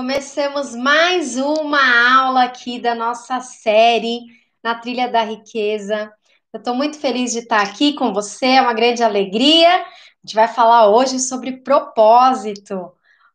começamos 0.00 0.74
mais 0.74 1.36
uma 1.36 2.22
aula 2.22 2.44
aqui 2.44 2.80
da 2.80 2.94
nossa 2.94 3.38
série 3.40 4.20
na 4.64 4.74
Trilha 4.74 5.06
da 5.06 5.22
Riqueza. 5.22 6.10
Eu 6.50 6.56
estou 6.56 6.74
muito 6.74 6.98
feliz 6.98 7.32
de 7.32 7.40
estar 7.40 7.60
aqui 7.60 7.92
com 7.92 8.10
você, 8.10 8.46
é 8.46 8.62
uma 8.62 8.72
grande 8.72 9.02
alegria. 9.02 9.68
A 9.68 9.84
gente 10.24 10.34
vai 10.34 10.48
falar 10.48 10.88
hoje 10.88 11.20
sobre 11.20 11.58
propósito. 11.58 12.90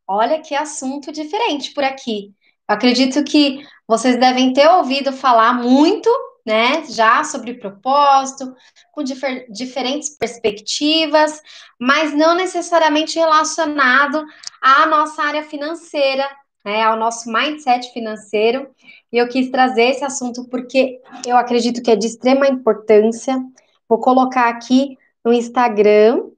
Olha 0.08 0.40
que 0.40 0.56
assunto 0.56 1.12
diferente 1.12 1.72
por 1.72 1.84
aqui. 1.84 2.34
Eu 2.68 2.74
acredito 2.74 3.22
que 3.22 3.64
vocês 3.86 4.18
devem 4.18 4.52
ter 4.52 4.68
ouvido 4.68 5.12
falar 5.12 5.52
muito 5.52 6.10
né, 6.44 6.84
já 6.88 7.22
sobre 7.22 7.54
propósito, 7.54 8.52
com 8.90 9.04
difer 9.04 9.46
diferentes 9.52 10.10
perspectivas, 10.10 11.40
mas 11.78 12.12
não 12.12 12.34
necessariamente 12.34 13.20
relacionado 13.20 14.24
à 14.60 14.84
nossa 14.86 15.22
área 15.22 15.44
financeira, 15.44 16.28
né, 16.66 16.82
ao 16.82 16.96
nosso 16.96 17.30
mindset 17.32 17.92
financeiro. 17.92 18.68
E 19.12 19.16
eu 19.16 19.28
quis 19.28 19.50
trazer 19.50 19.84
esse 19.84 20.04
assunto 20.04 20.48
porque 20.48 21.00
eu 21.24 21.36
acredito 21.36 21.80
que 21.80 21.92
é 21.92 21.96
de 21.96 22.08
extrema 22.08 22.48
importância. 22.48 23.40
Vou 23.88 24.00
colocar 24.00 24.48
aqui 24.48 24.98
no 25.24 25.32
Instagram, 25.32 26.28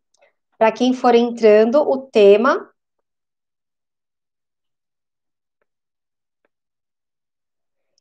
para 0.59 0.71
quem 0.71 0.93
for 0.93 1.15
entrando, 1.15 1.81
o 1.81 1.97
tema 1.99 2.69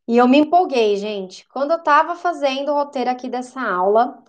E 0.08 0.18
eu 0.18 0.28
me 0.28 0.38
empolguei, 0.38 0.96
gente. 0.98 1.46
Quando 1.50 1.72
eu 1.72 1.78
estava 1.78 2.16
fazendo 2.16 2.72
o 2.72 2.76
roteiro 2.76 3.10
aqui 3.10 3.30
dessa 3.30 3.62
aula, 3.62 4.24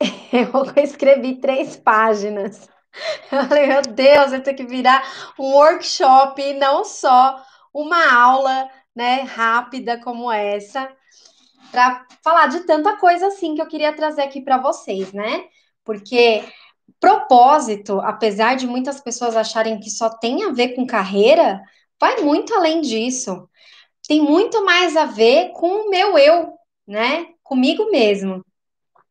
eu 0.32 0.82
escrevi 0.84 1.36
três 1.40 1.76
páginas. 1.76 2.68
Eu 3.30 3.44
falei, 3.44 3.66
meu 3.66 3.82
Deus, 3.82 4.30
vai 4.30 4.40
ter 4.40 4.54
que 4.54 4.64
virar 4.64 5.02
um 5.38 5.52
workshop 5.52 6.40
e 6.40 6.54
não 6.54 6.84
só 6.84 7.42
uma 7.72 8.12
aula, 8.12 8.68
né, 8.94 9.22
rápida 9.22 10.00
como 10.00 10.30
essa, 10.32 10.90
para 11.70 12.06
falar 12.22 12.46
de 12.48 12.60
tanta 12.60 12.96
coisa 12.96 13.28
assim 13.28 13.54
que 13.54 13.62
eu 13.62 13.68
queria 13.68 13.94
trazer 13.94 14.22
aqui 14.22 14.40
para 14.40 14.58
vocês, 14.58 15.12
né? 15.12 15.44
Porque 15.84 16.44
propósito, 16.98 18.00
apesar 18.00 18.56
de 18.56 18.66
muitas 18.66 19.00
pessoas 19.00 19.36
acharem 19.36 19.78
que 19.78 19.90
só 19.90 20.08
tem 20.10 20.44
a 20.44 20.50
ver 20.50 20.74
com 20.74 20.86
carreira, 20.86 21.60
vai 22.00 22.22
muito 22.22 22.54
além 22.54 22.80
disso 22.80 23.48
tem 24.08 24.22
muito 24.22 24.64
mais 24.64 24.96
a 24.96 25.04
ver 25.04 25.52
com 25.52 25.68
o 25.68 25.90
meu 25.90 26.16
eu, 26.16 26.54
né? 26.86 27.26
Comigo 27.42 27.90
mesmo. 27.90 28.42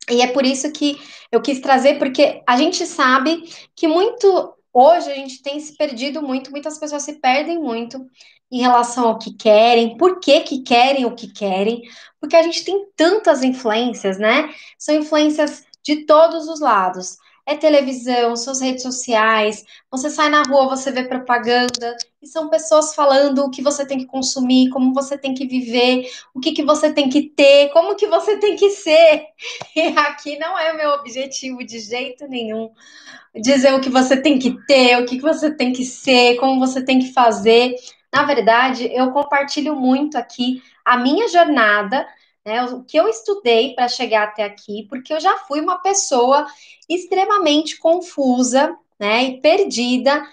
E 0.10 0.22
é 0.22 0.28
por 0.28 0.46
isso 0.46 0.72
que 0.72 1.00
eu 1.32 1.42
quis 1.42 1.60
trazer, 1.60 1.98
porque 2.00 2.42
a 2.48 2.58
gente 2.58 2.86
sabe 2.86 3.44
que 3.76 3.88
muito 3.88 4.54
hoje 4.74 5.12
a 5.12 5.16
gente 5.16 5.42
tem 5.42 5.60
se 5.60 5.76
perdido 5.76 6.22
muito, 6.22 6.52
muitas 6.52 6.78
pessoas 6.78 7.04
se 7.04 7.20
perdem 7.20 7.60
muito 7.60 8.06
em 8.52 8.62
relação 8.62 9.08
ao 9.08 9.20
que 9.20 9.34
querem, 9.34 9.98
por 9.98 10.20
que, 10.20 10.42
que 10.42 10.62
querem 10.62 11.06
o 11.06 11.16
que 11.16 11.28
querem, 11.34 11.82
porque 12.20 12.36
a 12.36 12.44
gente 12.44 12.64
tem 12.64 12.86
tantas 12.96 13.44
influências, 13.44 14.18
né? 14.18 14.54
São 14.78 14.96
influências 14.96 15.66
de 15.84 16.06
todos 16.06 16.48
os 16.48 16.60
lados 16.60 17.18
é 17.48 17.56
televisão, 17.56 18.36
suas 18.36 18.60
redes 18.60 18.84
sociais, 18.84 19.64
você 19.90 20.10
sai 20.10 20.30
na 20.30 20.44
rua, 20.44 20.68
você 20.68 20.92
vê 20.92 21.06
propaganda, 21.06 21.96
e 22.22 22.28
são 22.28 22.50
pessoas 22.50 22.94
falando 22.94 23.40
o 23.40 23.50
que 23.50 23.62
você 23.62 23.86
tem 23.86 23.98
que 23.98 24.06
consumir, 24.06 24.70
como 24.70 24.94
você 24.94 25.18
tem 25.18 25.34
que 25.34 25.48
viver, 25.48 26.10
o 26.36 26.42
que, 26.42 26.52
que 26.52 26.62
você 26.62 26.92
tem 26.92 27.10
que 27.10 27.22
ter, 27.22 27.70
como 27.70 27.96
que 27.96 28.06
você 28.06 28.38
tem 28.38 28.58
que 28.58 28.70
ser. 28.72 29.28
E 29.76 29.82
aqui 29.98 30.38
não 30.38 30.60
é 30.60 30.74
o 30.74 30.78
meu 30.78 30.90
objetivo 30.92 31.64
de 31.64 31.80
jeito 31.80 32.28
nenhum 32.28 32.72
dizer 33.36 33.74
o 33.74 33.80
que 33.80 33.90
você 33.90 34.18
tem 34.18 34.40
que 34.40 34.58
ter, 34.66 34.98
o 34.98 35.06
que, 35.06 35.18
que 35.18 35.22
você 35.22 35.52
tem 35.52 35.72
que 35.72 35.86
ser, 35.86 36.36
como 36.38 36.60
você 36.60 36.84
tem 36.84 37.00
que 37.00 37.14
fazer. 37.14 37.76
Na 38.14 38.24
verdade, 38.24 38.90
eu 38.92 39.12
compartilho 39.12 39.76
muito 39.76 40.18
aqui 40.18 40.62
a 40.84 40.98
minha 40.98 41.28
jornada 41.28 42.08
né, 42.48 42.64
o 42.64 42.82
que 42.82 42.96
eu 42.96 43.10
estudei 43.10 43.76
para 43.76 43.90
chegar 43.90 44.24
até 44.24 44.46
aqui, 44.46 44.88
porque 44.88 45.14
eu 45.14 45.20
já 45.20 45.38
fui 45.40 45.60
uma 45.60 45.80
pessoa 45.80 46.48
extremamente 46.88 47.78
confusa, 47.78 48.74
né, 48.98 49.26
e 49.26 49.42
perdida 49.42 50.26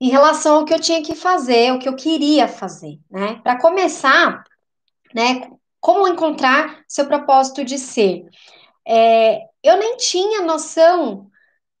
em 0.00 0.10
relação 0.10 0.58
ao 0.58 0.64
que 0.64 0.72
eu 0.72 0.78
tinha 0.78 1.02
que 1.02 1.16
fazer, 1.16 1.72
o 1.72 1.80
que 1.80 1.88
eu 1.88 1.96
queria 1.96 2.46
fazer, 2.46 3.00
né? 3.10 3.40
Para 3.42 3.58
começar, 3.58 4.44
né, 5.12 5.50
como 5.80 6.06
encontrar 6.06 6.84
seu 6.86 7.04
propósito 7.06 7.64
de 7.64 7.78
ser? 7.78 8.26
É, 8.86 9.40
eu 9.60 9.76
nem 9.76 9.96
tinha 9.96 10.40
noção 10.40 11.28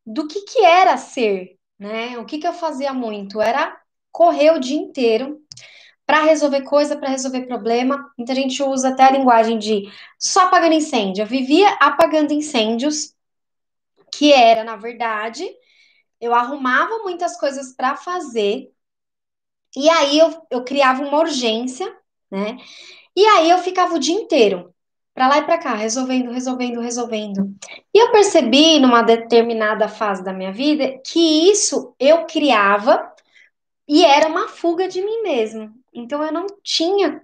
do 0.04 0.26
que 0.26 0.40
que 0.40 0.64
era 0.64 0.96
ser, 0.96 1.56
né? 1.78 2.18
O 2.18 2.24
que 2.24 2.38
que 2.38 2.46
eu 2.46 2.52
fazia 2.52 2.92
muito 2.92 3.40
era 3.40 3.76
correr 4.10 4.50
o 4.50 4.58
dia 4.58 4.78
inteiro 4.78 5.40
para 6.06 6.22
resolver 6.22 6.62
coisa, 6.62 6.96
para 6.96 7.08
resolver 7.08 7.46
problema. 7.46 8.10
Então 8.18 8.34
a 8.34 8.38
gente 8.38 8.62
usa 8.62 8.90
até 8.90 9.04
a 9.04 9.10
linguagem 9.10 9.58
de 9.58 9.90
só 10.18 10.42
apagando 10.42 10.74
incêndio. 10.74 11.22
Eu 11.22 11.26
vivia 11.26 11.68
apagando 11.80 12.32
incêndios, 12.32 13.14
que 14.12 14.32
era, 14.32 14.62
na 14.62 14.76
verdade, 14.76 15.48
eu 16.20 16.34
arrumava 16.34 16.98
muitas 16.98 17.38
coisas 17.38 17.74
para 17.74 17.96
fazer, 17.96 18.70
e 19.76 19.90
aí 19.90 20.18
eu, 20.18 20.46
eu 20.50 20.64
criava 20.64 21.02
uma 21.02 21.18
urgência, 21.18 21.92
né? 22.30 22.56
E 23.16 23.26
aí 23.26 23.50
eu 23.50 23.58
ficava 23.58 23.94
o 23.94 23.98
dia 23.98 24.14
inteiro 24.14 24.72
para 25.12 25.28
lá 25.28 25.38
e 25.38 25.44
para 25.44 25.58
cá, 25.58 25.74
resolvendo, 25.74 26.32
resolvendo, 26.32 26.80
resolvendo. 26.80 27.54
E 27.92 27.98
eu 27.98 28.10
percebi 28.10 28.80
numa 28.80 29.02
determinada 29.02 29.88
fase 29.88 30.24
da 30.24 30.32
minha 30.32 30.52
vida 30.52 31.00
que 31.06 31.50
isso 31.50 31.94
eu 32.00 32.26
criava 32.26 33.13
e 33.88 34.04
era 34.04 34.28
uma 34.28 34.48
fuga 34.48 34.88
de 34.88 35.02
mim 35.02 35.22
mesmo. 35.22 35.72
Então 35.92 36.22
eu 36.22 36.32
não 36.32 36.46
tinha 36.62 37.20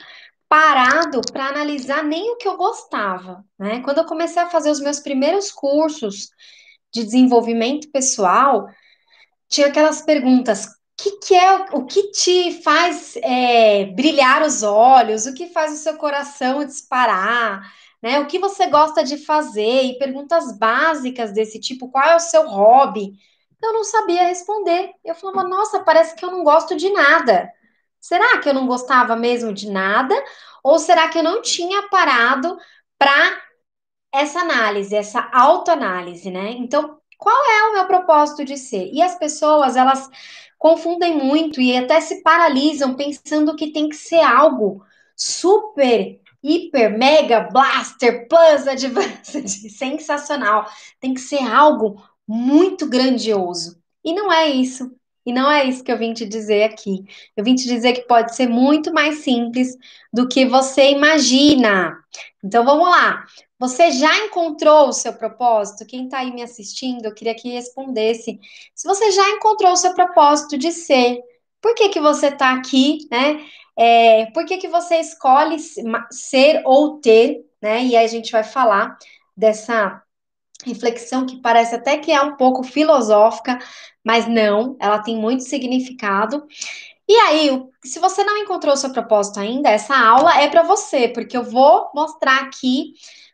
parado 0.48 1.20
para 1.32 1.46
analisar 1.46 2.02
nem 2.04 2.32
o 2.32 2.36
que 2.36 2.48
eu 2.48 2.56
gostava, 2.56 3.44
né? 3.58 3.80
Quando 3.82 3.98
eu 3.98 4.04
comecei 4.04 4.42
a 4.42 4.50
fazer 4.50 4.70
os 4.70 4.80
meus 4.80 5.00
primeiros 5.00 5.52
cursos 5.52 6.30
de 6.92 7.04
desenvolvimento 7.04 7.90
pessoal, 7.90 8.68
tinha 9.48 9.68
aquelas 9.68 10.02
perguntas: 10.02 10.66
que, 11.00 11.10
que 11.18 11.34
é 11.34 11.66
o 11.72 11.86
que 11.86 12.10
te 12.10 12.62
faz 12.62 13.16
é, 13.16 13.86
brilhar 13.86 14.42
os 14.42 14.62
olhos? 14.62 15.26
O 15.26 15.34
que 15.34 15.46
faz 15.48 15.72
o 15.72 15.82
seu 15.82 15.96
coração 15.96 16.64
disparar? 16.64 17.62
Né? 18.02 18.18
O 18.20 18.26
que 18.26 18.38
você 18.38 18.66
gosta 18.66 19.02
de 19.02 19.16
fazer? 19.16 19.84
E 19.84 19.98
perguntas 19.98 20.56
básicas 20.58 21.32
desse 21.32 21.58
tipo: 21.58 21.90
qual 21.90 22.04
é 22.04 22.16
o 22.16 22.20
seu 22.20 22.46
hobby? 22.46 23.12
Eu 23.62 23.72
não 23.72 23.84
sabia 23.84 24.24
responder. 24.24 24.92
Eu 25.04 25.14
falava, 25.14 25.48
nossa, 25.48 25.80
parece 25.80 26.14
que 26.14 26.24
eu 26.24 26.30
não 26.30 26.44
gosto 26.44 26.76
de 26.76 26.90
nada. 26.90 27.50
Será 28.00 28.38
que 28.38 28.48
eu 28.48 28.54
não 28.54 28.66
gostava 28.66 29.14
mesmo 29.16 29.52
de 29.52 29.70
nada? 29.70 30.14
Ou 30.62 30.78
será 30.78 31.08
que 31.08 31.18
eu 31.18 31.22
não 31.22 31.42
tinha 31.42 31.88
parado 31.88 32.56
para 32.98 33.40
essa 34.12 34.40
análise, 34.40 34.94
essa 34.94 35.28
autoanálise, 35.32 36.30
né? 36.30 36.50
Então, 36.52 36.98
qual 37.18 37.36
é 37.50 37.62
o 37.68 37.72
meu 37.74 37.86
propósito 37.86 38.44
de 38.44 38.56
ser? 38.56 38.90
E 38.92 39.02
as 39.02 39.16
pessoas, 39.16 39.76
elas 39.76 40.08
confundem 40.58 41.16
muito 41.16 41.60
e 41.60 41.76
até 41.76 42.00
se 42.00 42.22
paralisam 42.22 42.94
pensando 42.94 43.56
que 43.56 43.72
tem 43.72 43.88
que 43.88 43.96
ser 43.96 44.20
algo 44.20 44.84
super, 45.16 46.20
hiper, 46.42 46.98
mega, 46.98 47.40
blaster, 47.40 48.26
plus, 48.28 48.66
advanced, 48.68 49.70
sensacional. 49.70 50.66
Tem 50.98 51.14
que 51.14 51.20
ser 51.20 51.42
algo 51.46 52.02
muito 52.26 52.88
grandioso. 52.88 53.80
E 54.04 54.14
não 54.14 54.32
é 54.32 54.48
isso. 54.48 54.90
E 55.24 55.32
não 55.32 55.50
é 55.50 55.64
isso 55.64 55.84
que 55.84 55.92
eu 55.92 55.98
vim 55.98 56.14
te 56.14 56.26
dizer 56.26 56.64
aqui. 56.64 57.04
Eu 57.36 57.44
vim 57.44 57.54
te 57.54 57.64
dizer 57.68 57.92
que 57.92 58.02
pode 58.02 58.34
ser 58.34 58.48
muito 58.48 58.92
mais 58.92 59.18
simples 59.18 59.76
do 60.12 60.26
que 60.26 60.46
você 60.46 60.90
imagina. 60.90 61.96
Então 62.42 62.64
vamos 62.64 62.88
lá. 62.88 63.24
Você 63.58 63.90
já 63.90 64.16
encontrou 64.24 64.88
o 64.88 64.92
seu 64.92 65.12
propósito? 65.12 65.86
Quem 65.86 66.04
está 66.04 66.20
aí 66.20 66.32
me 66.32 66.42
assistindo, 66.42 67.04
eu 67.04 67.14
queria 67.14 67.34
que 67.34 67.50
respondesse. 67.50 68.40
Se 68.74 68.88
você 68.88 69.10
já 69.10 69.28
encontrou 69.30 69.72
o 69.72 69.76
seu 69.76 69.94
propósito 69.94 70.56
de 70.56 70.72
ser, 70.72 71.20
por 71.60 71.74
que, 71.74 71.90
que 71.90 72.00
você 72.00 72.28
está 72.28 72.54
aqui, 72.54 73.06
né? 73.10 73.44
É, 73.78 74.26
por 74.32 74.46
que, 74.46 74.56
que 74.56 74.68
você 74.68 74.96
escolhe 74.96 75.58
ser 76.10 76.62
ou 76.64 76.98
ter, 77.00 77.44
né? 77.60 77.84
E 77.84 77.94
aí 77.96 78.04
a 78.04 78.08
gente 78.08 78.32
vai 78.32 78.42
falar 78.42 78.96
dessa 79.36 80.02
reflexão 80.64 81.26
que 81.26 81.40
parece 81.40 81.74
até 81.74 81.98
que 81.98 82.12
é 82.12 82.20
um 82.20 82.36
pouco 82.36 82.62
filosófica, 82.62 83.58
mas 84.04 84.26
não, 84.26 84.76
ela 84.78 84.98
tem 84.98 85.16
muito 85.16 85.42
significado. 85.44 86.46
E 87.08 87.14
aí, 87.14 87.62
se 87.84 87.98
você 87.98 88.22
não 88.22 88.36
encontrou 88.38 88.72
o 88.72 88.76
seu 88.76 88.92
propósito 88.92 89.40
ainda, 89.40 89.68
essa 89.68 89.96
aula 89.96 90.38
é 90.40 90.48
para 90.48 90.62
você, 90.62 91.08
porque 91.08 91.36
eu 91.36 91.42
vou 91.42 91.90
mostrar 91.94 92.40
aqui 92.42 92.92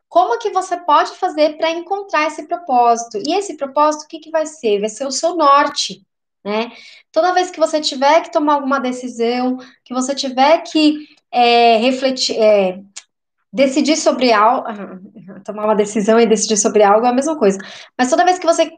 como 0.09 0.39
que 0.39 0.51
você 0.51 0.79
pode 0.79 1.11
fazer 1.17 1.59
para 1.59 1.71
encontrar 1.71 2.27
esse 2.27 2.47
propósito. 2.47 3.19
E 3.27 3.35
esse 3.35 3.57
propósito, 3.57 4.05
o 4.05 4.09
que, 4.09 4.19
que 4.19 4.31
vai 4.31 4.47
ser? 4.47 4.81
Vai 4.81 4.89
ser 4.89 5.07
o 5.07 5.11
seu 5.11 5.37
norte, 5.37 6.03
né? 6.43 6.73
Toda 7.13 7.35
vez 7.35 7.51
que 7.51 7.59
você 7.59 7.81
tiver 7.81 8.23
que 8.23 8.33
tomar 8.33 8.55
alguma 8.55 8.79
decisão, 8.79 9.59
que 9.85 9.93
você 9.93 10.15
tiver 10.15 10.63
que 10.63 11.07
é, 11.31 11.77
refletir, 11.77 12.39
é, 12.39 12.81
decidir 13.57 13.97
sobre 13.97 14.33
algo, 14.33 14.69
tomar 15.45 15.65
uma 15.65 15.75
decisão 15.75 16.21
e 16.21 16.27
decidir 16.27 16.59
sobre 16.59 16.83
algo 16.83 17.07
é 17.07 17.09
a 17.09 17.15
mesma 17.15 17.37
coisa. 17.37 17.59
Mas 17.99 18.11
toda 18.11 18.25
vez 18.25 18.39
que 18.39 18.47
você 18.47 18.71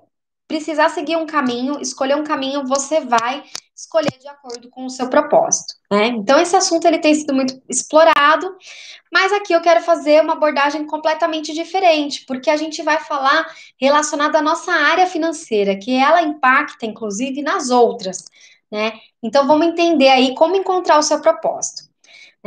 precisar 0.47 0.89
seguir 0.89 1.17
um 1.17 1.27
caminho, 1.27 1.79
escolher 1.79 2.17
um 2.17 2.25
caminho, 2.25 2.65
você 2.65 3.01
vai 3.01 3.45
escolher 3.77 4.19
de 4.19 4.27
acordo 4.27 4.71
com 4.71 4.87
o 4.87 4.91
seu 4.91 5.09
propósito, 5.09 5.75
né? 5.91 6.07
Então 6.09 6.41
esse 6.41 6.57
assunto 6.57 6.87
ele 6.87 6.99
tem 6.99 7.15
sido 7.15 7.35
muito 7.35 7.63
explorado, 7.69 8.57
mas 9.13 9.33
aqui 9.33 9.53
eu 9.53 9.61
quero 9.61 9.83
fazer 9.83 10.23
uma 10.23 10.33
abordagem 10.33 10.87
completamente 10.87 11.53
diferente, 11.53 12.25
porque 12.27 12.51
a 12.51 12.57
gente 12.57 12.83
vai 12.83 12.99
falar 12.99 13.47
relacionado 13.79 14.35
à 14.37 14.43
nossa 14.43 14.73
área 14.73 15.07
financeira, 15.07 15.77
que 15.77 15.95
ela 15.95 16.23
impacta 16.23 16.87
inclusive 16.87 17.43
nas 17.43 17.69
outras, 17.69 18.25
né? 18.73 18.95
Então 19.23 19.47
vamos 19.47 19.67
entender 19.67 20.09
aí 20.09 20.35
como 20.35 20.57
encontrar 20.57 20.99
o 20.99 21.03
seu 21.03 21.21
propósito. 21.21 21.88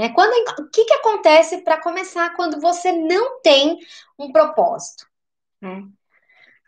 Né? 0.01 0.09
Quando, 0.09 0.33
o 0.59 0.67
que, 0.71 0.83
que 0.83 0.95
acontece 0.95 1.59
para 1.59 1.79
começar 1.79 2.35
quando 2.35 2.59
você 2.59 2.91
não 2.91 3.39
tem 3.39 3.77
um 4.17 4.31
propósito? 4.31 5.05
Né? 5.61 5.83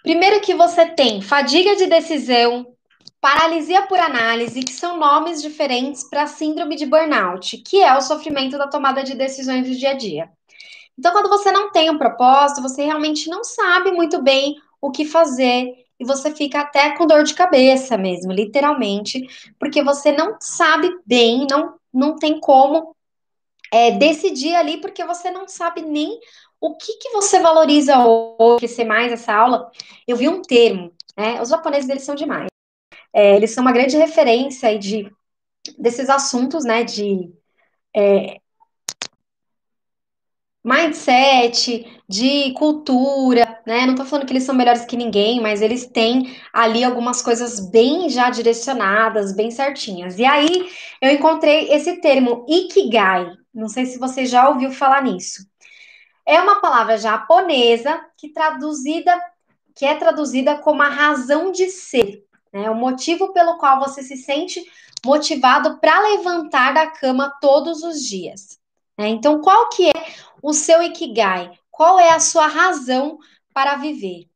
Primeiro 0.04 0.40
que 0.40 0.54
você 0.54 0.86
tem 0.92 1.20
fadiga 1.20 1.76
de 1.76 1.88
decisão, 1.88 2.76
paralisia 3.20 3.88
por 3.88 3.98
análise, 3.98 4.62
que 4.62 4.72
são 4.72 5.00
nomes 5.00 5.42
diferentes 5.42 6.04
para 6.04 6.28
síndrome 6.28 6.76
de 6.76 6.86
burnout, 6.86 7.58
que 7.58 7.82
é 7.82 7.98
o 7.98 8.02
sofrimento 8.02 8.56
da 8.56 8.68
tomada 8.68 9.04
de 9.04 9.16
decisões 9.16 9.68
do 9.68 9.76
dia 9.76 9.90
a 9.90 9.96
dia. 9.96 10.30
Então, 10.96 11.12
quando 11.12 11.28
você 11.28 11.52
não 11.52 11.72
tem 11.72 11.90
um 11.90 11.98
propósito, 11.98 12.62
você 12.62 12.84
realmente 12.84 13.28
não 13.32 13.44
sabe 13.44 13.92
muito 13.92 14.22
bem 14.22 14.58
o 14.80 14.92
que 14.92 15.06
fazer 15.06 15.74
e 16.00 16.06
você 16.06 16.36
fica 16.36 16.60
até 16.60 16.96
com 16.96 17.08
dor 17.08 17.24
de 17.24 17.34
cabeça 17.34 17.98
mesmo, 17.98 18.32
literalmente, 18.32 19.26
porque 19.58 19.82
você 19.82 20.12
não 20.12 20.38
sabe 20.40 20.92
bem, 21.04 21.48
não, 21.50 21.74
não 21.92 22.16
tem 22.16 22.40
como 22.40 22.96
é, 23.74 23.90
decidir 23.92 24.54
ali, 24.56 24.80
porque 24.80 25.04
você 25.04 25.32
não 25.32 25.48
sabe 25.48 25.82
nem 25.82 26.20
o 26.62 26.78
que, 26.78 26.94
que 26.98 27.10
você 27.10 27.40
valoriza 27.40 27.98
hoje, 28.06 28.68
ser 28.68 28.86
mais 28.86 29.12
essa 29.12 29.34
aula, 29.34 29.72
eu 30.08 30.16
vi 30.16 30.30
um 30.30 30.44
termo, 30.44 30.94
né? 31.18 31.42
Os 31.42 31.50
japoneses, 31.50 31.90
eles 31.90 32.04
são 32.04 32.14
demais. 32.14 32.48
É, 33.12 33.36
eles 33.36 33.52
são 33.52 33.64
uma 33.64 33.72
grande 33.72 33.98
referência 33.98 34.78
de, 34.78 35.12
desses 35.78 36.08
assuntos, 36.08 36.64
né? 36.64 36.84
De 36.84 37.34
é, 37.96 38.38
mindset, 40.64 41.86
de 42.08 42.54
cultura, 42.54 43.60
né? 43.66 43.88
Não 43.88 43.96
tô 43.96 44.06
falando 44.06 44.28
que 44.28 44.34
eles 44.34 44.44
são 44.44 44.54
melhores 44.54 44.86
que 44.86 44.96
ninguém, 44.96 45.42
mas 45.42 45.64
eles 45.64 45.88
têm 45.88 46.38
ali 46.54 46.84
algumas 46.84 47.24
coisas 47.24 47.60
bem 47.72 48.08
já 48.08 48.30
direcionadas, 48.30 49.36
bem 49.36 49.50
certinhas. 49.50 50.20
E 50.20 50.26
aí 50.26 50.70
eu 51.02 51.12
encontrei 51.12 51.74
esse 51.74 52.00
termo 52.00 52.46
Ikigai. 52.48 53.43
Não 53.54 53.68
sei 53.68 53.86
se 53.86 54.00
você 54.00 54.26
já 54.26 54.50
ouviu 54.50 54.72
falar 54.72 55.04
nisso. 55.04 55.48
É 56.26 56.40
uma 56.40 56.62
palavra 56.62 56.98
japonesa 56.98 58.04
que 58.18 58.30
traduzida 58.30 59.14
que 59.76 59.86
é 59.86 59.96
traduzida 59.96 60.58
como 60.58 60.84
a 60.84 60.90
razão 60.90 61.52
de 61.52 61.68
ser, 61.70 62.24
né? 62.54 62.70
O 62.70 62.76
motivo 62.76 63.34
pelo 63.34 63.58
qual 63.58 63.80
você 63.80 64.04
se 64.04 64.16
sente 64.16 64.64
motivado 65.04 65.80
para 65.80 66.00
levantar 66.00 66.74
da 66.74 66.88
cama 66.88 67.36
todos 67.42 67.84
os 67.84 68.02
dias. 68.02 68.60
Né? 68.98 69.10
Então, 69.10 69.42
qual 69.42 69.70
que 69.70 69.90
é 69.90 70.06
o 70.42 70.54
seu 70.54 70.82
ikigai? 70.82 71.52
Qual 71.72 72.00
é 72.00 72.12
a 72.12 72.20
sua 72.20 72.48
razão 72.48 73.18
para 73.54 73.76
viver? 73.76 74.30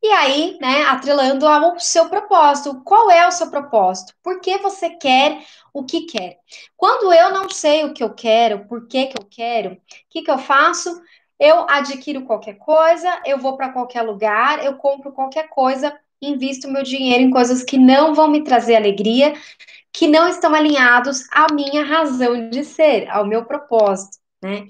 E 0.00 0.08
aí, 0.08 0.56
né, 0.60 0.84
atrelando 0.84 1.46
ao 1.46 1.80
seu 1.80 2.08
propósito. 2.08 2.82
Qual 2.84 3.10
é 3.10 3.26
o 3.26 3.32
seu 3.32 3.50
propósito? 3.50 4.14
Por 4.22 4.40
que 4.40 4.58
você 4.58 4.90
quer 4.90 5.44
o 5.72 5.84
que 5.84 6.02
quer? 6.02 6.38
Quando 6.76 7.12
eu 7.12 7.30
não 7.30 7.48
sei 7.48 7.84
o 7.84 7.92
que 7.92 8.02
eu 8.02 8.14
quero, 8.14 8.66
por 8.66 8.86
que, 8.86 9.06
que 9.06 9.20
eu 9.20 9.26
quero, 9.28 9.72
o 9.72 9.78
que, 10.10 10.22
que 10.22 10.30
eu 10.30 10.38
faço? 10.38 10.90
Eu 11.38 11.66
adquiro 11.68 12.24
qualquer 12.24 12.54
coisa, 12.54 13.22
eu 13.24 13.38
vou 13.38 13.56
para 13.56 13.72
qualquer 13.72 14.02
lugar, 14.02 14.64
eu 14.64 14.74
compro 14.76 15.12
qualquer 15.12 15.48
coisa, 15.48 15.96
invisto 16.20 16.68
meu 16.68 16.82
dinheiro 16.82 17.22
em 17.22 17.30
coisas 17.30 17.62
que 17.62 17.78
não 17.78 18.14
vão 18.14 18.28
me 18.28 18.42
trazer 18.42 18.74
alegria, 18.74 19.34
que 19.92 20.08
não 20.08 20.28
estão 20.28 20.54
alinhados 20.54 21.26
à 21.30 21.52
minha 21.52 21.84
razão 21.84 22.50
de 22.50 22.64
ser, 22.64 23.08
ao 23.08 23.24
meu 23.24 23.44
propósito, 23.44 24.18
né? 24.42 24.66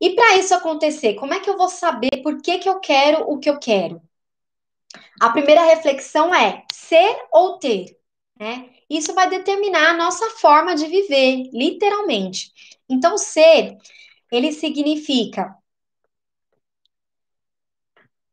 E 0.00 0.16
para 0.16 0.36
isso 0.36 0.52
acontecer, 0.54 1.14
como 1.14 1.32
é 1.32 1.40
que 1.40 1.48
eu 1.48 1.56
vou 1.56 1.68
saber 1.68 2.22
por 2.22 2.42
que, 2.42 2.58
que 2.58 2.68
eu 2.68 2.80
quero 2.80 3.30
o 3.30 3.38
que 3.38 3.48
eu 3.48 3.58
quero? 3.58 4.02
A 5.20 5.30
primeira 5.30 5.62
reflexão 5.62 6.34
é 6.34 6.64
ser 6.72 7.16
ou 7.30 7.58
ter, 7.58 7.96
né? 8.42 8.70
Isso 8.90 9.14
vai 9.14 9.30
determinar 9.30 9.90
a 9.90 9.96
nossa 9.96 10.28
forma 10.30 10.74
de 10.74 10.88
viver, 10.88 11.48
literalmente. 11.52 12.52
Então, 12.88 13.16
ser, 13.16 13.78
ele 14.32 14.50
significa 14.50 15.56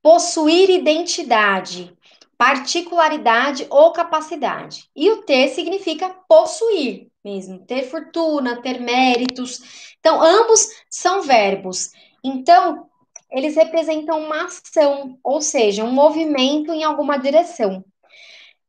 possuir 0.01 0.67
identidade, 0.71 1.95
particularidade 2.35 3.67
ou 3.69 3.94
capacidade. 3.94 4.89
E 4.95 5.11
o 5.11 5.21
ter 5.21 5.50
significa 5.50 6.09
possuir 6.27 7.12
mesmo, 7.23 7.59
ter 7.59 7.83
fortuna, 7.83 8.63
ter 8.63 8.79
méritos. 8.79 9.94
Então, 10.00 10.19
ambos 10.19 10.67
são 10.89 11.21
verbos. 11.21 11.91
Então, 12.23 12.89
eles 13.29 13.55
representam 13.55 14.19
uma 14.19 14.45
ação, 14.45 15.19
ou 15.23 15.39
seja, 15.39 15.83
um 15.83 15.91
movimento 15.91 16.73
em 16.73 16.83
alguma 16.83 17.17
direção. 17.17 17.85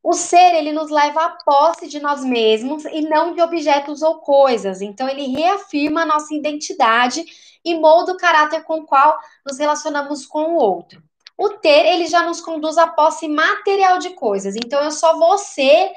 O 0.03 0.13
ser, 0.15 0.55
ele 0.55 0.73
nos 0.73 0.91
leva 0.91 1.25
à 1.25 1.29
posse 1.45 1.87
de 1.87 2.01
nós 2.01 2.25
mesmos 2.25 2.85
e 2.87 3.03
não 3.03 3.35
de 3.35 3.43
objetos 3.43 4.03
ou 4.03 4.19
coisas. 4.19 4.81
Então, 4.81 5.09
ele 5.09 5.27
reafirma 5.29 6.03
a 6.03 6.07
nossa 6.07 6.35
identidade 6.35 7.25
e 7.65 7.75
molda 7.75 8.13
o 8.13 8.17
caráter 8.17 8.65
com 8.65 8.79
o 8.79 8.87
qual 8.87 9.19
nos 9.47 9.59
relacionamos 9.59 10.25
com 10.25 10.55
o 10.55 10.57
outro. 10.57 11.03
O 11.37 11.51
ter, 11.51 11.87
ele 11.87 12.07
já 12.07 12.23
nos 12.23 12.41
conduz 12.41 12.79
à 12.79 12.87
posse 12.87 13.29
material 13.29 13.99
de 13.99 14.11
coisas. 14.11 14.57
Então, 14.57 14.83
eu 14.83 14.91
só 14.91 15.19
vou 15.19 15.37
ser 15.37 15.93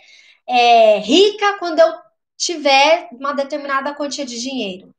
é, 0.48 0.98
rica 1.00 1.58
quando 1.60 1.80
eu 1.80 1.94
tiver 2.38 3.08
uma 3.12 3.34
determinada 3.34 3.94
quantia 3.94 4.26
de 4.26 4.40
dinheiro. 4.40 4.94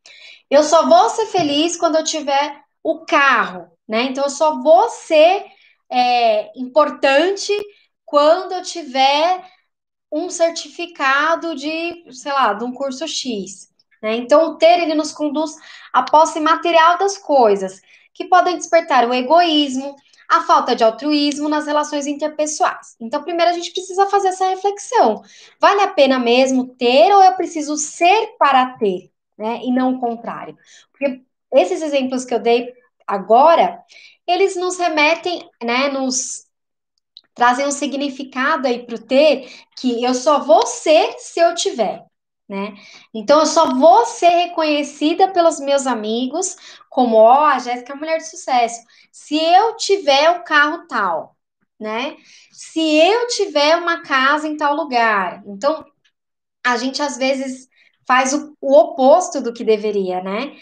Eu 0.50 0.62
só 0.62 0.87
vou 0.89 1.11
ser 1.11 1.27
feliz 1.27 1.77
quando 1.77 1.97
eu 1.97 2.05
tiver 2.05 2.61
o 2.83 3.05
carro, 3.05 3.71
né? 3.89 4.03
Então 4.05 4.25
eu 4.25 4.31
só 4.31 4.62
vou 4.62 4.89
ser 4.89 5.47
é, 5.91 6.59
importante 6.59 7.53
quando 8.14 8.52
eu 8.52 8.62
tiver 8.62 9.44
um 10.08 10.31
certificado 10.31 11.56
de, 11.56 12.05
sei 12.12 12.32
lá, 12.32 12.55
de 12.55 12.62
um 12.62 12.72
curso 12.72 13.08
X. 13.08 13.69
Né? 14.00 14.14
Então 14.14 14.50
o 14.50 14.56
ter 14.56 14.78
ele 14.78 14.94
nos 14.94 15.11
conduz 15.11 15.56
à 15.93 16.00
posse 16.05 16.38
material 16.38 16.96
das 16.96 17.19
coisas 17.19 17.82
que 18.12 18.26
podem 18.26 18.56
despertar 18.56 19.08
o 19.08 19.12
egoísmo, 19.12 19.97
a 20.28 20.42
falta 20.42 20.76
de 20.76 20.85
altruísmo 20.85 21.49
nas 21.49 21.66
relações 21.66 22.06
interpessoais. 22.06 22.94
Então, 23.00 23.21
primeiro 23.25 23.50
a 23.50 23.54
gente 23.54 23.73
precisa 23.73 24.06
fazer 24.06 24.28
essa 24.28 24.49
reflexão. 24.49 25.21
Vale 25.61 25.80
a 25.80 25.88
pena 25.88 26.16
mesmo 26.16 26.68
ter 26.68 27.12
ou 27.12 27.21
eu 27.21 27.35
preciso 27.35 27.76
ser 27.76 28.37
para 28.38 28.76
ter, 28.78 29.11
né? 29.37 29.59
E 29.64 29.73
não 29.73 29.94
o 29.94 29.99
contrário. 29.99 30.56
Porque 30.92 31.21
esses 31.52 31.83
exemplos 31.83 32.25
que 32.25 32.33
eu 32.33 32.38
dei 32.38 32.73
agora, 33.09 33.83
eles 34.25 34.54
nos 34.54 34.78
remetem, 34.78 35.50
né, 35.61 35.88
nos 35.88 36.44
trazem 37.35 37.67
um 37.67 37.71
significado 37.71 38.67
aí 38.69 38.87
para 38.87 38.95
o 38.97 38.99
ter 38.99 39.50
que 39.76 40.03
eu 40.05 40.14
só 40.14 40.41
vou 40.41 40.67
ser 40.67 41.14
se 41.19 41.41
eu 41.41 41.55
tiver 41.55 42.05
né? 42.49 42.75
Então 43.12 43.41
eu 43.41 43.47
só 43.47 43.75
vou 43.75 44.05
ser 44.07 44.29
reconhecida 44.29 45.33
pelos 45.33 45.59
meus 45.61 45.87
amigos 45.87 46.57
como, 46.91 47.17
ó, 47.17 47.43
oh, 47.43 47.45
a 47.45 47.59
Jéssica 47.59 47.93
é 47.93 47.97
mulher 47.97 48.19
de 48.19 48.29
sucesso. 48.29 48.81
Se 49.11 49.37
eu 49.37 49.76
tiver 49.76 50.31
o 50.31 50.45
carro 50.45 50.87
tal, 50.87 51.37
né? 51.81 52.17
Se 52.53 52.81
eu 52.81 53.26
tiver 53.29 53.76
uma 53.76 54.03
casa 54.03 54.47
em 54.47 54.57
tal 54.57 54.75
lugar. 54.75 55.43
Então, 55.47 55.85
a 56.64 56.76
gente 56.76 57.03
às 57.03 57.17
vezes 57.17 57.69
faz 58.07 58.33
o, 58.33 58.57
o 58.61 58.75
oposto 58.75 59.41
do 59.41 59.53
que 59.53 59.64
deveria, 59.64 60.23
né? 60.23 60.57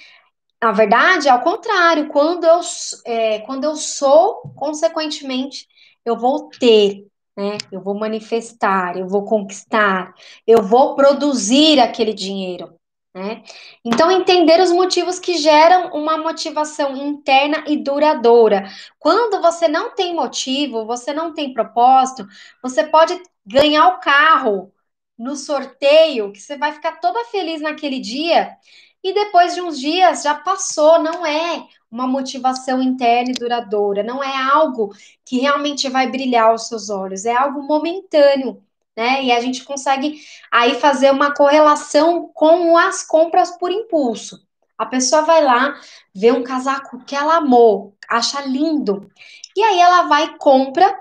Na 0.63 0.73
verdade, 0.73 1.29
ao 1.29 1.43
contrário, 1.43 2.09
quando 2.09 2.45
eu, 2.45 2.61
é, 3.05 3.41
quando 3.41 3.65
eu 3.65 3.75
sou, 3.77 4.43
consequentemente, 4.57 5.67
eu 6.05 6.17
vou 6.17 6.49
ter, 6.51 7.07
né? 7.37 7.59
Eu 7.71 7.81
vou 7.81 7.95
manifestar, 7.95 8.97
eu 8.97 9.09
vou 9.09 9.25
conquistar, 9.25 10.15
eu 10.47 10.63
vou 10.63 10.95
produzir 10.95 11.81
aquele 11.81 12.13
dinheiro, 12.13 12.75
né? 13.15 13.43
Então, 13.85 14.11
entender 14.11 14.61
os 14.61 14.71
motivos 14.71 15.19
que 15.19 15.37
geram 15.37 15.91
uma 15.93 16.19
motivação 16.19 16.97
interna 16.97 17.65
e 17.67 17.77
duradoura. 17.77 18.65
Quando 18.99 19.41
você 19.41 19.69
não 19.69 19.95
tem 19.95 20.15
motivo, 20.15 20.87
você 20.87 21.13
não 21.13 21.33
tem 21.35 21.53
propósito, 21.53 22.27
você 22.63 22.85
pode 22.85 23.21
ganhar 23.47 23.89
o 23.89 24.01
carro 24.01 24.73
no 25.19 25.37
sorteio, 25.37 26.33
que 26.33 26.41
você 26.41 26.57
vai 26.57 26.73
ficar 26.73 27.01
toda 27.01 27.25
feliz 27.27 27.61
naquele 27.61 28.01
dia, 28.01 28.57
e 29.03 29.13
depois 29.13 29.55
de 29.55 29.61
uns 29.61 29.79
dias 29.79 30.23
já 30.23 30.35
passou, 30.35 31.03
não 31.03 31.27
é 31.27 31.67
uma 31.91 32.07
motivação 32.07 32.81
interna 32.81 33.31
e 33.31 33.35
duradoura, 33.35 34.03
não 34.03 34.23
é 34.23 34.35
algo 34.35 34.95
que 35.25 35.39
realmente 35.41 35.89
vai 35.89 36.11
brilhar 36.11 36.51
aos 36.51 36.69
seus 36.69 36.89
olhos, 36.89 37.25
é 37.25 37.35
algo 37.35 37.63
momentâneo, 37.63 38.63
né? 38.97 39.23
E 39.25 39.33
a 39.33 39.41
gente 39.41 39.65
consegue 39.65 40.21
aí 40.51 40.75
fazer 40.81 41.11
uma 41.11 41.35
correlação 41.35 42.31
com 42.33 42.77
as 42.79 43.05
compras 43.05 43.51
por 43.59 43.71
impulso. 43.71 44.47
A 44.79 44.87
pessoa 44.87 45.23
vai 45.23 45.45
lá, 45.45 45.75
vê 46.15 46.33
um 46.33 46.43
casaco 46.43 47.05
que 47.05 47.15
ela 47.15 47.37
amou, 47.37 47.95
acha 48.09 48.41
lindo, 48.43 49.11
e 49.57 49.63
aí 49.63 49.79
ela 49.79 50.03
vai 50.05 50.37
compra, 50.39 50.99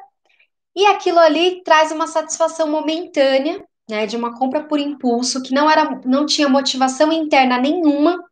e 0.75 0.85
aquilo 0.85 1.19
ali 1.19 1.63
traz 1.63 1.91
uma 1.91 2.07
satisfação 2.07 2.69
momentânea, 2.69 3.65
né, 3.91 4.07
de 4.07 4.15
uma 4.15 4.37
compra 4.37 4.63
por 4.63 4.79
impulso 4.79 5.43
que 5.43 5.53
não 5.53 5.69
era, 5.69 6.01
não 6.05 6.25
tinha 6.25 6.47
motivação 6.47 7.11
interna 7.11 7.57
nenhuma 7.57 8.23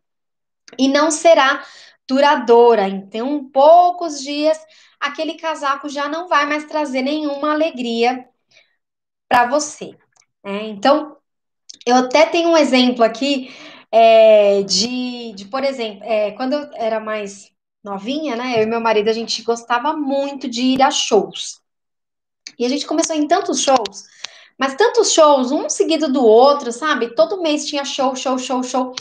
e 0.77 0.87
não 0.87 1.11
será 1.11 1.65
duradoura. 2.07 2.87
Então, 2.87 3.43
poucos 3.51 4.21
dias, 4.21 4.57
aquele 4.99 5.33
casaco 5.33 5.89
já 5.89 6.07
não 6.07 6.29
vai 6.29 6.45
mais 6.45 6.63
trazer 6.63 7.01
nenhuma 7.01 7.51
alegria 7.51 8.25
para 9.27 9.47
você. 9.47 9.97
Né? 10.43 10.69
Então, 10.69 11.17
eu 11.85 11.97
até 11.97 12.25
tenho 12.25 12.49
um 12.49 12.57
exemplo 12.57 13.03
aqui 13.03 13.53
é, 13.91 14.63
de, 14.63 15.33
de, 15.33 15.45
por 15.45 15.65
exemplo, 15.65 16.03
é, 16.03 16.31
quando 16.31 16.53
eu 16.53 16.69
era 16.75 17.01
mais 17.01 17.51
novinha, 17.83 18.35
né? 18.35 18.55
Eu 18.57 18.63
e 18.63 18.65
meu 18.65 18.79
marido, 18.79 19.09
a 19.09 19.13
gente 19.13 19.41
gostava 19.41 19.93
muito 19.95 20.47
de 20.47 20.61
ir 20.61 20.81
a 20.81 20.91
shows. 20.91 21.59
E 22.57 22.65
a 22.65 22.69
gente 22.69 22.85
começou 22.85 23.15
em 23.15 23.27
tantos 23.27 23.61
shows, 23.61 24.05
mas 24.59 24.75
tantos 24.75 25.13
shows, 25.13 25.53
um 25.53 25.69
seguido 25.69 26.11
do 26.11 26.21
outro, 26.21 26.69
sabe? 26.73 27.15
Todo 27.15 27.41
mês 27.41 27.65
tinha 27.65 27.85
show, 27.85 28.13
show, 28.13 28.37
show, 28.37 28.61
show. 28.61 28.93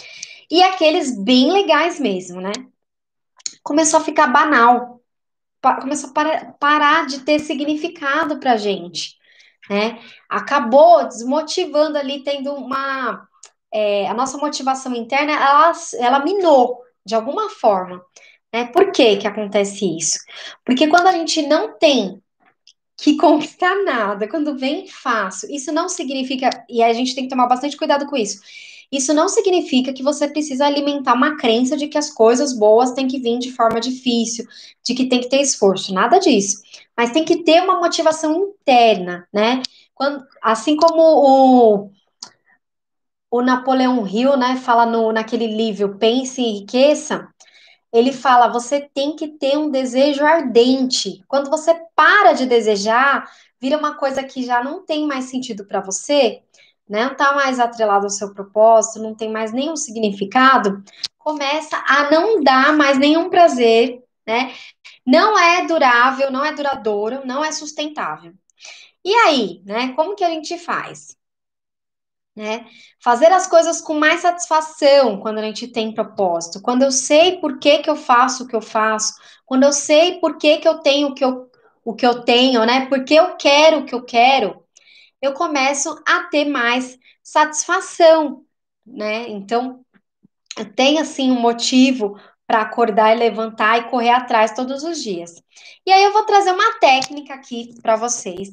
E 0.49 0.63
aqueles 0.63 1.19
bem 1.19 1.51
legais 1.53 1.99
mesmo, 1.99 2.41
né? 2.41 2.53
Começou 3.65 3.99
a 3.99 4.05
ficar 4.05 4.29
banal. 4.29 5.03
Começou 5.81 6.11
a 6.15 6.53
parar 6.53 7.07
de 7.07 7.23
ter 7.23 7.41
significado 7.41 8.39
pra 8.39 8.57
gente, 8.57 9.17
né? 9.69 9.99
Acabou 10.29 11.05
desmotivando 11.09 11.99
ali, 11.99 12.23
tendo 12.23 12.55
uma. 12.55 13.27
É, 13.75 14.09
a 14.09 14.15
nossa 14.15 14.39
motivação 14.39 14.95
interna, 14.95 15.33
ela, 15.33 15.73
ela 15.99 16.25
minou 16.25 16.81
de 17.05 17.17
alguma 17.17 17.51
forma. 17.51 18.01
Né? 18.53 18.67
Por 18.67 18.93
que 18.93 19.17
que 19.17 19.27
acontece 19.27 19.85
isso? 19.99 20.19
Porque 20.65 20.87
quando 20.87 21.09
a 21.09 21.13
gente 21.13 21.43
não 21.43 21.77
tem 21.77 22.23
que 22.99 23.17
conquistar 23.17 23.85
nada, 23.85 24.29
quando 24.29 24.59
vem 24.59 24.89
fácil, 24.89 25.49
isso 25.51 25.71
não 25.73 25.89
significa, 25.89 26.51
e 26.69 26.83
a 26.83 26.93
gente 26.93 27.15
tem 27.15 27.25
que 27.25 27.31
tomar 27.31 27.47
bastante 27.47 27.77
cuidado 27.77 28.07
com 28.07 28.17
isso. 28.17 28.41
Isso 28.91 29.15
não 29.15 29.29
significa 29.29 29.93
que 29.93 30.03
você 30.03 30.27
precisa 30.27 30.67
alimentar 30.67 31.15
uma 31.15 31.37
crença 31.37 31.77
de 31.77 31.87
que 31.87 31.97
as 31.97 32.11
coisas 32.11 32.53
boas 32.53 32.93
têm 32.93 33.07
que 33.07 33.21
vir 33.21 33.39
de 33.39 33.53
forma 33.53 33.81
difícil, 33.81 34.47
de 34.85 34.95
que 34.95 35.07
tem 35.07 35.21
que 35.21 35.29
ter 35.29 35.41
esforço, 35.41 35.95
nada 35.95 36.19
disso. 36.19 36.61
Mas 36.97 37.13
tem 37.13 37.25
que 37.25 37.45
ter 37.45 37.63
uma 37.63 37.79
motivação 37.79 38.35
interna, 38.35 39.29
né? 39.33 39.63
Quando, 39.95 40.27
assim 40.43 40.77
como 40.77 41.01
o, 41.01 41.91
o 43.31 43.43
Napoleão 43.43 44.07
Hill, 44.07 44.37
né, 44.37 44.57
fala 44.57 44.87
no, 44.87 45.13
naquele 45.13 45.47
livro 45.47 45.99
Pense 45.99 46.41
e 46.41 46.45
Enriqueça, 46.47 47.29
ele 47.93 48.13
fala: 48.13 48.49
você 48.49 48.81
tem 48.81 49.17
que 49.17 49.29
ter 49.29 49.57
um 49.57 49.71
desejo 49.71 50.25
ardente. 50.25 51.23
Quando 51.27 51.51
você 51.51 51.75
para 51.95 52.33
de 52.33 52.47
desejar, 52.47 53.31
vira 53.61 53.79
uma 53.79 53.97
coisa 53.97 54.23
que 54.23 54.45
já 54.45 54.63
não 54.63 54.85
tem 54.85 55.07
mais 55.07 55.27
sentido 55.27 55.65
para 55.67 55.81
você, 55.81 56.43
né? 56.89 57.05
não 57.05 57.13
está 57.13 57.35
mais 57.35 57.59
atrelado 57.59 58.07
ao 58.07 58.11
seu 58.11 58.33
propósito, 58.33 59.03
não 59.03 59.15
tem 59.15 59.31
mais 59.31 59.53
nenhum 59.53 59.77
significado, 59.77 60.83
começa 61.19 61.77
a 61.87 62.11
não 62.11 62.43
dar 62.43 62.73
mais 62.73 62.99
nenhum 62.99 63.29
prazer, 63.29 64.03
né? 64.27 64.55
Não 65.07 65.39
é 65.39 65.67
durável, 65.67 66.31
não 66.31 66.45
é 66.45 66.53
duradouro, 66.53 67.27
não 67.27 67.45
é 67.45 67.53
sustentável. 67.53 68.33
E 69.05 69.13
aí, 69.15 69.63
né? 69.65 69.93
Como 69.95 70.15
que 70.15 70.25
a 70.25 70.31
gente 70.31 70.59
faz? 70.59 71.18
Né? 72.39 72.67
Fazer 73.03 73.33
as 73.33 73.49
coisas 73.49 73.81
com 73.81 73.95
mais 73.95 74.21
satisfação 74.21 75.19
quando 75.19 75.39
a 75.39 75.43
gente 75.43 75.67
tem 75.67 75.93
propósito, 75.93 76.63
quando 76.63 76.85
eu 76.85 76.93
sei 76.93 77.39
por 77.41 77.59
que, 77.59 77.79
que 77.79 77.91
eu 77.91 77.97
faço 77.97 78.45
o 78.45 78.47
que 78.47 78.55
eu 78.55 78.63
faço, 78.63 79.13
quando 79.45 79.65
eu 79.65 79.73
sei 79.73 80.21
por 80.21 80.39
que, 80.39 80.59
que 80.59 80.69
eu 80.69 80.79
tenho 80.79 81.09
o 81.09 81.15
que 81.15 81.25
eu, 81.25 81.51
o 81.85 81.95
que 81.97 82.07
eu 82.07 82.23
tenho, 82.23 82.65
né? 82.65 82.87
Porque 82.87 83.15
eu 83.15 83.35
quero 83.37 83.79
o 83.81 83.85
que 83.85 83.93
eu 83.93 84.05
quero, 84.05 84.63
eu 85.21 85.33
começo 85.33 86.01
a 86.07 86.23
ter 86.31 86.45
mais 86.45 86.97
satisfação, 87.25 88.45
né? 88.87 89.29
Então, 89.31 89.85
eu 90.57 90.73
tenho 90.73 91.01
assim 91.01 91.33
um 91.33 91.41
motivo 91.41 92.21
para 92.47 92.63
acordar 92.63 93.17
e 93.17 93.19
levantar 93.19 93.79
e 93.79 93.91
correr 93.91 94.11
atrás 94.11 94.53
todos 94.53 94.85
os 94.85 95.03
dias. 95.03 95.43
E 95.85 95.91
aí 95.91 96.05
eu 96.05 96.13
vou 96.13 96.23
trazer 96.25 96.53
uma 96.53 96.79
técnica 96.79 97.35
aqui 97.35 97.75
para 97.83 97.97
vocês 97.97 98.53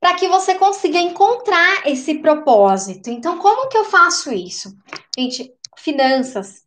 para 0.00 0.14
que 0.14 0.28
você 0.28 0.54
consiga 0.54 0.98
encontrar 0.98 1.86
esse 1.86 2.18
propósito. 2.20 3.10
Então, 3.10 3.38
como 3.38 3.68
que 3.68 3.76
eu 3.76 3.84
faço 3.84 4.32
isso? 4.32 4.76
Gente, 5.16 5.52
finanças 5.76 6.66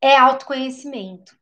é 0.00 0.16
autoconhecimento. 0.16 1.36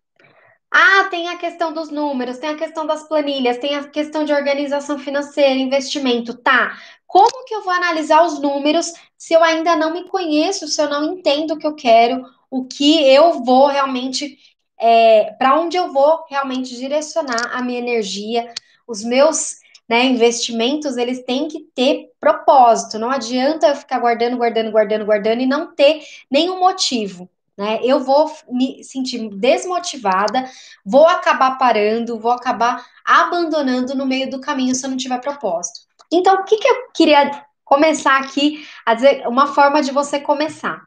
Ah, 0.70 1.04
tem 1.10 1.28
a 1.28 1.36
questão 1.36 1.72
dos 1.72 1.90
números, 1.90 2.38
tem 2.38 2.50
a 2.50 2.56
questão 2.56 2.86
das 2.86 3.06
planilhas, 3.06 3.58
tem 3.58 3.74
a 3.74 3.88
questão 3.88 4.24
de 4.24 4.32
organização 4.32 4.98
financeira, 4.98 5.52
investimento, 5.52 6.34
tá? 6.34 6.78
Como 7.06 7.44
que 7.44 7.54
eu 7.54 7.62
vou 7.62 7.72
analisar 7.72 8.24
os 8.24 8.40
números 8.40 8.92
se 9.18 9.34
eu 9.34 9.42
ainda 9.44 9.76
não 9.76 9.92
me 9.92 10.08
conheço, 10.08 10.66
se 10.66 10.80
eu 10.80 10.88
não 10.88 11.12
entendo 11.12 11.52
o 11.52 11.58
que 11.58 11.66
eu 11.66 11.74
quero, 11.74 12.24
o 12.50 12.64
que 12.64 13.06
eu 13.06 13.44
vou 13.44 13.66
realmente, 13.66 14.38
é, 14.78 15.32
para 15.32 15.60
onde 15.60 15.76
eu 15.76 15.92
vou 15.92 16.24
realmente 16.28 16.74
direcionar 16.74 17.50
a 17.52 17.62
minha 17.62 17.78
energia, 17.78 18.52
os 18.86 19.04
meus 19.04 19.61
né? 19.88 20.04
Investimentos, 20.04 20.96
eles 20.96 21.24
têm 21.24 21.48
que 21.48 21.60
ter 21.74 22.10
propósito. 22.20 22.98
Não 22.98 23.10
adianta 23.10 23.68
eu 23.68 23.76
ficar 23.76 23.98
guardando, 23.98 24.36
guardando, 24.36 24.70
guardando, 24.70 25.04
guardando 25.04 25.40
e 25.40 25.46
não 25.46 25.74
ter 25.74 26.02
nenhum 26.30 26.60
motivo. 26.60 27.28
Né? 27.56 27.80
Eu 27.82 28.00
vou 28.00 28.30
me 28.48 28.82
sentir 28.82 29.28
desmotivada, 29.28 30.44
vou 30.84 31.06
acabar 31.06 31.58
parando, 31.58 32.18
vou 32.18 32.32
acabar 32.32 32.84
abandonando 33.04 33.94
no 33.94 34.06
meio 34.06 34.30
do 34.30 34.40
caminho 34.40 34.74
se 34.74 34.84
eu 34.84 34.90
não 34.90 34.96
tiver 34.96 35.20
propósito. 35.20 35.80
Então, 36.10 36.34
o 36.34 36.44
que, 36.44 36.56
que 36.56 36.68
eu 36.68 36.90
queria 36.94 37.44
começar 37.64 38.18
aqui 38.18 38.66
a 38.84 38.94
dizer? 38.94 39.26
Uma 39.26 39.46
forma 39.48 39.82
de 39.82 39.90
você 39.90 40.18
começar. 40.20 40.82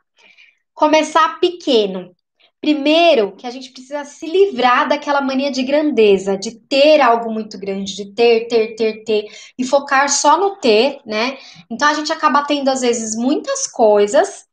Começar 0.74 1.40
pequeno. 1.40 2.16
Primeiro, 2.66 3.34
que 3.34 3.46
a 3.46 3.52
gente 3.52 3.70
precisa 3.70 4.04
se 4.06 4.26
livrar 4.26 4.90
daquela 4.90 5.22
mania 5.22 5.52
de 5.52 5.62
grandeza, 5.62 6.36
de 6.36 6.50
ter 6.50 7.00
algo 7.00 7.32
muito 7.32 7.60
grande, 7.60 7.96
de 7.96 8.12
ter, 8.12 8.48
ter, 8.48 8.76
ter, 8.76 9.04
ter, 9.04 9.26
e 9.56 9.64
focar 9.64 10.10
só 10.10 10.40
no 10.40 10.56
ter, 10.56 11.00
né? 11.06 11.38
Então 11.70 11.88
a 11.88 11.94
gente 11.94 12.12
acaba 12.12 12.44
tendo, 12.44 12.70
às 12.70 12.82
vezes, 12.82 13.16
muitas 13.16 13.68
coisas 13.68 14.48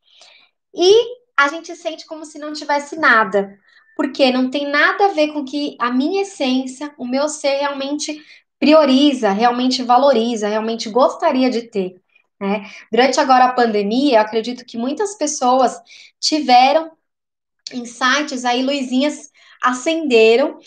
e 0.75 0.93
a 1.35 1.49
gente 1.49 1.75
sente 1.75 2.05
como 2.05 2.27
se 2.27 2.39
não 2.39 2.53
tivesse 2.53 2.99
nada, 2.99 3.59
porque 3.97 4.31
não 4.31 4.51
tem 4.51 4.71
nada 4.71 5.07
a 5.07 5.13
ver 5.15 5.33
com 5.33 5.43
que 5.43 5.75
a 5.81 5.91
minha 5.91 6.21
essência, 6.21 6.93
o 6.99 7.07
meu 7.07 7.31
ser 7.31 7.61
realmente 7.61 8.23
prioriza, 8.59 9.31
realmente 9.31 9.83
valoriza, 9.83 10.49
realmente 10.49 10.91
gostaria 10.91 11.49
de 11.49 11.63
ter. 11.63 11.97
Né? 12.39 12.71
Durante 12.91 13.19
agora 13.19 13.47
a 13.47 13.53
pandemia, 13.55 14.19
eu 14.19 14.21
acredito 14.21 14.67
que 14.67 14.77
muitas 14.77 15.17
pessoas 15.17 15.81
tiveram 16.21 16.91
insights 17.73 18.45
aí, 18.45 18.63
luzinhas 18.63 19.31
acenderam 19.63 20.59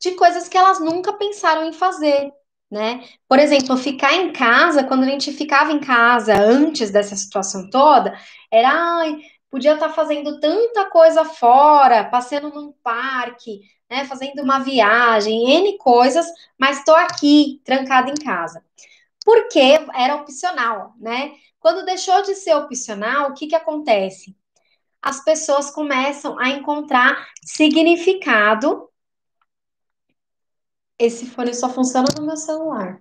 de 0.00 0.12
coisas 0.12 0.48
que 0.48 0.56
elas 0.56 0.80
nunca 0.80 1.12
pensaram 1.14 1.64
em 1.66 1.72
fazer, 1.72 2.30
né? 2.70 3.04
Por 3.28 3.38
exemplo, 3.38 3.76
ficar 3.76 4.14
em 4.14 4.32
casa, 4.32 4.84
quando 4.84 5.04
a 5.04 5.08
gente 5.08 5.32
ficava 5.32 5.72
em 5.72 5.80
casa 5.80 6.34
antes 6.34 6.90
dessa 6.90 7.16
situação 7.16 7.70
toda, 7.70 8.18
era, 8.50 8.70
ai, 8.70 9.16
podia 9.50 9.74
estar 9.74 9.88
tá 9.88 9.94
fazendo 9.94 10.40
tanta 10.40 10.86
coisa 10.90 11.24
fora, 11.24 12.04
passeando 12.04 12.50
num 12.50 12.72
parque, 12.82 13.60
né, 13.90 14.04
fazendo 14.04 14.42
uma 14.42 14.58
viagem, 14.58 15.50
N 15.50 15.78
coisas, 15.78 16.26
mas 16.58 16.78
estou 16.78 16.96
aqui, 16.96 17.60
trancada 17.64 18.10
em 18.10 18.14
casa. 18.14 18.64
Porque 19.24 19.60
era 19.94 20.16
opcional, 20.16 20.94
né? 20.98 21.32
Quando 21.60 21.84
deixou 21.84 22.22
de 22.22 22.34
ser 22.34 22.54
opcional, 22.56 23.30
o 23.30 23.34
que 23.34 23.46
que 23.46 23.54
acontece? 23.54 24.36
As 25.04 25.22
pessoas 25.22 25.70
começam 25.70 26.38
a 26.38 26.48
encontrar 26.48 27.28
significado. 27.44 28.88
Esse 30.98 31.26
fone 31.26 31.52
só 31.52 31.68
funciona 31.68 32.08
no 32.16 32.24
meu 32.24 32.38
celular. 32.38 32.98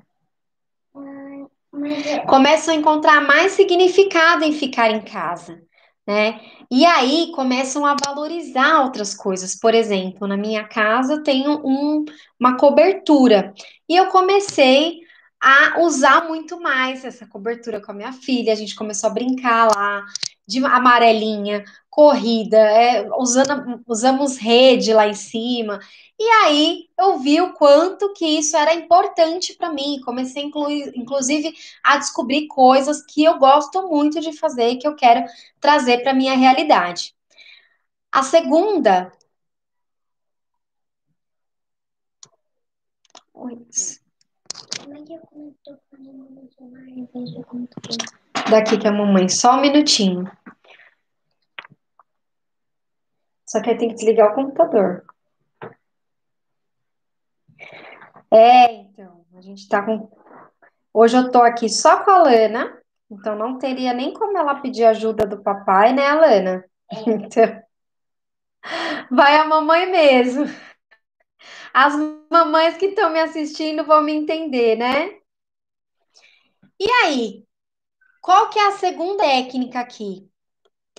Começam 2.27 2.73
a 2.73 2.77
encontrar 2.77 3.21
mais 3.21 3.53
significado 3.53 4.43
em 4.43 4.51
ficar 4.51 4.91
em 4.91 5.01
casa, 5.01 5.63
né? 6.05 6.41
E 6.69 6.85
aí 6.85 7.31
começam 7.33 7.85
a 7.85 7.95
valorizar 7.95 8.81
outras 8.81 9.15
coisas. 9.15 9.55
Por 9.55 9.73
exemplo, 9.73 10.27
na 10.27 10.35
minha 10.35 10.67
casa 10.67 11.13
eu 11.13 11.23
tenho 11.23 11.61
um, 11.65 12.03
uma 12.37 12.57
cobertura 12.57 13.53
e 13.87 13.95
eu 13.95 14.07
comecei 14.07 14.99
a 15.41 15.79
usar 15.81 16.27
muito 16.27 16.59
mais 16.59 17.05
essa 17.05 17.25
cobertura 17.25 17.81
com 17.81 17.91
a 17.91 17.95
minha 17.95 18.11
filha. 18.11 18.51
A 18.51 18.55
gente 18.55 18.75
começou 18.75 19.09
a 19.09 19.13
brincar 19.13 19.69
lá 19.73 20.03
de 20.47 20.63
amarelinha, 20.65 21.63
corrida, 21.89 22.57
é, 22.57 23.07
usando, 23.17 23.83
usamos 23.87 24.37
rede 24.37 24.93
lá 24.93 25.07
em 25.07 25.13
cima. 25.13 25.79
E 26.19 26.23
aí 26.23 26.89
eu 26.97 27.19
vi 27.19 27.41
o 27.41 27.53
quanto 27.53 28.13
que 28.13 28.25
isso 28.25 28.55
era 28.57 28.73
importante 28.73 29.53
para 29.55 29.71
mim. 29.71 30.01
Comecei, 30.03 30.51
inclusive, 30.95 31.53
a 31.83 31.97
descobrir 31.97 32.47
coisas 32.47 33.03
que 33.05 33.23
eu 33.23 33.37
gosto 33.37 33.87
muito 33.87 34.19
de 34.19 34.33
fazer 34.33 34.69
e 34.69 34.77
que 34.77 34.87
eu 34.87 34.95
quero 34.95 35.25
trazer 35.59 35.99
para 36.03 36.13
minha 36.13 36.35
realidade. 36.35 37.15
A 38.11 38.23
segunda. 38.23 39.11
Oi. 43.33 43.55
Como 44.79 44.97
é 44.97 45.01
que 45.03 45.13
eu 45.13 45.49
estou 45.49 45.79
fazendo 45.89 46.29
no 46.29 46.49
celular 46.51 46.87
em 46.87 47.05
vez 47.05 47.31
de 47.31 47.43
computador? 47.43 48.22
Daqui 48.49 48.77
que 48.77 48.87
a 48.87 48.91
mamãe, 48.91 49.27
só 49.29 49.55
um 49.55 49.61
minutinho. 49.61 50.29
Só 53.45 53.61
que 53.61 53.69
aí 53.69 53.77
tem 53.77 53.89
que 53.89 53.95
desligar 53.95 54.31
o 54.31 54.35
computador. 54.35 55.05
É, 58.31 58.73
então, 58.73 59.25
a 59.35 59.41
gente 59.41 59.67
tá 59.67 59.83
com. 59.83 60.09
Hoje 60.91 61.15
eu 61.15 61.31
tô 61.31 61.39
aqui 61.39 61.69
só 61.69 62.03
com 62.03 62.09
a 62.09 62.17
Lana, 62.17 62.81
então 63.11 63.35
não 63.35 63.59
teria 63.59 63.93
nem 63.93 64.11
como 64.13 64.37
ela 64.37 64.55
pedir 64.55 64.85
ajuda 64.85 65.27
do 65.27 65.41
papai, 65.43 65.93
né, 65.93 66.07
Alana? 66.07 66.65
Então, 67.07 67.63
vai 69.11 69.35
a 69.37 69.45
mamãe 69.45 69.89
mesmo. 69.89 70.45
As 71.73 71.93
mamães 72.31 72.77
que 72.77 72.87
estão 72.87 73.11
me 73.11 73.19
assistindo 73.19 73.83
vão 73.83 74.01
me 74.01 74.13
entender, 74.13 74.75
né? 74.77 75.09
E 76.79 76.89
aí, 77.03 77.43
qual 78.23 78.49
que 78.49 78.57
é 78.57 78.69
a 78.69 78.77
segunda 78.77 79.21
técnica 79.21 79.81
aqui? 79.81 80.25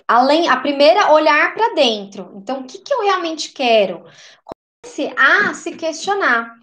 Além, 0.07 0.47
a 0.47 0.57
primeira, 0.57 1.11
olhar 1.11 1.55
para 1.55 1.73
dentro. 1.73 2.31
Então, 2.35 2.61
o 2.61 2.65
que, 2.65 2.77
que 2.77 2.93
eu 2.93 3.01
realmente 3.01 3.51
quero? 3.51 4.05
Comece 4.43 5.11
a 5.17 5.51
se 5.55 5.75
questionar. 5.75 6.55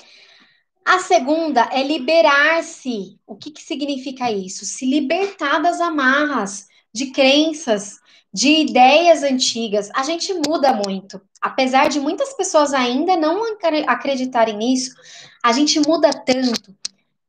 A 0.85 1.01
segunda 1.01 1.69
é 1.73 1.83
liberar-se. 1.83 3.19
O 3.27 3.35
que, 3.35 3.51
que 3.51 3.61
significa 3.61 4.31
isso? 4.31 4.65
Se 4.65 4.87
libertar 4.87 5.59
das 5.59 5.81
amarras, 5.81 6.69
de 6.95 7.11
crenças, 7.11 7.99
de 8.33 8.61
ideias 8.61 9.25
antigas. 9.25 9.91
A 9.97 10.05
gente 10.05 10.33
muda 10.47 10.73
muito. 10.73 11.21
Apesar 11.41 11.89
de 11.89 11.99
muitas 11.99 12.33
pessoas 12.35 12.73
ainda 12.73 13.17
não 13.17 13.43
acreditarem 13.89 14.57
nisso, 14.57 14.95
a 15.43 15.51
gente 15.51 15.81
muda 15.81 16.11
tanto. 16.11 16.73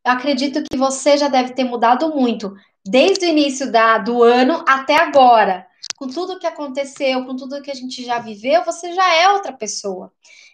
Eu 0.06 0.12
acredito 0.12 0.64
que 0.70 0.78
você 0.78 1.18
já 1.18 1.30
deve 1.30 1.54
ter 1.54 1.64
mudado 1.64 2.14
muito, 2.14 2.54
desde 2.86 3.26
o 3.26 3.30
início 3.30 3.72
da, 3.72 3.98
do 3.98 4.24
ano 4.24 4.64
até 4.68 4.96
agora. 4.96 5.66
Com 5.96 6.08
tudo 6.08 6.40
que 6.40 6.48
aconteceu, 6.48 7.26
com 7.26 7.36
tudo 7.36 7.62
que 7.62 7.72
a 7.72 7.76
gente 7.76 8.04
já 8.04 8.20
viveu, 8.20 8.64
você 8.64 8.94
já 8.94 9.14
é 9.16 9.30
outra 9.30 9.54
pessoa. 9.54 10.12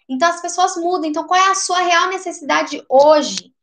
Então 0.08 0.28
as 0.28 0.40
pessoas 0.40 0.76
mudam. 0.76 1.08
Então, 1.08 1.24
qual 1.24 1.40
é 1.40 1.50
a 1.50 1.54
sua 1.54 1.80
real 1.80 2.08
necessidade 2.08 2.82
hoje? 2.88 3.54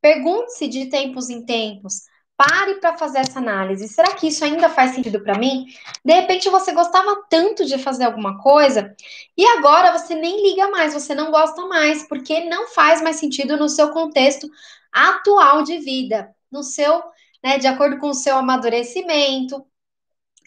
Pergunte-se 0.00 0.66
de 0.68 0.86
tempos 0.86 1.30
em 1.30 1.46
tempos. 1.46 2.02
Pare 2.36 2.74
para 2.80 2.98
fazer 2.98 3.18
essa 3.18 3.38
análise. 3.38 3.86
Será 3.86 4.12
que 4.12 4.26
isso 4.26 4.44
ainda 4.44 4.68
faz 4.68 4.90
sentido 4.90 5.22
para 5.22 5.38
mim? 5.38 5.66
De 6.04 6.12
repente 6.12 6.50
você 6.50 6.72
gostava 6.72 7.24
tanto 7.30 7.64
de 7.64 7.78
fazer 7.78 8.04
alguma 8.04 8.42
coisa 8.42 8.92
e 9.38 9.46
agora 9.46 9.96
você 9.96 10.16
nem 10.16 10.42
liga 10.42 10.68
mais, 10.68 10.92
você 10.92 11.14
não 11.14 11.30
gosta 11.30 11.64
mais, 11.66 12.02
porque 12.08 12.44
não 12.46 12.66
faz 12.68 13.00
mais 13.00 13.16
sentido 13.16 13.56
no 13.56 13.68
seu 13.68 13.92
contexto 13.92 14.50
atual 14.92 15.62
de 15.62 15.78
vida, 15.78 16.34
no 16.50 16.64
seu, 16.64 17.04
né, 17.44 17.58
de 17.58 17.66
acordo 17.66 17.98
com 17.98 18.08
o 18.08 18.14
seu 18.14 18.38
amadurecimento, 18.38 19.64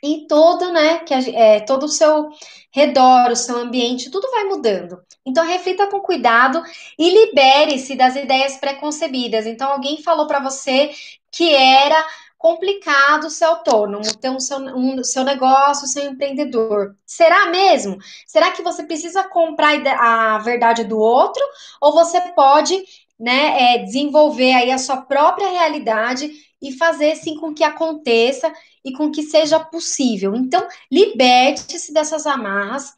e 0.01 0.27
todo, 0.27 0.71
né, 0.71 0.99
que 0.99 1.13
é, 1.13 1.59
todo 1.61 1.83
o 1.83 1.89
seu 1.89 2.29
redor, 2.71 3.31
o 3.31 3.35
seu 3.35 3.57
ambiente, 3.57 4.11
tudo 4.11 4.29
vai 4.29 4.43
mudando. 4.43 5.01
Então 5.25 5.45
reflita 5.45 5.87
com 5.87 5.99
cuidado 5.99 6.61
e 6.97 7.09
libere-se 7.09 7.95
das 7.95 8.15
ideias 8.15 8.57
preconcebidas. 8.57 9.45
Então 9.45 9.71
alguém 9.71 10.01
falou 10.01 10.27
para 10.27 10.39
você 10.39 10.91
que 11.31 11.53
era 11.53 12.05
complicado 12.37 13.29
ser 13.31 13.45
autônomo, 13.45 14.15
ter 14.17 14.29
um 14.29 14.39
seu, 14.39 14.59
um 14.59 15.03
seu 15.03 15.23
negócio, 15.23 15.87
ser 15.87 16.07
um 16.07 16.11
empreendedor. 16.11 16.95
Será 17.03 17.47
mesmo? 17.47 17.97
Será 18.27 18.51
que 18.51 18.61
você 18.61 18.83
precisa 18.83 19.23
comprar 19.23 19.75
a 19.99 20.37
verdade 20.37 20.83
do 20.83 20.99
outro 20.99 21.43
ou 21.81 21.93
você 21.93 22.21
pode 22.33 22.83
né, 23.19 23.73
é, 23.73 23.77
desenvolver 23.79 24.53
aí 24.53 24.71
a 24.71 24.77
sua 24.77 24.97
própria 24.97 25.49
realidade 25.49 26.46
e 26.61 26.71
fazer 26.71 27.15
sim 27.15 27.35
com 27.35 27.53
que 27.53 27.63
aconteça 27.63 28.51
e 28.83 28.93
com 28.93 29.11
que 29.11 29.23
seja 29.23 29.59
possível. 29.59 30.35
Então, 30.35 30.65
liberte-se 30.91 31.93
dessas 31.93 32.25
amarras. 32.25 32.93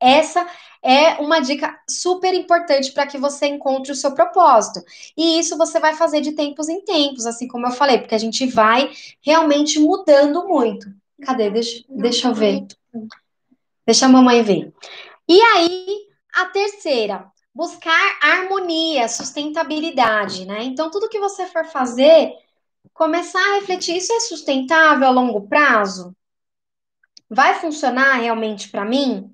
Essa 0.00 0.46
é 0.82 1.14
uma 1.14 1.40
dica 1.40 1.76
super 1.88 2.32
importante 2.32 2.92
para 2.92 3.06
que 3.06 3.18
você 3.18 3.46
encontre 3.46 3.90
o 3.90 3.96
seu 3.96 4.12
propósito. 4.14 4.80
E 5.16 5.38
isso 5.38 5.56
você 5.56 5.80
vai 5.80 5.94
fazer 5.94 6.20
de 6.20 6.32
tempos 6.32 6.68
em 6.68 6.80
tempos, 6.84 7.26
assim 7.26 7.48
como 7.48 7.66
eu 7.66 7.72
falei, 7.72 7.98
porque 7.98 8.14
a 8.14 8.18
gente 8.18 8.46
vai 8.46 8.90
realmente 9.20 9.78
mudando 9.80 10.46
muito. 10.46 10.86
Cadê? 11.22 11.50
Deixa, 11.50 11.84
deixa 11.88 12.28
eu 12.28 12.34
ver. 12.34 12.66
Deixa 13.84 14.06
a 14.06 14.08
mamãe 14.08 14.42
ver. 14.42 14.72
E 15.28 15.40
aí, 15.40 16.06
a 16.32 16.46
terceira, 16.46 17.26
buscar 17.54 18.18
harmonia, 18.22 19.08
sustentabilidade, 19.08 20.44
né? 20.46 20.62
Então, 20.62 20.90
tudo 20.90 21.08
que 21.08 21.18
você 21.18 21.46
for 21.46 21.64
fazer, 21.64 22.32
começar 22.98 23.38
a 23.38 23.54
refletir: 23.60 23.96
isso 23.96 24.12
é 24.12 24.20
sustentável 24.20 25.06
a 25.06 25.10
longo 25.10 25.48
prazo? 25.48 26.14
Vai 27.30 27.54
funcionar 27.60 28.14
realmente 28.14 28.68
para 28.68 28.84
mim? 28.84 29.32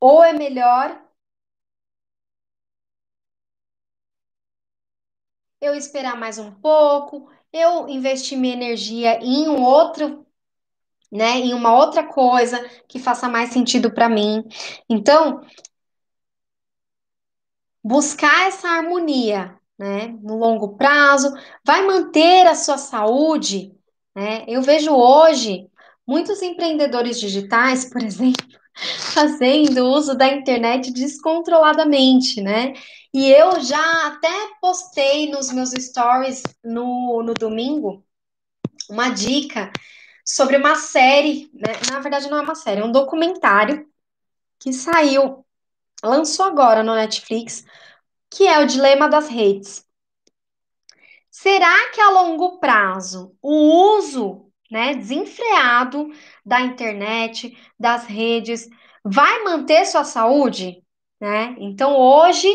Ou 0.00 0.24
é 0.24 0.32
melhor 0.32 1.00
eu 5.60 5.74
esperar 5.74 6.16
mais 6.16 6.38
um 6.38 6.52
pouco, 6.52 7.30
eu 7.52 7.88
investir 7.88 8.36
minha 8.38 8.54
energia 8.54 9.18
em 9.22 9.48
um 9.48 9.62
outro, 9.62 10.26
né, 11.10 11.38
em 11.38 11.54
uma 11.54 11.74
outra 11.74 12.06
coisa 12.06 12.58
que 12.88 12.98
faça 12.98 13.28
mais 13.28 13.50
sentido 13.50 13.92
para 13.92 14.08
mim. 14.08 14.44
Então, 14.88 15.40
buscar 17.82 18.46
essa 18.48 18.68
harmonia, 18.68 19.57
né, 19.78 20.08
no 20.22 20.36
longo 20.36 20.76
prazo, 20.76 21.32
vai 21.64 21.86
manter 21.86 22.46
a 22.46 22.54
sua 22.54 22.78
saúde, 22.78 23.72
né? 24.14 24.44
Eu 24.48 24.60
vejo 24.62 24.92
hoje 24.92 25.68
muitos 26.06 26.42
empreendedores 26.42 27.20
digitais, 27.20 27.84
por 27.84 28.02
exemplo, 28.02 28.46
fazendo 28.74 29.86
uso 29.86 30.16
da 30.16 30.26
internet 30.28 30.92
descontroladamente, 30.92 32.40
né? 32.40 32.72
E 33.14 33.30
eu 33.30 33.60
já 33.60 34.06
até 34.06 34.30
postei 34.60 35.30
nos 35.30 35.50
meus 35.52 35.70
stories 35.70 36.42
no, 36.64 37.22
no 37.22 37.34
domingo 37.34 38.04
uma 38.90 39.10
dica 39.10 39.70
sobre 40.24 40.56
uma 40.56 40.74
série, 40.74 41.50
né? 41.54 41.72
Na 41.90 42.00
verdade, 42.00 42.28
não 42.28 42.38
é 42.38 42.42
uma 42.42 42.54
série, 42.54 42.80
é 42.80 42.84
um 42.84 42.92
documentário 42.92 43.86
que 44.58 44.72
saiu, 44.72 45.44
lançou 46.02 46.44
agora 46.46 46.82
no 46.82 46.94
Netflix, 46.94 47.64
que 48.30 48.46
é 48.46 48.58
o 48.60 48.66
Dilema 48.66 49.08
das 49.08 49.28
Redes. 49.28 49.86
Será 51.30 51.90
que 51.90 52.00
a 52.00 52.10
longo 52.10 52.58
prazo 52.58 53.36
o 53.40 53.96
uso 53.96 54.50
né, 54.70 54.94
desenfreado 54.94 56.08
da 56.44 56.60
internet, 56.60 57.56
das 57.78 58.04
redes, 58.06 58.68
vai 59.04 59.44
manter 59.44 59.84
sua 59.86 60.04
saúde? 60.04 60.82
Né? 61.20 61.56
Então, 61.58 61.96
hoje, 61.96 62.48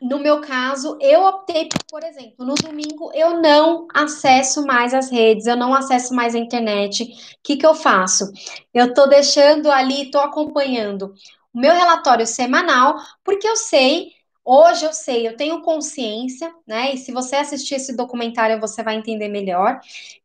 no 0.00 0.18
meu 0.18 0.40
caso, 0.40 0.98
eu 1.00 1.24
optei 1.24 1.68
por, 1.90 2.04
exemplo, 2.04 2.44
no 2.44 2.54
domingo 2.54 3.10
eu 3.14 3.40
não 3.40 3.86
acesso 3.94 4.64
mais 4.66 4.92
as 4.92 5.10
redes, 5.10 5.46
eu 5.46 5.56
não 5.56 5.74
acesso 5.74 6.14
mais 6.14 6.34
a 6.34 6.38
internet. 6.38 7.04
O 7.04 7.06
que, 7.42 7.56
que 7.56 7.66
eu 7.66 7.74
faço? 7.74 8.30
Eu 8.74 8.86
estou 8.86 9.08
deixando 9.08 9.70
ali, 9.70 10.04
estou 10.04 10.20
acompanhando 10.20 11.14
o 11.52 11.58
meu 11.58 11.72
relatório 11.74 12.26
semanal, 12.26 12.96
porque 13.24 13.46
eu 13.48 13.56
sei 13.56 14.16
Hoje 14.48 14.84
eu 14.84 14.92
sei, 14.92 15.26
eu 15.26 15.36
tenho 15.36 15.60
consciência, 15.60 16.54
né? 16.64 16.94
E 16.94 16.98
se 16.98 17.10
você 17.10 17.34
assistir 17.34 17.74
esse 17.74 17.96
documentário, 17.96 18.60
você 18.60 18.80
vai 18.80 18.94
entender 18.94 19.28
melhor 19.28 19.80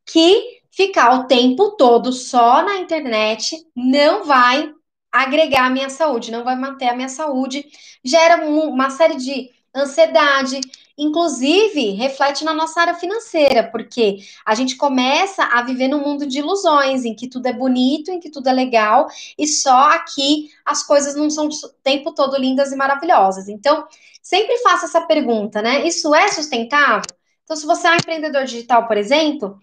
que 0.05 0.61
ficar 0.69 1.19
o 1.19 1.27
tempo 1.27 1.71
todo 1.71 2.13
só 2.13 2.63
na 2.63 2.77
internet 2.77 3.57
não 3.75 4.23
vai 4.23 4.71
agregar 5.11 5.65
a 5.65 5.69
minha 5.71 5.89
saúde, 5.89 6.31
não 6.31 6.43
vai 6.43 6.55
manter 6.55 6.87
a 6.89 6.95
minha 6.95 7.09
saúde, 7.09 7.65
gera 8.03 8.45
uma 8.45 8.91
série 8.91 9.15
de 9.15 9.49
ansiedade, 9.75 10.59
inclusive 10.97 11.91
reflete 11.91 12.43
na 12.43 12.53
nossa 12.53 12.81
área 12.81 12.93
financeira, 12.95 13.63
porque 13.71 14.17
a 14.45 14.53
gente 14.53 14.75
começa 14.75 15.43
a 15.43 15.61
viver 15.63 15.87
num 15.87 16.01
mundo 16.01 16.25
de 16.27 16.39
ilusões, 16.39 17.05
em 17.05 17.15
que 17.15 17.27
tudo 17.27 17.47
é 17.47 17.53
bonito, 17.53 18.11
em 18.11 18.19
que 18.19 18.29
tudo 18.29 18.47
é 18.47 18.53
legal, 18.53 19.07
e 19.37 19.47
só 19.47 19.91
aqui 19.91 20.49
as 20.65 20.83
coisas 20.83 21.15
não 21.15 21.29
são 21.29 21.47
o 21.47 21.69
tempo 21.83 22.13
todo 22.13 22.37
lindas 22.37 22.71
e 22.71 22.75
maravilhosas. 22.75 23.47
Então, 23.47 23.87
sempre 24.21 24.57
faça 24.59 24.85
essa 24.85 25.01
pergunta, 25.01 25.61
né? 25.61 25.87
Isso 25.87 26.13
é 26.13 26.27
sustentável? 26.27 27.09
Então, 27.43 27.55
se 27.55 27.65
você 27.65 27.87
é 27.87 27.91
um 27.91 27.95
empreendedor 27.95 28.43
digital, 28.45 28.87
por 28.87 28.97
exemplo, 28.97 29.59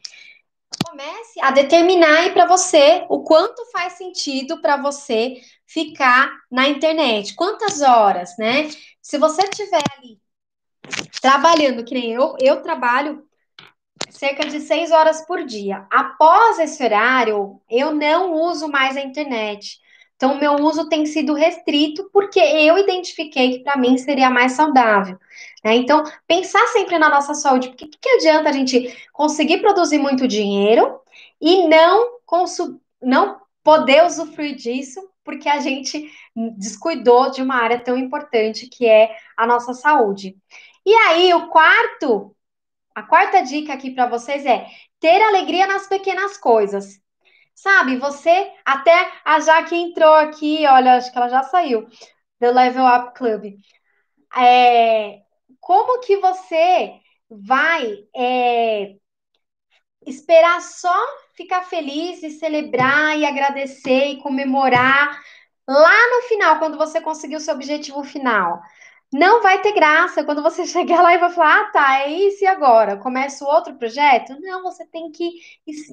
comece 0.84 1.40
a 1.40 1.50
determinar 1.50 2.18
aí 2.18 2.30
para 2.32 2.46
você 2.46 3.04
o 3.08 3.22
quanto 3.22 3.64
faz 3.70 3.94
sentido 3.94 4.60
para 4.60 4.76
você 4.76 5.40
ficar 5.66 6.30
na 6.50 6.68
internet, 6.68 7.34
quantas 7.34 7.80
horas, 7.82 8.36
né? 8.38 8.68
Se 9.08 9.16
você 9.16 9.40
estiver 9.40 9.80
ali 9.96 10.20
trabalhando, 11.22 11.82
que 11.82 11.94
nem 11.94 12.12
eu, 12.12 12.36
eu 12.42 12.60
trabalho 12.60 13.26
cerca 14.10 14.46
de 14.46 14.60
seis 14.60 14.90
horas 14.90 15.24
por 15.26 15.46
dia. 15.46 15.86
Após 15.90 16.58
esse 16.58 16.84
horário, 16.84 17.58
eu 17.70 17.94
não 17.94 18.34
uso 18.34 18.68
mais 18.68 18.98
a 18.98 19.00
internet. 19.00 19.78
Então, 20.14 20.38
meu 20.38 20.56
uso 20.56 20.90
tem 20.90 21.06
sido 21.06 21.32
restrito 21.32 22.10
porque 22.12 22.38
eu 22.38 22.76
identifiquei 22.76 23.56
que 23.56 23.64
para 23.64 23.78
mim 23.78 23.96
seria 23.96 24.28
mais 24.28 24.52
saudável. 24.52 25.18
Né? 25.64 25.76
Então, 25.76 26.04
pensar 26.26 26.66
sempre 26.66 26.98
na 26.98 27.08
nossa 27.08 27.32
saúde, 27.32 27.68
porque 27.68 27.86
que, 27.86 27.96
que 27.98 28.08
adianta 28.10 28.50
a 28.50 28.52
gente 28.52 28.94
conseguir 29.14 29.62
produzir 29.62 29.96
muito 29.96 30.28
dinheiro 30.28 31.00
e 31.40 31.66
não, 31.66 32.18
não 33.00 33.40
poder 33.64 34.04
usufruir 34.04 34.54
disso 34.54 35.00
porque 35.28 35.46
a 35.46 35.60
gente 35.60 36.10
descuidou 36.56 37.30
de 37.30 37.42
uma 37.42 37.56
área 37.56 37.78
tão 37.78 37.98
importante 37.98 38.66
que 38.66 38.86
é 38.86 39.14
a 39.36 39.46
nossa 39.46 39.74
saúde. 39.74 40.34
E 40.86 40.94
aí, 40.94 41.34
o 41.34 41.48
quarto, 41.48 42.34
a 42.94 43.02
quarta 43.02 43.42
dica 43.42 43.74
aqui 43.74 43.90
para 43.90 44.06
vocês 44.06 44.46
é 44.46 44.66
ter 44.98 45.20
alegria 45.20 45.66
nas 45.66 45.86
pequenas 45.86 46.38
coisas. 46.38 46.98
Sabe, 47.54 47.98
você 47.98 48.50
até 48.64 49.12
a 49.22 49.38
Jaque 49.38 49.76
entrou 49.76 50.14
aqui, 50.14 50.66
olha, 50.66 50.94
acho 50.94 51.12
que 51.12 51.18
ela 51.18 51.28
já 51.28 51.42
saiu 51.42 51.86
do 52.40 52.50
Level 52.50 52.86
Up 52.86 53.12
Club. 53.14 53.52
É, 54.34 55.20
como 55.60 56.00
que 56.00 56.16
você 56.16 56.94
vai 57.28 57.98
é, 58.16 58.94
esperar 60.08 60.60
só 60.60 60.96
ficar 61.34 61.62
feliz 61.62 62.22
e 62.22 62.30
celebrar 62.30 63.18
e 63.18 63.24
agradecer 63.24 64.12
e 64.12 64.22
comemorar 64.22 65.20
lá 65.68 66.16
no 66.16 66.22
final, 66.28 66.58
quando 66.58 66.78
você 66.78 67.00
conseguir 67.00 67.36
o 67.36 67.40
seu 67.40 67.54
objetivo 67.54 68.02
final? 68.02 68.60
Não 69.12 69.42
vai 69.42 69.60
ter 69.62 69.72
graça 69.72 70.22
quando 70.24 70.42
você 70.42 70.64
chegar 70.66 71.02
lá 71.02 71.14
e 71.14 71.18
vai 71.18 71.30
falar: 71.30 71.60
ah, 71.60 71.70
tá, 71.70 72.00
é 72.00 72.10
isso 72.10 72.44
e 72.44 72.46
agora? 72.46 72.96
Começa 72.96 73.44
outro 73.44 73.74
projeto? 73.76 74.36
Não, 74.40 74.62
você 74.62 74.86
tem 74.86 75.10
que 75.10 75.30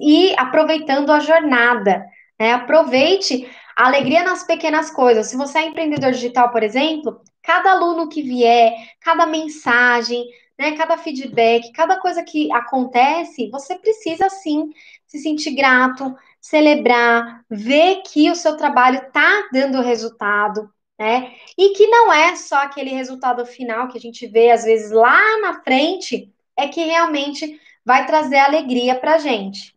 ir 0.00 0.34
aproveitando 0.38 1.10
a 1.10 1.20
jornada. 1.20 2.04
Né? 2.38 2.52
Aproveite 2.52 3.48
a 3.76 3.86
alegria 3.86 4.22
nas 4.22 4.44
pequenas 4.44 4.90
coisas. 4.90 5.28
Se 5.28 5.36
você 5.36 5.58
é 5.58 5.66
empreendedor 5.66 6.12
digital, 6.12 6.50
por 6.50 6.62
exemplo, 6.62 7.20
cada 7.42 7.72
aluno 7.72 8.08
que 8.08 8.22
vier, 8.22 8.74
cada 9.00 9.26
mensagem, 9.26 10.24
né, 10.58 10.76
cada 10.76 10.96
feedback, 10.96 11.70
cada 11.72 12.00
coisa 12.00 12.22
que 12.22 12.52
acontece, 12.52 13.50
você 13.50 13.76
precisa 13.76 14.28
sim 14.28 14.70
se 15.06 15.18
sentir 15.18 15.52
grato, 15.52 16.14
celebrar, 16.40 17.44
ver 17.50 18.02
que 18.02 18.30
o 18.30 18.34
seu 18.34 18.56
trabalho 18.56 18.98
está 18.98 19.48
dando 19.52 19.82
resultado, 19.82 20.70
né? 20.98 21.34
E 21.58 21.70
que 21.70 21.86
não 21.86 22.12
é 22.12 22.34
só 22.36 22.56
aquele 22.56 22.90
resultado 22.90 23.44
final 23.44 23.88
que 23.88 23.98
a 23.98 24.00
gente 24.00 24.26
vê 24.26 24.50
às 24.50 24.64
vezes 24.64 24.90
lá 24.90 25.40
na 25.40 25.62
frente, 25.62 26.32
é 26.56 26.68
que 26.68 26.82
realmente 26.84 27.60
vai 27.84 28.06
trazer 28.06 28.38
alegria 28.38 28.98
para 28.98 29.18
gente. 29.18 29.76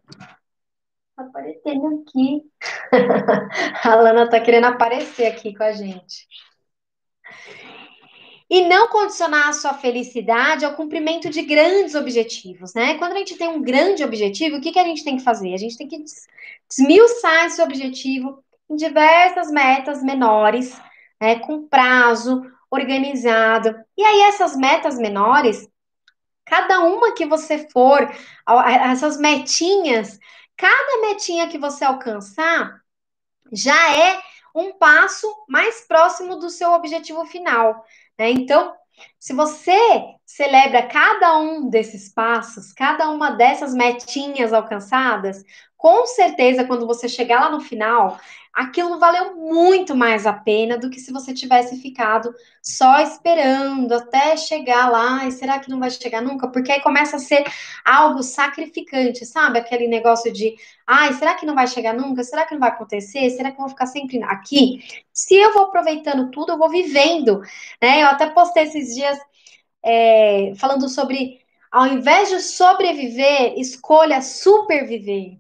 Aparecendo 1.18 2.02
aqui. 2.02 2.42
a 3.84 3.96
Lana 3.96 4.24
está 4.24 4.40
querendo 4.40 4.66
aparecer 4.66 5.28
aqui 5.28 5.54
com 5.54 5.64
a 5.64 5.74
gente. 5.74 6.28
E 8.50 8.68
não 8.68 8.88
condicionar 8.88 9.50
a 9.50 9.54
sua 9.54 9.76
felicidade 9.76 10.66
ao 10.66 10.74
cumprimento 10.74 11.30
de 11.30 11.44
grandes 11.44 11.94
objetivos, 11.94 12.74
né? 12.74 12.98
Quando 12.98 13.14
a 13.14 13.18
gente 13.18 13.38
tem 13.38 13.48
um 13.48 13.62
grande 13.62 14.04
objetivo, 14.04 14.58
o 14.58 14.62
que, 14.62 14.72
que 14.72 14.80
a 14.80 14.84
gente 14.84 15.04
tem 15.04 15.18
que 15.18 15.24
fazer? 15.24 15.54
A 15.54 15.58
gente 15.58 15.78
tem 15.78 15.88
que 15.88 16.04
desmiuçar 16.68 17.46
esse 17.46 17.62
objetivo 17.62 18.44
em 18.70 18.76
diversas 18.76 19.52
metas 19.52 20.02
menores, 20.02 20.80
né, 21.22 21.40
com 21.40 21.68
prazo 21.68 22.42
organizado. 22.72 23.76
E 23.98 24.04
aí, 24.04 24.22
essas 24.22 24.56
metas 24.56 24.98
menores, 24.98 25.68
cada 26.46 26.82
uma 26.82 27.14
que 27.14 27.26
você 27.26 27.68
for, 27.70 28.10
essas 28.84 29.18
metinhas, 29.18 30.20
cada 30.56 31.02
metinha 31.02 31.48
que 31.48 31.58
você 31.58 31.86
alcançar, 31.86 32.82
já 33.52 33.96
é 33.96 34.22
um 34.54 34.74
passo 34.74 35.28
mais 35.48 35.82
próximo 35.88 36.36
do 36.38 36.50
seu 36.50 36.72
objetivo 36.72 37.26
final. 37.26 37.86
Né? 38.20 38.32
Então, 38.32 38.74
se 39.18 39.34
você 39.34 39.80
celebra 40.26 40.86
cada 40.88 41.40
um 41.40 41.70
desses 41.70 42.14
passos, 42.14 42.74
cada 42.74 43.10
uma 43.10 43.32
dessas 43.32 43.74
metinhas 43.74 44.52
alcançadas, 44.52 45.42
com 45.80 46.06
certeza, 46.06 46.66
quando 46.66 46.86
você 46.86 47.08
chegar 47.08 47.40
lá 47.40 47.50
no 47.50 47.62
final, 47.62 48.20
aquilo 48.54 49.00
valeu 49.00 49.38
muito 49.38 49.96
mais 49.96 50.28
a 50.28 50.34
pena 50.34 50.78
do 50.78 50.90
que 50.90 51.00
se 51.00 51.10
você 51.10 51.34
tivesse 51.34 51.82
ficado 51.82 52.36
só 52.62 53.00
esperando 53.00 53.94
até 53.94 54.36
chegar 54.36 54.92
lá. 54.92 55.26
E 55.26 55.32
será 55.32 55.58
que 55.58 55.70
não 55.70 55.80
vai 55.80 55.90
chegar 55.90 56.22
nunca? 56.22 56.50
Porque 56.50 56.70
aí 56.70 56.82
começa 56.82 57.16
a 57.16 57.20
ser 57.20 57.46
algo 57.86 58.22
sacrificante, 58.22 59.26
sabe? 59.26 59.58
Aquele 59.58 59.88
negócio 59.88 60.34
de, 60.34 60.54
ai, 60.86 61.14
será 61.14 61.36
que 61.36 61.46
não 61.46 61.56
vai 61.56 61.66
chegar 61.66 61.94
nunca? 61.94 62.26
Será 62.26 62.46
que 62.46 62.54
não 62.54 62.60
vai 62.60 62.72
acontecer? 62.72 63.30
Será 63.30 63.50
que 63.50 63.56
eu 63.56 63.62
vou 63.62 63.70
ficar 63.70 63.86
sempre 63.88 64.22
aqui? 64.24 64.82
Se 65.14 65.36
eu 65.36 65.54
vou 65.54 65.64
aproveitando 65.64 66.30
tudo, 66.30 66.52
eu 66.52 66.58
vou 66.58 66.70
vivendo, 66.70 67.42
né? 67.82 68.04
Eu 68.04 68.08
até 68.08 68.30
postei 68.32 68.64
esses 68.64 68.94
dias 68.94 69.18
é, 69.82 70.52
falando 70.58 70.90
sobre, 70.90 71.40
ao 71.72 71.88
invés 71.88 72.28
de 72.28 72.42
sobreviver, 72.42 73.54
escolha 73.58 74.22
superviver 74.22 75.40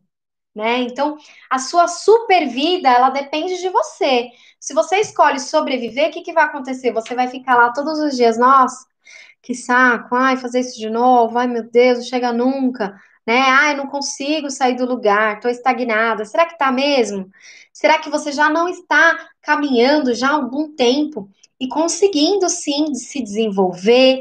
né? 0.59 0.81
Então, 0.81 1.17
a 1.49 1.57
sua 1.57 1.87
super 1.87 2.47
vida, 2.49 2.89
ela 2.89 3.09
depende 3.09 3.59
de 3.59 3.69
você. 3.69 4.29
Se 4.59 4.73
você 4.73 4.97
escolhe 4.97 5.39
sobreviver, 5.39 6.09
o 6.09 6.11
que, 6.11 6.21
que 6.21 6.33
vai 6.33 6.43
acontecer? 6.43 6.91
Você 6.91 7.15
vai 7.15 7.29
ficar 7.29 7.55
lá 7.55 7.71
todos 7.71 7.97
os 7.99 8.15
dias, 8.15 8.37
nossa, 8.37 8.85
que 9.41 9.55
saco, 9.55 10.13
ai, 10.15 10.35
fazer 10.35 10.59
isso 10.59 10.77
de 10.77 10.89
novo, 10.89 11.37
ai, 11.39 11.47
meu 11.47 11.63
Deus, 11.63 11.99
não 11.99 12.05
chega 12.05 12.33
nunca, 12.33 12.93
né? 13.25 13.39
Ai, 13.39 13.75
não 13.75 13.87
consigo 13.87 14.49
sair 14.49 14.75
do 14.75 14.85
lugar, 14.85 15.39
tô 15.39 15.47
estagnada. 15.47 16.25
Será 16.25 16.45
que 16.45 16.57
tá 16.57 16.71
mesmo? 16.71 17.29
Será 17.71 17.97
que 17.99 18.09
você 18.09 18.31
já 18.33 18.49
não 18.49 18.67
está 18.67 19.29
caminhando 19.41 20.13
já 20.13 20.29
há 20.29 20.33
algum 20.33 20.75
tempo 20.75 21.29
e 21.57 21.69
conseguindo 21.69 22.49
sim 22.49 22.93
se 22.93 23.21
desenvolver, 23.21 24.19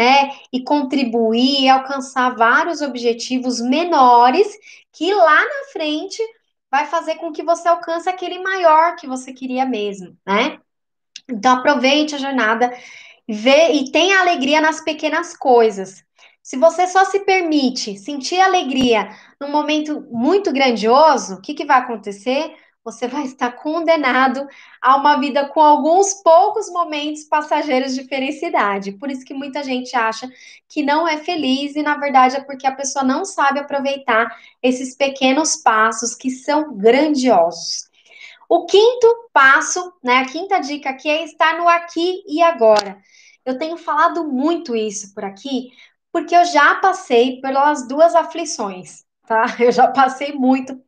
né? 0.00 0.30
E 0.50 0.64
contribuir, 0.64 1.68
alcançar 1.68 2.34
vários 2.34 2.80
objetivos 2.80 3.60
menores 3.60 4.48
que 4.90 5.12
lá 5.12 5.44
na 5.44 5.72
frente 5.74 6.22
vai 6.70 6.86
fazer 6.86 7.16
com 7.16 7.30
que 7.30 7.42
você 7.42 7.68
alcance 7.68 8.08
aquele 8.08 8.38
maior 8.38 8.96
que 8.96 9.06
você 9.06 9.30
queria 9.30 9.66
mesmo, 9.66 10.16
né? 10.26 10.58
Então 11.28 11.58
aproveite 11.58 12.14
a 12.14 12.18
jornada 12.18 12.72
vê, 13.28 13.72
e 13.72 13.92
tenha 13.92 14.20
alegria 14.20 14.58
nas 14.58 14.80
pequenas 14.80 15.36
coisas. 15.36 16.02
Se 16.42 16.56
você 16.56 16.86
só 16.86 17.04
se 17.04 17.20
permite 17.20 17.98
sentir 17.98 18.40
alegria 18.40 19.14
num 19.38 19.50
momento 19.50 20.00
muito 20.10 20.50
grandioso, 20.50 21.34
o 21.34 21.42
que, 21.42 21.52
que 21.52 21.66
vai 21.66 21.76
acontecer? 21.76 22.54
Você 22.84 23.06
vai 23.06 23.24
estar 23.24 23.52
condenado 23.52 24.46
a 24.80 24.96
uma 24.96 25.18
vida 25.18 25.46
com 25.48 25.60
alguns 25.60 26.14
poucos 26.22 26.68
momentos 26.70 27.24
passageiros 27.24 27.94
de 27.94 28.04
felicidade. 28.04 28.92
Por 28.92 29.10
isso 29.10 29.24
que 29.24 29.34
muita 29.34 29.62
gente 29.62 29.94
acha 29.94 30.28
que 30.68 30.82
não 30.82 31.06
é 31.06 31.18
feliz 31.18 31.76
e 31.76 31.82
na 31.82 31.96
verdade 31.96 32.36
é 32.36 32.40
porque 32.40 32.66
a 32.66 32.74
pessoa 32.74 33.04
não 33.04 33.24
sabe 33.24 33.60
aproveitar 33.60 34.34
esses 34.62 34.96
pequenos 34.96 35.56
passos 35.56 36.14
que 36.14 36.30
são 36.30 36.76
grandiosos. 36.76 37.88
O 38.48 38.66
quinto 38.66 39.28
passo, 39.32 39.92
né, 40.02 40.18
a 40.18 40.26
quinta 40.26 40.58
dica 40.58 40.90
aqui 40.90 41.08
é 41.08 41.24
estar 41.24 41.56
no 41.58 41.68
aqui 41.68 42.24
e 42.26 42.42
agora. 42.42 42.98
Eu 43.44 43.58
tenho 43.58 43.76
falado 43.76 44.24
muito 44.24 44.74
isso 44.74 45.14
por 45.14 45.24
aqui, 45.24 45.70
porque 46.12 46.34
eu 46.34 46.44
já 46.44 46.74
passei 46.76 47.40
pelas 47.40 47.86
duas 47.86 48.14
aflições, 48.14 49.04
tá? 49.26 49.44
Eu 49.60 49.70
já 49.72 49.86
passei 49.88 50.32
muito 50.32 50.80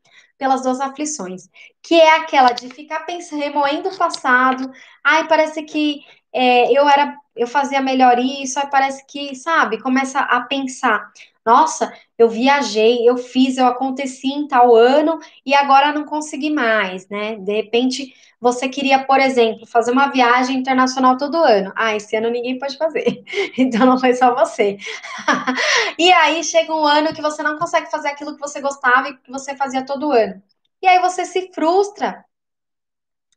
pelas 0.43 0.63
duas 0.63 0.81
aflições, 0.81 1.49
que 1.81 1.95
é 1.95 2.17
aquela 2.17 2.51
de 2.51 2.69
ficar 2.69 3.07
pensando, 3.07 3.39
remoendo 3.39 3.89
o 3.89 3.97
passado, 3.97 4.69
ai, 5.05 5.29
parece 5.29 5.63
que 5.63 6.01
é, 6.33 6.77
eu 6.77 6.89
era, 6.89 7.17
eu 7.37 7.47
fazia 7.47 7.81
melhor 7.81 8.19
isso, 8.19 8.59
aí 8.59 8.67
parece 8.69 9.07
que, 9.07 9.37
sabe, 9.37 9.81
começa 9.81 10.19
a 10.19 10.41
pensar, 10.41 11.13
nossa, 11.45 11.93
eu 12.17 12.29
viajei, 12.29 13.09
eu 13.09 13.17
fiz, 13.17 13.57
eu 13.59 13.67
aconteci 13.67 14.29
em 14.29 14.47
tal 14.47 14.75
ano 14.75 15.19
e 15.45 15.55
agora 15.55 15.93
não 15.93 16.05
consegui 16.05 16.51
mais, 16.51 17.09
né? 17.09 17.37
De 17.37 17.53
repente, 17.53 18.15
você 18.41 18.69
queria, 18.69 19.05
por 19.05 19.21
exemplo, 19.21 19.67
fazer 19.67 19.93
uma 19.93 20.09
viagem 20.09 20.57
internacional 20.57 21.17
todo 21.17 21.37
ano. 21.37 21.73
Ah, 21.77 21.95
esse 21.97 22.15
ano 22.17 22.31
ninguém 22.31 22.59
pode 22.59 22.77
fazer. 22.77 23.23
Então 23.59 23.87
não 23.87 23.99
foi 23.99 24.15
só 24.15 24.35
você. 24.35 24.77
e 25.99 26.13
aí 26.13 26.43
chega 26.45 26.75
um 26.75 26.85
ano 26.87 27.15
que 27.15 27.23
você 27.23 27.43
não 27.43 27.59
consegue 27.59 27.91
fazer 27.91 28.09
aquilo 28.09 28.35
que 28.35 28.41
você 28.41 28.61
gostava 28.61 29.09
e 29.09 29.17
que 29.17 29.31
você 29.31 29.57
fazia 29.57 29.85
todo 29.85 30.13
ano. 30.13 30.43
E 30.83 30.87
aí 30.87 31.01
você 31.01 31.25
se 31.25 31.53
frustra, 31.53 32.25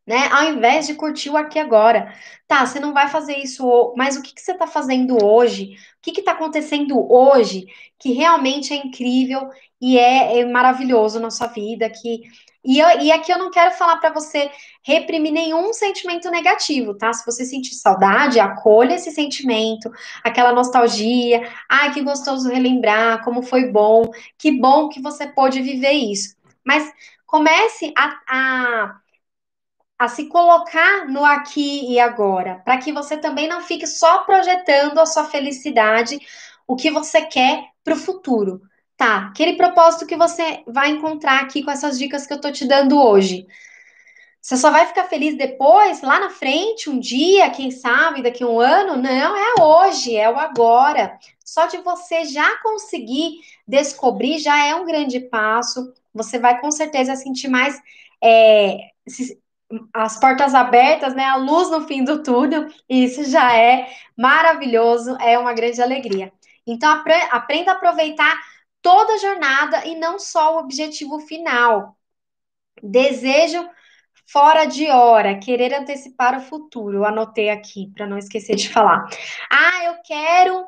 né? 0.05 0.27
Ao 0.31 0.43
invés 0.43 0.85
de 0.87 0.93
curtir 0.93 1.29
o 1.29 1.37
aqui 1.37 1.57
agora. 1.57 2.13
Tá, 2.47 2.65
você 2.65 2.79
não 2.79 2.93
vai 2.93 3.07
fazer 3.07 3.37
isso, 3.37 3.93
mas 3.97 4.15
o 4.15 4.21
que, 4.21 4.33
que 4.33 4.41
você 4.41 4.51
está 4.51 4.67
fazendo 4.67 5.23
hoje? 5.23 5.75
O 5.97 6.01
que 6.01 6.19
está 6.19 6.33
acontecendo 6.33 7.11
hoje 7.11 7.65
que 7.97 8.11
realmente 8.11 8.73
é 8.73 8.77
incrível 8.77 9.49
e 9.81 9.97
é, 9.97 10.39
é 10.39 10.45
maravilhoso 10.45 11.19
na 11.19 11.31
sua 11.31 11.47
vida? 11.47 11.89
Que, 11.89 12.21
e, 12.63 12.77
eu, 12.79 13.01
e 13.01 13.11
aqui 13.11 13.31
eu 13.31 13.39
não 13.39 13.49
quero 13.49 13.71
falar 13.71 13.97
para 13.97 14.13
você 14.13 14.51
reprimir 14.83 15.31
nenhum 15.31 15.73
sentimento 15.73 16.29
negativo, 16.29 16.95
tá? 16.95 17.11
Se 17.11 17.25
você 17.25 17.43
sentir 17.43 17.73
saudade, 17.73 18.39
acolha 18.39 18.93
esse 18.93 19.11
sentimento, 19.11 19.91
aquela 20.23 20.53
nostalgia. 20.53 21.49
Ai, 21.67 21.91
que 21.93 22.01
gostoso 22.01 22.49
relembrar, 22.49 23.23
como 23.23 23.41
foi 23.41 23.71
bom, 23.71 24.11
que 24.37 24.51
bom 24.51 24.87
que 24.87 25.01
você 25.01 25.25
pôde 25.25 25.61
viver 25.61 25.93
isso. 25.93 26.35
Mas 26.63 26.91
comece 27.25 27.91
a, 27.97 28.19
a 28.27 28.95
a 29.97 30.07
se 30.07 30.25
colocar 30.27 31.07
no 31.07 31.23
aqui 31.23 31.91
e 31.91 31.99
agora, 31.99 32.61
para 32.65 32.77
que 32.77 32.91
você 32.91 33.17
também 33.17 33.47
não 33.47 33.61
fique 33.61 33.87
só 33.87 34.19
projetando 34.23 34.99
a 34.99 35.05
sua 35.05 35.25
felicidade, 35.25 36.19
o 36.67 36.75
que 36.75 36.91
você 36.91 37.21
quer 37.21 37.63
para 37.83 37.93
o 37.93 37.97
futuro. 37.97 38.61
Tá, 38.97 39.27
aquele 39.27 39.57
propósito 39.57 40.05
que 40.05 40.15
você 40.15 40.63
vai 40.67 40.89
encontrar 40.89 41.41
aqui 41.41 41.63
com 41.63 41.71
essas 41.71 41.97
dicas 41.97 42.25
que 42.25 42.33
eu 42.33 42.39
tô 42.39 42.49
te 42.51 42.65
dando 42.65 42.97
hoje. 42.97 43.45
Você 44.45 44.57
só 44.57 44.69
vai 44.69 44.85
ficar 44.85 45.05
feliz 45.05 45.35
depois, 45.35 46.01
lá 46.01 46.19
na 46.19 46.29
frente, 46.29 46.89
um 46.89 46.99
dia, 46.99 47.49
quem 47.49 47.71
sabe, 47.71 48.21
daqui 48.21 48.43
a 48.43 48.47
um 48.47 48.59
ano? 48.59 48.95
Não, 48.95 49.35
é 49.35 49.61
hoje, 49.61 50.15
é 50.15 50.29
o 50.29 50.37
agora. 50.37 51.17
Só 51.43 51.65
de 51.65 51.77
você 51.77 52.25
já 52.25 52.57
conseguir 52.61 53.39
descobrir 53.67 54.37
já 54.37 54.63
é 54.63 54.75
um 54.75 54.85
grande 54.85 55.19
passo. 55.19 55.91
Você 56.13 56.37
vai 56.37 56.61
com 56.61 56.69
certeza 56.69 57.15
sentir 57.15 57.47
mais 57.47 57.81
é, 58.23 58.77
as 59.93 60.19
portas 60.19 60.53
abertas, 60.53 61.13
né? 61.15 61.25
A 61.25 61.35
luz 61.35 61.69
no 61.69 61.87
fim 61.87 62.03
do 62.03 62.21
túnel. 62.23 62.67
E 62.89 63.03
isso 63.05 63.23
já 63.25 63.55
é 63.55 63.87
maravilhoso, 64.17 65.17
é 65.19 65.37
uma 65.37 65.53
grande 65.53 65.81
alegria. 65.81 66.31
Então 66.65 67.03
aprenda 67.31 67.71
a 67.71 67.75
aproveitar 67.75 68.35
toda 68.81 69.13
a 69.13 69.17
jornada 69.17 69.85
e 69.85 69.95
não 69.95 70.19
só 70.19 70.55
o 70.55 70.59
objetivo 70.59 71.19
final. 71.19 71.97
Desejo 72.81 73.67
fora 74.27 74.65
de 74.65 74.89
hora, 74.89 75.39
querer 75.39 75.73
antecipar 75.73 76.37
o 76.37 76.41
futuro. 76.41 77.05
Anotei 77.05 77.49
aqui 77.49 77.91
para 77.95 78.07
não 78.07 78.17
esquecer 78.17 78.55
de 78.55 78.69
falar. 78.69 79.07
Ah, 79.51 79.85
eu 79.85 79.95
quero. 80.03 80.65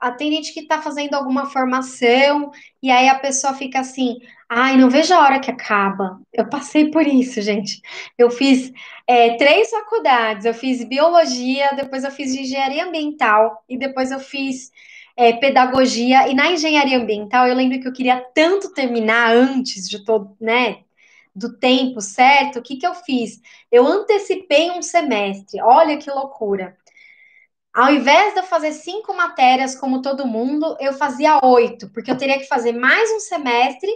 Ah, 0.00 0.10
tem 0.12 0.32
gente 0.32 0.54
que 0.54 0.60
está 0.60 0.80
fazendo 0.80 1.14
alguma 1.14 1.46
formação 1.46 2.50
e 2.82 2.90
aí 2.90 3.08
a 3.08 3.18
pessoa 3.18 3.54
fica 3.54 3.80
assim: 3.80 4.18
ai, 4.48 4.76
não 4.76 4.88
vejo 4.90 5.12
a 5.14 5.20
hora 5.20 5.40
que 5.40 5.50
acaba. 5.50 6.20
Eu 6.32 6.48
passei 6.48 6.90
por 6.90 7.06
isso, 7.06 7.40
gente. 7.42 7.82
Eu 8.16 8.30
fiz 8.30 8.72
é, 9.06 9.36
três 9.36 9.70
faculdades: 9.70 10.44
eu 10.46 10.54
fiz 10.54 10.82
biologia, 10.84 11.70
depois 11.76 12.04
eu 12.04 12.10
fiz 12.10 12.34
engenharia 12.34 12.84
ambiental 12.86 13.62
e 13.68 13.76
depois 13.78 14.10
eu 14.10 14.20
fiz 14.20 14.70
é, 15.16 15.34
pedagogia. 15.34 16.28
E 16.28 16.34
na 16.34 16.50
engenharia 16.50 16.98
ambiental 16.98 17.46
eu 17.46 17.54
lembro 17.54 17.80
que 17.80 17.88
eu 17.88 17.92
queria 17.92 18.20
tanto 18.34 18.72
terminar 18.72 19.32
antes 19.34 19.88
de 19.88 20.04
todo, 20.04 20.36
né? 20.40 20.78
do 21.34 21.56
tempo 21.58 22.00
certo, 22.00 22.58
o 22.58 22.62
que, 22.62 22.76
que 22.76 22.86
eu 22.86 22.94
fiz? 22.94 23.40
Eu 23.70 23.86
antecipei 23.86 24.70
um 24.70 24.82
semestre. 24.82 25.60
Olha 25.62 25.96
que 25.96 26.10
loucura. 26.10 26.76
Ao 27.72 27.92
invés 27.92 28.34
de 28.34 28.40
eu 28.40 28.44
fazer 28.44 28.72
cinco 28.72 29.14
matérias 29.14 29.76
como 29.76 30.02
todo 30.02 30.26
mundo, 30.26 30.76
eu 30.80 30.92
fazia 30.92 31.38
oito, 31.44 31.88
porque 31.90 32.10
eu 32.10 32.16
teria 32.18 32.38
que 32.38 32.46
fazer 32.46 32.72
mais 32.72 33.10
um 33.12 33.20
semestre, 33.20 33.88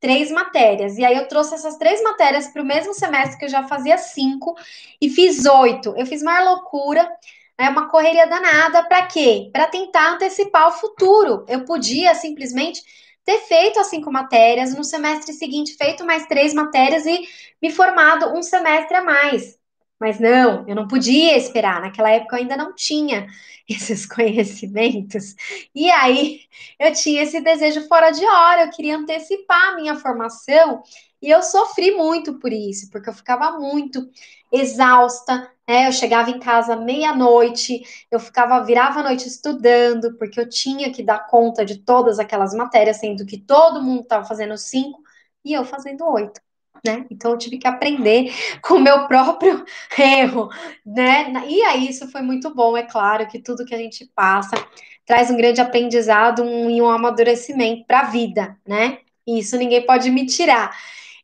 três 0.00 0.30
matérias. 0.30 0.98
E 0.98 1.04
aí 1.04 1.16
eu 1.16 1.28
trouxe 1.28 1.54
essas 1.54 1.76
três 1.76 2.02
matérias 2.02 2.48
para 2.48 2.62
o 2.62 2.66
mesmo 2.66 2.94
semestre 2.94 3.38
que 3.38 3.44
eu 3.46 3.50
já 3.50 3.66
fazia 3.68 3.98
cinco 3.98 4.56
e 5.00 5.10
fiz 5.10 5.44
oito. 5.46 5.94
Eu 5.96 6.06
fiz 6.06 6.22
maior 6.22 6.44
loucura, 6.54 7.10
é 7.58 7.68
uma 7.68 7.88
correria 7.90 8.26
danada. 8.28 8.84
Para 8.84 9.06
quê? 9.06 9.50
Para 9.52 9.66
tentar 9.68 10.14
antecipar 10.14 10.68
o 10.68 10.72
futuro. 10.72 11.44
Eu 11.48 11.64
podia 11.64 12.14
simplesmente 12.14 12.82
ter 13.24 13.38
feito 13.40 13.78
as 13.80 13.88
cinco 13.88 14.10
matérias, 14.12 14.74
no 14.74 14.84
semestre 14.84 15.32
seguinte 15.32 15.76
feito 15.76 16.04
mais 16.06 16.26
três 16.26 16.54
matérias 16.54 17.06
e 17.06 17.28
me 17.62 17.70
formado 17.70 18.34
um 18.36 18.42
semestre 18.42 18.96
a 18.96 19.04
mais. 19.04 19.59
Mas 20.00 20.18
não, 20.18 20.66
eu 20.68 20.74
não 20.74 20.88
podia 20.88 21.36
esperar. 21.36 21.80
Naquela 21.80 22.10
época 22.10 22.36
eu 22.36 22.40
ainda 22.40 22.56
não 22.56 22.74
tinha 22.74 23.26
esses 23.68 24.06
conhecimentos. 24.06 25.34
E 25.74 25.90
aí 25.90 26.40
eu 26.78 26.92
tinha 26.92 27.22
esse 27.22 27.40
desejo 27.40 27.86
fora 27.86 28.10
de 28.10 28.24
hora, 28.24 28.64
eu 28.64 28.70
queria 28.70 28.96
antecipar 28.96 29.72
a 29.72 29.76
minha 29.76 29.96
formação. 29.96 30.82
E 31.22 31.28
eu 31.30 31.42
sofri 31.42 31.90
muito 31.92 32.38
por 32.38 32.50
isso, 32.52 32.88
porque 32.90 33.10
eu 33.10 33.14
ficava 33.14 33.58
muito 33.58 34.08
exausta, 34.50 35.50
né? 35.68 35.86
Eu 35.86 35.92
chegava 35.92 36.30
em 36.30 36.38
casa 36.40 36.74
meia-noite, 36.76 37.82
eu 38.10 38.18
ficava, 38.18 38.64
virava 38.64 39.00
a 39.00 39.02
noite 39.02 39.28
estudando, 39.28 40.16
porque 40.16 40.40
eu 40.40 40.48
tinha 40.48 40.90
que 40.92 41.02
dar 41.02 41.26
conta 41.28 41.64
de 41.64 41.78
todas 41.78 42.18
aquelas 42.18 42.54
matérias, 42.54 42.96
sendo 42.98 43.26
que 43.26 43.38
todo 43.38 43.82
mundo 43.82 44.02
estava 44.02 44.24
fazendo 44.24 44.56
cinco 44.56 45.02
e 45.44 45.52
eu 45.52 45.64
fazendo 45.64 46.04
oito. 46.06 46.40
Né? 46.84 47.06
Então 47.10 47.32
eu 47.32 47.38
tive 47.38 47.58
que 47.58 47.66
aprender 47.66 48.32
com 48.62 48.74
o 48.74 48.80
meu 48.80 49.06
próprio 49.06 49.64
erro, 49.98 50.48
né? 50.84 51.30
E 51.46 51.62
aí 51.62 51.88
isso 51.88 52.10
foi 52.10 52.22
muito 52.22 52.54
bom, 52.54 52.76
é 52.76 52.82
claro 52.82 53.26
que 53.28 53.38
tudo 53.38 53.66
que 53.66 53.74
a 53.74 53.78
gente 53.78 54.10
passa 54.14 54.56
traz 55.04 55.30
um 55.30 55.36
grande 55.36 55.60
aprendizado 55.60 56.42
um, 56.42 56.70
e 56.70 56.80
um 56.80 56.88
amadurecimento 56.88 57.84
para 57.86 58.00
a 58.00 58.04
vida, 58.04 58.56
né? 58.66 58.98
E 59.26 59.38
isso 59.40 59.56
ninguém 59.58 59.84
pode 59.84 60.10
me 60.10 60.24
tirar. 60.24 60.74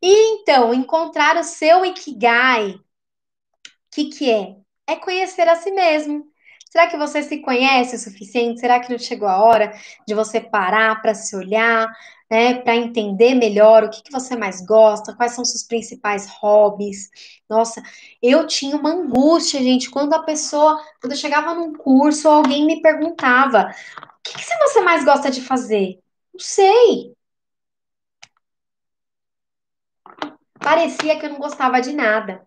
E 0.02 0.40
então, 0.40 0.74
encontrar 0.74 1.36
o 1.36 1.44
seu 1.44 1.84
ikigai, 1.84 2.78
que, 3.96 4.10
que 4.10 4.30
é? 4.30 4.56
É 4.86 4.96
conhecer 4.96 5.48
a 5.48 5.56
si 5.56 5.70
mesmo. 5.70 6.26
Será 6.70 6.86
que 6.86 6.98
você 6.98 7.22
se 7.22 7.38
conhece 7.38 7.96
o 7.96 7.98
suficiente? 7.98 8.60
Será 8.60 8.78
que 8.78 8.90
não 8.90 8.98
chegou 8.98 9.26
a 9.26 9.42
hora 9.42 9.72
de 10.06 10.14
você 10.14 10.38
parar 10.38 11.00
para 11.00 11.14
se 11.14 11.34
olhar, 11.34 11.88
né, 12.30 12.54
para 12.54 12.76
entender 12.76 13.34
melhor 13.34 13.84
o 13.84 13.90
que, 13.90 14.02
que 14.02 14.12
você 14.12 14.36
mais 14.36 14.64
gosta, 14.64 15.14
quais 15.14 15.32
são 15.32 15.44
seus 15.44 15.62
principais 15.62 16.26
hobbies? 16.40 17.08
Nossa, 17.48 17.82
eu 18.22 18.46
tinha 18.46 18.76
uma 18.76 18.90
angústia, 18.90 19.60
gente, 19.60 19.90
quando 19.90 20.14
a 20.14 20.22
pessoa, 20.22 20.82
quando 21.00 21.12
eu 21.12 21.18
chegava 21.18 21.54
num 21.54 21.72
curso, 21.72 22.28
alguém 22.28 22.66
me 22.66 22.80
perguntava: 22.82 23.70
o 24.00 24.22
que, 24.22 24.36
que 24.38 24.58
você 24.58 24.80
mais 24.80 25.04
gosta 25.04 25.30
de 25.30 25.40
fazer? 25.40 26.00
Não 26.32 26.40
sei. 26.40 27.14
Parecia 30.58 31.18
que 31.18 31.26
eu 31.26 31.30
não 31.30 31.38
gostava 31.38 31.80
de 31.80 31.92
nada. 31.92 32.44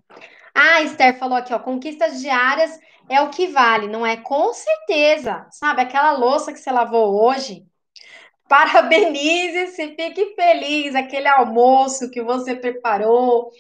Ah, 0.54 0.82
Esther 0.82 1.18
falou 1.18 1.38
aqui, 1.38 1.54
ó, 1.54 1.60
conquistas 1.60 2.20
diárias 2.20 2.78
é 3.08 3.22
o 3.22 3.30
que 3.30 3.48
vale, 3.48 3.88
não 3.88 4.06
é? 4.06 4.18
Com 4.18 4.54
certeza, 4.54 5.48
sabe? 5.52 5.82
Aquela 5.82 6.12
louça 6.12 6.52
que 6.52 6.60
você 6.60 6.72
lavou 6.72 7.24
hoje, 7.24 7.66
parabenize-se, 8.50 9.96
fique 9.96 10.34
feliz, 10.36 10.96
aquele 10.96 11.28
almoço 11.28 12.10
que 12.10 12.22
você 12.22 12.56
preparou, 12.56 13.52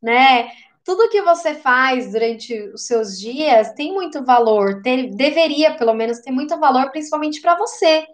né? 0.00 0.48
Tudo 0.84 1.10
que 1.10 1.20
você 1.20 1.52
faz 1.52 2.12
durante 2.12 2.56
os 2.72 2.86
seus 2.86 3.18
dias 3.18 3.72
tem 3.72 3.92
muito 3.92 4.24
valor, 4.24 4.80
ter, 4.82 5.10
deveria 5.10 5.74
pelo 5.74 5.92
menos 5.92 6.20
ter 6.20 6.30
muito 6.30 6.56
valor, 6.60 6.92
principalmente 6.92 7.40
para 7.40 7.56
você, 7.56 8.06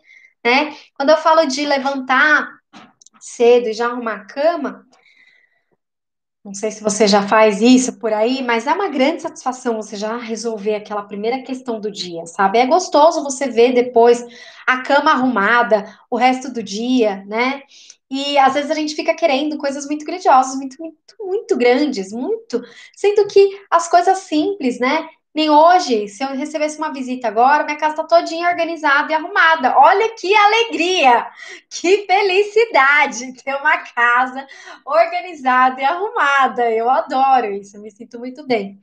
né? 0.42 0.74
Quando 0.96 1.10
eu 1.10 1.18
falo 1.18 1.44
de 1.44 1.66
levantar 1.66 2.48
cedo 3.20 3.68
e 3.68 3.74
já 3.74 3.88
arrumar 3.88 4.14
a 4.14 4.26
cama, 4.26 4.86
não 6.44 6.55
sei 6.55 6.72
se 6.72 6.83
você 6.83 7.07
já 7.07 7.26
faz 7.28 7.61
isso 7.61 7.98
por 7.98 8.12
aí, 8.12 8.42
mas 8.42 8.66
é 8.66 8.72
uma 8.72 8.88
grande 8.88 9.22
satisfação 9.22 9.76
você 9.76 9.94
já 9.96 10.16
resolver 10.16 10.74
aquela 10.74 11.05
primeira 11.05 11.40
questão 11.42 11.81
do 11.81 11.90
dia, 11.90 12.26
sabe? 12.26 12.59
É 12.59 12.66
gostoso 12.66 13.22
você 13.22 13.48
ver 13.48 13.72
depois 13.72 14.24
a 14.66 14.83
cama 14.83 15.12
arrumada, 15.12 15.85
o 16.11 16.16
resto 16.16 16.52
do 16.52 16.61
dia, 16.61 17.24
né? 17.26 17.62
E 18.11 18.37
às 18.38 18.55
vezes 18.55 18.70
a 18.72 18.74
gente 18.74 18.94
fica 18.96 19.14
querendo 19.14 19.57
coisas 19.57 19.87
muito 19.87 20.05
grandiosas, 20.05 20.57
muito, 20.57 20.76
muito, 20.81 20.98
muito 21.20 21.57
grandes, 21.57 22.12
muito, 22.12 22.61
sendo 22.96 23.26
que 23.28 23.48
as 23.70 23.88
coisas 23.88 24.18
simples, 24.18 24.81
né? 24.81 25.09
Nem 25.34 25.48
hoje, 25.48 26.08
se 26.08 26.22
eu 26.22 26.28
recebesse 26.36 26.76
uma 26.76 26.92
visita 26.92 27.28
agora, 27.28 27.64
minha 27.64 27.78
casa 27.78 27.94
está 27.94 28.04
todinha 28.04 28.48
organizada 28.48 29.10
e 29.10 29.14
arrumada. 29.14 29.78
Olha 29.78 30.14
que 30.14 30.34
alegria, 30.34 31.26
que 31.70 32.04
felicidade 32.06 33.32
ter 33.42 33.54
uma 33.54 33.78
casa 33.78 34.46
organizada 34.84 35.80
e 35.80 35.84
arrumada. 35.84 36.70
Eu 36.70 36.90
adoro 36.90 37.50
isso, 37.52 37.76
eu 37.76 37.80
me 37.80 37.90
sinto 37.90 38.18
muito 38.18 38.46
bem. 38.46 38.78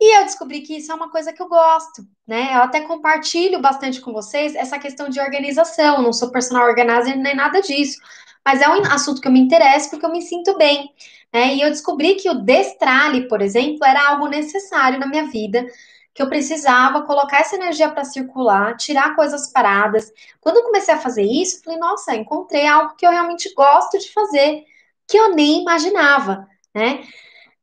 E 0.00 0.18
eu 0.18 0.24
descobri 0.24 0.62
que 0.62 0.78
isso 0.78 0.90
é 0.90 0.94
uma 0.96 1.08
coisa 1.12 1.32
que 1.32 1.40
eu 1.40 1.48
gosto, 1.48 2.02
né? 2.26 2.54
Eu 2.54 2.62
até 2.62 2.80
compartilho 2.80 3.60
bastante 3.60 4.00
com 4.00 4.12
vocês 4.12 4.56
essa 4.56 4.76
questão 4.76 5.08
de 5.08 5.20
organização. 5.20 6.02
Não 6.02 6.12
sou 6.12 6.32
personal 6.32 6.66
organizer 6.66 7.14
nem 7.14 7.36
nada 7.36 7.60
disso, 7.62 8.00
mas 8.44 8.60
é 8.60 8.68
um 8.68 8.82
assunto 8.92 9.20
que 9.20 9.28
eu 9.28 9.32
me 9.32 9.40
interesso 9.40 9.90
porque 9.90 10.04
eu 10.04 10.12
me 10.12 10.22
sinto 10.22 10.56
bem. 10.56 10.92
Né? 11.32 11.54
E 11.54 11.62
eu 11.62 11.70
descobri 11.70 12.16
que 12.16 12.28
o 12.28 12.34
destrale, 12.34 13.28
por 13.28 13.40
exemplo, 13.40 13.84
era 13.84 14.08
algo 14.08 14.28
necessário 14.28 14.98
na 14.98 15.06
minha 15.06 15.26
vida, 15.26 15.66
que 16.14 16.22
eu 16.22 16.28
precisava 16.28 17.02
colocar 17.02 17.40
essa 17.40 17.56
energia 17.56 17.90
para 17.90 18.04
circular, 18.04 18.76
tirar 18.76 19.16
coisas 19.16 19.50
paradas. 19.50 20.12
Quando 20.40 20.58
eu 20.58 20.64
comecei 20.64 20.92
a 20.92 21.00
fazer 21.00 21.22
isso, 21.22 21.62
falei, 21.64 21.78
nossa, 21.78 22.14
encontrei 22.14 22.66
algo 22.66 22.94
que 22.96 23.06
eu 23.06 23.10
realmente 23.10 23.52
gosto 23.54 23.98
de 23.98 24.12
fazer, 24.12 24.64
que 25.08 25.16
eu 25.16 25.34
nem 25.34 25.62
imaginava, 25.62 26.46
né? 26.74 27.02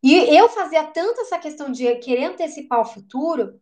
E 0.01 0.15
eu 0.35 0.47
fazia 0.49 0.83
tanto 0.85 1.21
essa 1.21 1.37
questão 1.37 1.71
de 1.71 1.93
querer 1.95 2.25
antecipar 2.25 2.79
o 2.79 2.85
futuro, 2.85 3.59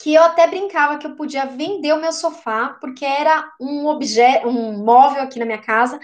que 0.00 0.14
eu 0.14 0.22
até 0.22 0.46
brincava 0.46 0.96
que 0.98 1.06
eu 1.06 1.14
podia 1.14 1.44
vender 1.44 1.92
o 1.92 2.00
meu 2.00 2.12
sofá, 2.12 2.70
porque 2.80 3.04
era 3.04 3.52
um 3.60 3.86
objeto, 3.86 4.48
um 4.48 4.82
móvel 4.82 5.22
aqui 5.22 5.38
na 5.38 5.44
minha 5.44 5.60
casa 5.60 6.00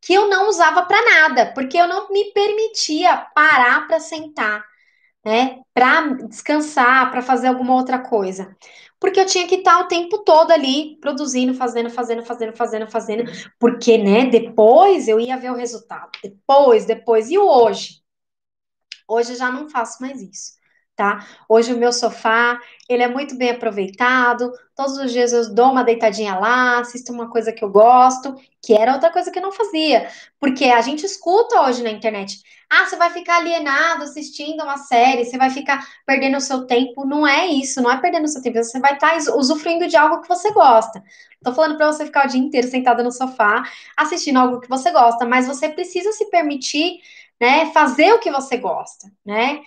que 0.00 0.14
eu 0.14 0.28
não 0.28 0.48
usava 0.48 0.84
para 0.84 1.04
nada, 1.04 1.52
porque 1.52 1.76
eu 1.76 1.88
não 1.88 2.08
me 2.10 2.32
permitia 2.32 3.16
parar 3.34 3.86
para 3.86 4.00
sentar, 4.00 4.64
né, 5.24 5.60
para 5.74 6.08
descansar, 6.28 7.10
para 7.10 7.22
fazer 7.22 7.48
alguma 7.48 7.74
outra 7.74 7.98
coisa. 7.98 8.56
Porque 9.00 9.20
eu 9.20 9.26
tinha 9.26 9.46
que 9.46 9.56
estar 9.56 9.80
o 9.80 9.88
tempo 9.88 10.18
todo 10.18 10.52
ali 10.52 10.96
produzindo, 11.00 11.54
fazendo, 11.54 11.90
fazendo, 11.90 12.22
fazendo, 12.22 12.56
fazendo, 12.56 12.90
fazendo, 12.90 13.24
porque, 13.58 13.98
né, 13.98 14.26
depois 14.26 15.08
eu 15.08 15.20
ia 15.20 15.36
ver 15.36 15.50
o 15.50 15.56
resultado. 15.56 16.10
Depois, 16.22 16.84
depois 16.84 17.30
e 17.30 17.38
hoje. 17.38 18.02
Hoje 19.08 19.32
eu 19.32 19.36
já 19.36 19.50
não 19.50 19.68
faço 19.68 20.00
mais 20.00 20.22
isso 20.22 20.61
tá? 20.96 21.26
Hoje 21.48 21.72
o 21.72 21.78
meu 21.78 21.92
sofá, 21.92 22.60
ele 22.88 23.02
é 23.02 23.08
muito 23.08 23.36
bem 23.36 23.50
aproveitado. 23.50 24.52
Todos 24.76 24.96
os 24.98 25.12
dias 25.12 25.32
eu 25.32 25.54
dou 25.54 25.70
uma 25.70 25.82
deitadinha 25.84 26.34
lá, 26.38 26.80
assisto 26.80 27.12
uma 27.12 27.30
coisa 27.30 27.52
que 27.52 27.64
eu 27.64 27.70
gosto, 27.70 28.34
que 28.60 28.74
era 28.74 28.92
outra 28.92 29.10
coisa 29.10 29.30
que 29.30 29.38
eu 29.38 29.42
não 29.42 29.52
fazia. 29.52 30.08
Porque 30.38 30.66
a 30.66 30.80
gente 30.80 31.04
escuta 31.04 31.60
hoje 31.62 31.82
na 31.82 31.90
internet. 31.90 32.42
Ah, 32.70 32.86
você 32.86 32.96
vai 32.96 33.10
ficar 33.10 33.36
alienado 33.36 34.04
assistindo 34.04 34.62
uma 34.62 34.78
série, 34.78 35.24
você 35.24 35.36
vai 35.36 35.50
ficar 35.50 35.86
perdendo 36.06 36.36
o 36.36 36.40
seu 36.40 36.66
tempo. 36.66 37.04
Não 37.04 37.26
é 37.26 37.46
isso, 37.46 37.82
não 37.82 37.90
é 37.90 38.00
perdendo 38.00 38.24
o 38.24 38.28
seu 38.28 38.42
tempo. 38.42 38.58
Você 38.62 38.80
vai 38.80 38.94
estar 38.94 39.10
tá 39.10 39.34
usufruindo 39.36 39.86
de 39.88 39.96
algo 39.96 40.22
que 40.22 40.28
você 40.28 40.50
gosta. 40.52 41.02
Tô 41.42 41.52
falando 41.52 41.76
para 41.76 41.92
você 41.92 42.06
ficar 42.06 42.26
o 42.26 42.28
dia 42.28 42.40
inteiro 42.40 42.68
sentado 42.68 43.02
no 43.02 43.10
sofá, 43.12 43.62
assistindo 43.96 44.38
algo 44.38 44.60
que 44.60 44.68
você 44.68 44.90
gosta, 44.90 45.26
mas 45.26 45.46
você 45.46 45.68
precisa 45.68 46.12
se 46.12 46.30
permitir 46.30 47.00
né, 47.42 47.66
fazer 47.72 48.12
o 48.12 48.20
que 48.20 48.30
você 48.30 48.56
gosta, 48.56 49.10
né? 49.26 49.62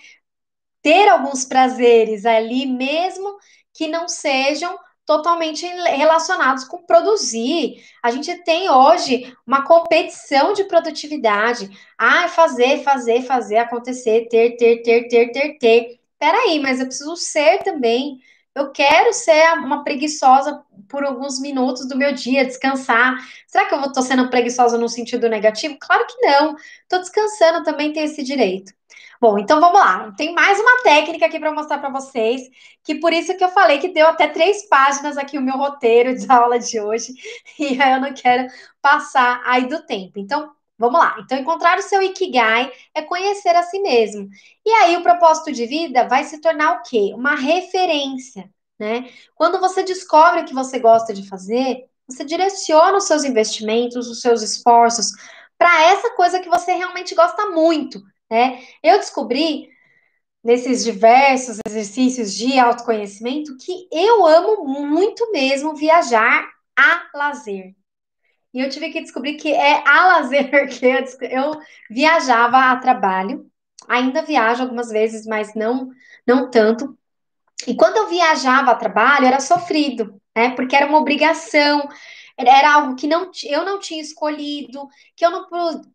Ter 0.86 1.08
alguns 1.08 1.44
prazeres 1.44 2.24
ali, 2.24 2.64
mesmo 2.64 3.38
que 3.74 3.88
não 3.88 4.06
sejam 4.06 4.78
totalmente 5.04 5.66
relacionados 5.66 6.62
com 6.62 6.78
produzir. 6.78 7.82
A 8.00 8.12
gente 8.12 8.32
tem 8.44 8.70
hoje 8.70 9.36
uma 9.44 9.64
competição 9.64 10.52
de 10.52 10.62
produtividade. 10.62 11.68
Ah, 11.98 12.28
fazer, 12.28 12.84
fazer, 12.84 13.22
fazer 13.22 13.56
acontecer, 13.56 14.28
ter, 14.30 14.56
ter, 14.56 14.76
ter, 14.84 15.08
ter, 15.08 15.32
ter, 15.32 15.58
ter. 15.58 16.00
Peraí, 16.20 16.60
mas 16.60 16.78
eu 16.78 16.86
preciso 16.86 17.16
ser 17.16 17.64
também. 17.64 18.20
Eu 18.54 18.70
quero 18.70 19.12
ser 19.12 19.54
uma 19.54 19.82
preguiçosa 19.82 20.62
por 20.88 21.02
alguns 21.02 21.40
minutos 21.40 21.88
do 21.88 21.96
meu 21.96 22.12
dia, 22.12 22.44
descansar. 22.44 23.16
Será 23.48 23.66
que 23.66 23.74
eu 23.74 23.80
estou 23.80 24.04
sendo 24.04 24.30
preguiçosa 24.30 24.78
no 24.78 24.88
sentido 24.88 25.28
negativo? 25.28 25.76
Claro 25.80 26.06
que 26.06 26.20
não. 26.24 26.54
Estou 26.82 27.00
descansando, 27.00 27.64
também 27.64 27.92
tenho 27.92 28.06
esse 28.06 28.22
direito. 28.22 28.72
Bom, 29.20 29.38
então 29.38 29.60
vamos 29.60 29.80
lá. 29.80 30.12
Tem 30.16 30.34
mais 30.34 30.58
uma 30.60 30.82
técnica 30.82 31.26
aqui 31.26 31.38
para 31.38 31.52
mostrar 31.52 31.78
para 31.78 31.88
vocês, 31.90 32.42
que 32.84 32.96
por 32.96 33.12
isso 33.12 33.36
que 33.36 33.42
eu 33.42 33.48
falei 33.48 33.78
que 33.78 33.88
deu 33.88 34.06
até 34.06 34.28
três 34.28 34.68
páginas 34.68 35.16
aqui 35.16 35.38
o 35.38 35.42
meu 35.42 35.56
roteiro 35.56 36.14
de 36.16 36.26
aula 36.30 36.58
de 36.58 36.80
hoje, 36.80 37.12
e 37.58 37.78
eu 37.78 38.00
não 38.00 38.12
quero 38.12 38.46
passar 38.80 39.42
aí 39.46 39.68
do 39.68 39.84
tempo. 39.86 40.18
Então, 40.18 40.52
vamos 40.78 41.00
lá. 41.00 41.16
Então, 41.20 41.38
encontrar 41.38 41.78
o 41.78 41.82
seu 41.82 42.02
Ikigai 42.02 42.70
é 42.94 43.02
conhecer 43.02 43.56
a 43.56 43.62
si 43.62 43.80
mesmo. 43.80 44.28
E 44.64 44.70
aí, 44.70 44.96
o 44.96 45.02
propósito 45.02 45.50
de 45.52 45.66
vida 45.66 46.06
vai 46.06 46.24
se 46.24 46.40
tornar 46.40 46.72
o 46.74 46.82
quê? 46.82 47.12
Uma 47.14 47.34
referência, 47.34 48.50
né? 48.78 49.08
Quando 49.34 49.58
você 49.58 49.82
descobre 49.82 50.42
o 50.42 50.44
que 50.44 50.54
você 50.54 50.78
gosta 50.78 51.14
de 51.14 51.26
fazer, 51.28 51.86
você 52.06 52.24
direciona 52.24 52.98
os 52.98 53.06
seus 53.06 53.24
investimentos, 53.24 54.08
os 54.08 54.20
seus 54.20 54.42
esforços 54.42 55.10
para 55.58 55.84
essa 55.84 56.10
coisa 56.10 56.38
que 56.38 56.50
você 56.50 56.72
realmente 56.74 57.14
gosta 57.14 57.46
muito 57.46 58.02
né? 58.30 58.62
Eu 58.82 58.98
descobri 58.98 59.68
nesses 60.42 60.84
diversos 60.84 61.58
exercícios 61.66 62.34
de 62.34 62.58
autoconhecimento 62.58 63.56
que 63.58 63.88
eu 63.90 64.24
amo 64.24 64.64
muito 64.64 65.32
mesmo 65.32 65.74
viajar 65.74 66.48
a 66.78 67.08
lazer. 67.14 67.74
E 68.54 68.60
eu 68.60 68.70
tive 68.70 68.90
que 68.90 69.02
descobrir 69.02 69.34
que 69.34 69.52
é 69.52 69.82
a 69.86 70.06
lazer 70.18 70.48
que 70.68 70.86
eu, 70.86 71.28
eu 71.28 71.60
viajava 71.90 72.70
a 72.70 72.76
trabalho. 72.76 73.50
Ainda 73.88 74.22
viajo 74.22 74.62
algumas 74.62 74.88
vezes, 74.88 75.26
mas 75.26 75.54
não 75.54 75.90
não 76.26 76.50
tanto. 76.50 76.96
E 77.66 77.74
quando 77.74 77.96
eu 77.96 78.08
viajava 78.08 78.70
a 78.70 78.76
trabalho, 78.76 79.26
era 79.26 79.40
sofrido, 79.40 80.20
né? 80.34 80.50
Porque 80.50 80.74
era 80.74 80.86
uma 80.86 80.98
obrigação 80.98 81.88
era 82.38 82.74
algo 82.74 82.96
que 82.96 83.06
não, 83.06 83.30
eu 83.44 83.64
não 83.64 83.78
tinha 83.80 84.00
escolhido, 84.02 84.88
que 85.14 85.24
eu 85.24 85.30
não 85.30 85.46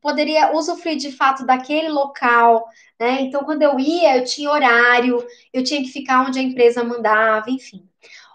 poderia 0.02 0.54
usufruir 0.56 0.98
de 0.98 1.12
fato 1.12 1.46
daquele 1.46 1.90
local, 1.90 2.68
né? 3.00 3.22
Então, 3.22 3.44
quando 3.44 3.62
eu 3.62 3.80
ia, 3.80 4.18
eu 4.18 4.24
tinha 4.26 4.50
horário, 4.50 5.26
eu 5.54 5.64
tinha 5.64 5.82
que 5.82 5.90
ficar 5.90 6.26
onde 6.28 6.40
a 6.40 6.42
empresa 6.42 6.84
mandava, 6.84 7.50
enfim. 7.52 7.88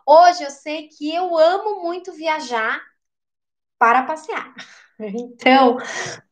Hoje 0.07 0.45
eu 0.45 0.51
sei 0.51 0.89
que 0.89 1.13
eu 1.15 1.37
amo 1.39 1.83
muito 1.83 2.13
viajar 2.13 2.81
para 3.79 4.03
passear. 4.03 4.55
Então, 4.99 5.77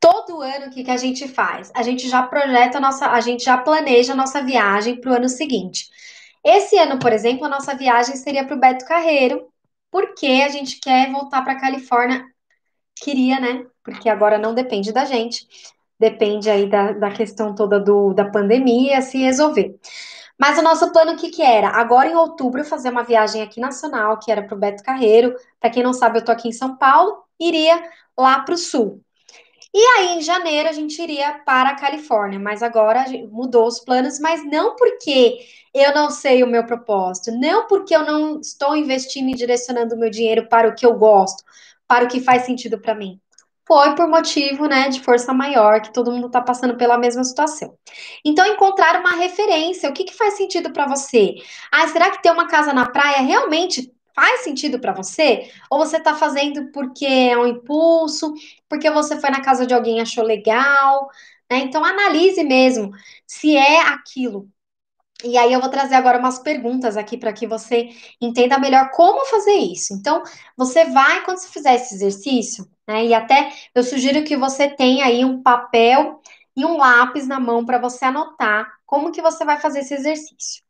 todo 0.00 0.40
ano 0.40 0.68
o 0.68 0.70
que, 0.70 0.84
que 0.84 0.90
a 0.90 0.96
gente 0.96 1.28
faz? 1.28 1.70
A 1.74 1.82
gente 1.82 2.08
já 2.08 2.22
projeta 2.22 2.78
a 2.78 2.80
nossa, 2.80 3.08
a 3.10 3.20
gente 3.20 3.44
já 3.44 3.58
planeja 3.58 4.14
a 4.14 4.16
nossa 4.16 4.42
viagem 4.42 5.00
para 5.00 5.10
o 5.12 5.14
ano 5.16 5.28
seguinte. 5.28 5.90
Esse 6.42 6.78
ano, 6.78 6.98
por 6.98 7.12
exemplo, 7.12 7.44
a 7.44 7.48
nossa 7.50 7.74
viagem 7.74 8.16
seria 8.16 8.46
para 8.46 8.56
o 8.56 8.60
Beto 8.60 8.86
Carreiro, 8.86 9.48
porque 9.94 10.26
a 10.26 10.48
gente 10.48 10.80
quer 10.80 11.08
voltar 11.12 11.42
para 11.42 11.52
a 11.52 11.60
Califórnia. 11.60 12.26
Queria, 12.96 13.38
né? 13.38 13.64
Porque 13.84 14.08
agora 14.08 14.36
não 14.36 14.52
depende 14.52 14.92
da 14.92 15.04
gente, 15.04 15.46
depende 15.96 16.50
aí 16.50 16.68
da, 16.68 16.90
da 16.90 17.12
questão 17.12 17.54
toda 17.54 17.78
do, 17.78 18.12
da 18.12 18.24
pandemia 18.24 19.00
se 19.00 19.18
resolver. 19.18 19.78
Mas 20.36 20.58
o 20.58 20.62
nosso 20.62 20.90
plano 20.90 21.12
o 21.12 21.16
que, 21.16 21.30
que 21.30 21.42
era? 21.42 21.68
Agora 21.68 22.08
em 22.08 22.16
outubro 22.16 22.64
fazer 22.64 22.88
uma 22.88 23.04
viagem 23.04 23.40
aqui 23.40 23.60
nacional, 23.60 24.18
que 24.18 24.32
era 24.32 24.42
para 24.42 24.56
o 24.56 24.58
Beto 24.58 24.82
Carreiro. 24.82 25.32
Para 25.60 25.70
quem 25.70 25.84
não 25.84 25.92
sabe, 25.92 26.18
eu 26.18 26.24
tô 26.24 26.32
aqui 26.32 26.48
em 26.48 26.52
São 26.52 26.76
Paulo, 26.76 27.22
iria 27.38 27.80
lá 28.18 28.40
para 28.40 28.54
o 28.54 28.58
sul. 28.58 29.00
E 29.72 29.78
aí, 29.78 30.18
em 30.18 30.22
janeiro, 30.22 30.68
a 30.68 30.72
gente 30.72 31.00
iria 31.00 31.34
para 31.46 31.70
a 31.70 31.76
Califórnia, 31.76 32.40
mas 32.40 32.64
agora 32.64 33.04
mudou 33.30 33.68
os 33.68 33.78
planos, 33.78 34.18
mas 34.18 34.44
não 34.44 34.74
porque 34.74 35.38
eu 35.74 35.92
não 35.92 36.08
sei 36.08 36.44
o 36.44 36.46
meu 36.46 36.64
propósito, 36.64 37.32
não 37.32 37.66
porque 37.66 37.94
eu 37.94 38.04
não 38.04 38.40
estou 38.40 38.76
investindo 38.76 39.28
e 39.30 39.34
direcionando 39.34 39.96
o 39.96 39.98
meu 39.98 40.08
dinheiro 40.08 40.48
para 40.48 40.68
o 40.68 40.74
que 40.74 40.86
eu 40.86 40.94
gosto, 40.94 41.42
para 41.88 42.04
o 42.04 42.08
que 42.08 42.20
faz 42.20 42.42
sentido 42.46 42.80
para 42.80 42.94
mim. 42.94 43.20
Foi 43.66 43.94
por 43.94 44.06
motivo, 44.06 44.66
né, 44.66 44.88
de 44.90 45.00
força 45.00 45.32
maior, 45.32 45.80
que 45.80 45.92
todo 45.92 46.12
mundo 46.12 46.26
está 46.26 46.40
passando 46.40 46.76
pela 46.76 46.98
mesma 46.98 47.24
situação. 47.24 47.76
Então, 48.24 48.46
encontrar 48.46 49.00
uma 49.00 49.12
referência, 49.16 49.88
o 49.88 49.92
que, 49.92 50.04
que 50.04 50.14
faz 50.14 50.34
sentido 50.34 50.70
para 50.70 50.86
você? 50.86 51.36
Ah, 51.72 51.88
será 51.88 52.10
que 52.10 52.22
ter 52.22 52.30
uma 52.30 52.46
casa 52.46 52.72
na 52.74 52.90
praia 52.90 53.22
realmente 53.22 53.90
faz 54.14 54.42
sentido 54.44 54.78
para 54.78 54.92
você? 54.92 55.50
Ou 55.70 55.78
você 55.78 55.96
está 55.96 56.14
fazendo 56.14 56.70
porque 56.72 57.06
é 57.06 57.36
um 57.38 57.46
impulso, 57.46 58.34
porque 58.68 58.90
você 58.90 59.18
foi 59.18 59.30
na 59.30 59.40
casa 59.40 59.66
de 59.66 59.74
alguém 59.74 59.98
e 59.98 60.02
achou 60.02 60.22
legal? 60.24 61.08
Né? 61.50 61.58
Então, 61.60 61.84
analise 61.84 62.44
mesmo 62.44 62.92
se 63.26 63.56
é 63.56 63.80
aquilo. 63.80 64.48
E 65.24 65.38
aí 65.38 65.52
eu 65.52 65.60
vou 65.60 65.70
trazer 65.70 65.94
agora 65.94 66.18
umas 66.18 66.38
perguntas 66.38 66.96
aqui 66.96 67.16
para 67.16 67.32
que 67.32 67.46
você 67.46 67.90
entenda 68.20 68.58
melhor 68.58 68.90
como 68.90 69.24
fazer 69.26 69.54
isso. 69.54 69.94
Então, 69.94 70.22
você 70.56 70.84
vai, 70.86 71.24
quando 71.24 71.38
você 71.38 71.48
fizer 71.48 71.74
esse 71.74 71.94
exercício, 71.94 72.68
né? 72.86 73.06
E 73.06 73.14
até 73.14 73.52
eu 73.74 73.82
sugiro 73.82 74.24
que 74.24 74.36
você 74.36 74.68
tenha 74.68 75.06
aí 75.06 75.24
um 75.24 75.42
papel 75.42 76.20
e 76.56 76.64
um 76.64 76.76
lápis 76.76 77.26
na 77.26 77.40
mão 77.40 77.64
para 77.64 77.78
você 77.78 78.04
anotar 78.04 78.70
como 78.86 79.10
que 79.10 79.22
você 79.22 79.44
vai 79.44 79.58
fazer 79.58 79.80
esse 79.80 79.94
exercício 79.94 80.64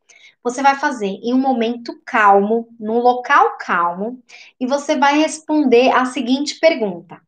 você 0.45 0.61
vai 0.61 0.75
fazer 0.75 1.07
em 1.07 1.33
um 1.33 1.39
momento 1.39 1.99
calmo, 2.05 2.69
num 2.79 2.99
local 2.99 3.57
calmo, 3.57 4.23
e 4.59 4.67
você 4.67 4.95
vai 4.95 5.17
responder 5.17 5.89
a 5.89 6.05
seguinte 6.05 6.59
pergunta: 6.59 7.19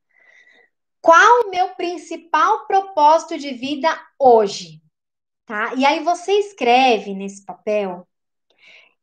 Qual 1.01 1.41
o 1.41 1.49
meu 1.49 1.69
principal 1.69 2.67
propósito 2.67 3.35
de 3.39 3.55
vida 3.55 3.89
hoje? 4.19 4.79
Tá? 5.47 5.73
E 5.75 5.83
aí 5.83 6.03
você 6.03 6.33
escreve 6.33 7.15
nesse 7.15 7.43
papel, 7.43 8.07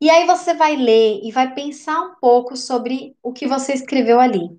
e 0.01 0.09
aí 0.09 0.27
você 0.27 0.55
vai 0.55 0.77
ler 0.77 1.21
e 1.25 1.33
vai 1.33 1.53
pensar 1.55 2.01
um 2.01 2.15
pouco 2.21 2.57
sobre 2.57 3.17
o 3.23 3.33
que 3.33 3.49
você 3.49 3.73
escreveu 3.73 4.21
ali. 4.21 4.51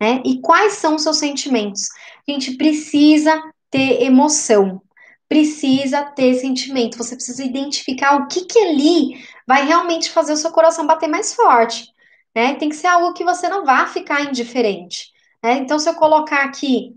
Né? 0.00 0.22
E 0.24 0.40
quais 0.40 0.74
são 0.74 0.94
os 0.94 1.02
seus 1.02 1.16
sentimentos? 1.16 1.88
A 2.28 2.30
gente 2.30 2.56
precisa 2.56 3.42
ter 3.70 4.02
emoção 4.02 4.82
precisa 5.28 6.04
ter 6.04 6.34
sentimento, 6.34 6.98
você 6.98 7.14
precisa 7.14 7.44
identificar 7.44 8.16
o 8.16 8.28
que 8.28 8.44
que 8.44 8.58
ali 8.58 9.24
vai 9.46 9.64
realmente 9.66 10.10
fazer 10.10 10.32
o 10.32 10.36
seu 10.36 10.52
coração 10.52 10.86
bater 10.86 11.08
mais 11.08 11.34
forte, 11.34 11.92
né? 12.34 12.54
Tem 12.54 12.68
que 12.68 12.76
ser 12.76 12.86
algo 12.88 13.12
que 13.12 13.24
você 13.24 13.48
não 13.48 13.64
vá 13.64 13.86
ficar 13.86 14.22
indiferente, 14.22 15.10
né? 15.42 15.58
Então, 15.58 15.78
se 15.78 15.88
eu 15.88 15.94
colocar 15.94 16.44
aqui, 16.44 16.94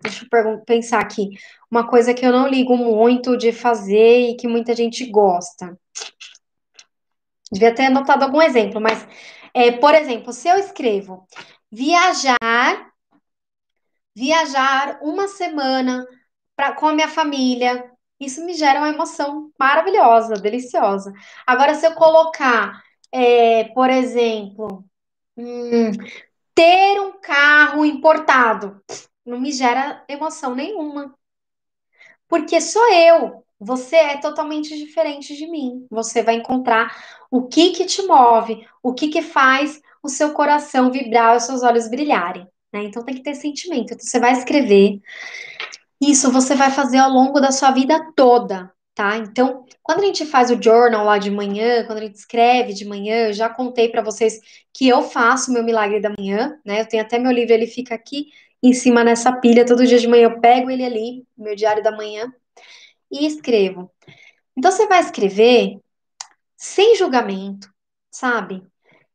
deixa 0.00 0.26
eu 0.30 0.60
pensar 0.60 1.00
aqui, 1.00 1.30
uma 1.70 1.86
coisa 1.88 2.14
que 2.14 2.24
eu 2.24 2.32
não 2.32 2.48
ligo 2.48 2.76
muito 2.76 3.36
de 3.36 3.52
fazer 3.52 4.30
e 4.30 4.36
que 4.36 4.46
muita 4.46 4.74
gente 4.74 5.04
gosta. 5.06 5.78
Devia 7.50 7.74
ter 7.74 7.86
anotado 7.86 8.24
algum 8.24 8.42
exemplo, 8.42 8.80
mas, 8.80 9.06
é, 9.54 9.72
por 9.72 9.94
exemplo, 9.94 10.32
se 10.32 10.48
eu 10.48 10.56
escrevo 10.56 11.26
viajar, 11.70 12.92
viajar 14.14 14.98
uma 15.02 15.28
semana 15.28 16.06
pra, 16.58 16.72
com 16.72 16.88
a 16.88 16.92
minha 16.92 17.08
família. 17.08 17.90
Isso 18.20 18.44
me 18.44 18.52
gera 18.52 18.80
uma 18.80 18.88
emoção 18.88 19.52
maravilhosa, 19.58 20.34
deliciosa. 20.34 21.12
Agora, 21.46 21.74
se 21.74 21.86
eu 21.86 21.94
colocar, 21.94 22.82
é, 23.12 23.64
por 23.72 23.88
exemplo, 23.88 24.84
hum, 25.36 25.92
ter 26.52 27.00
um 27.00 27.12
carro 27.20 27.84
importado, 27.84 28.82
não 29.28 29.40
me 29.40 29.52
gera 29.52 30.04
emoção 30.08 30.54
nenhuma. 30.54 31.14
Porque 32.26 32.60
sou 32.60 32.92
eu. 32.92 33.44
Você 33.60 33.96
é 33.96 34.16
totalmente 34.18 34.76
diferente 34.76 35.36
de 35.36 35.46
mim. 35.48 35.86
Você 35.90 36.22
vai 36.22 36.36
encontrar 36.36 36.96
o 37.30 37.48
que 37.48 37.70
que 37.70 37.84
te 37.84 38.02
move, 38.02 38.66
o 38.82 38.94
que 38.94 39.08
que 39.08 39.22
faz 39.22 39.80
o 40.02 40.08
seu 40.08 40.32
coração 40.32 40.90
vibrar, 40.90 41.36
os 41.36 41.44
seus 41.44 41.62
olhos 41.62 41.88
brilharem. 41.88 42.46
Né? 42.72 42.84
Então 42.84 43.04
tem 43.04 43.16
que 43.16 43.22
ter 43.22 43.34
sentimento. 43.34 43.94
Então, 43.94 43.98
você 43.98 44.20
vai 44.20 44.32
escrever 44.32 45.00
isso 46.00 46.30
você 46.30 46.54
vai 46.54 46.70
fazer 46.70 46.98
ao 46.98 47.10
longo 47.10 47.40
da 47.40 47.50
sua 47.50 47.70
vida 47.72 48.12
toda, 48.14 48.72
tá? 48.94 49.16
Então, 49.16 49.64
quando 49.82 50.00
a 50.00 50.06
gente 50.06 50.24
faz 50.26 50.50
o 50.50 50.62
journal 50.62 51.04
lá 51.04 51.18
de 51.18 51.30
manhã, 51.30 51.84
quando 51.86 51.98
a 51.98 52.02
gente 52.02 52.14
escreve 52.14 52.72
de 52.72 52.84
manhã, 52.84 53.28
eu 53.28 53.32
já 53.32 53.48
contei 53.48 53.88
para 53.88 54.02
vocês 54.02 54.38
que 54.72 54.88
eu 54.88 55.02
faço 55.02 55.52
meu 55.52 55.64
milagre 55.64 56.00
da 56.00 56.12
manhã, 56.16 56.56
né? 56.64 56.80
Eu 56.80 56.86
tenho 56.86 57.02
até 57.02 57.18
meu 57.18 57.32
livro, 57.32 57.52
ele 57.52 57.66
fica 57.66 57.94
aqui 57.94 58.26
em 58.62 58.72
cima 58.72 59.04
nessa 59.04 59.32
pilha, 59.32 59.66
todo 59.66 59.86
dia 59.86 59.98
de 59.98 60.08
manhã 60.08 60.24
eu 60.24 60.40
pego 60.40 60.70
ele 60.70 60.84
ali, 60.84 61.26
meu 61.36 61.54
diário 61.54 61.82
da 61.82 61.92
manhã, 61.92 62.32
e 63.10 63.26
escrevo. 63.26 63.90
Então, 64.56 64.70
você 64.70 64.86
vai 64.86 65.00
escrever 65.00 65.78
sem 66.56 66.96
julgamento, 66.96 67.68
sabe? 68.10 68.62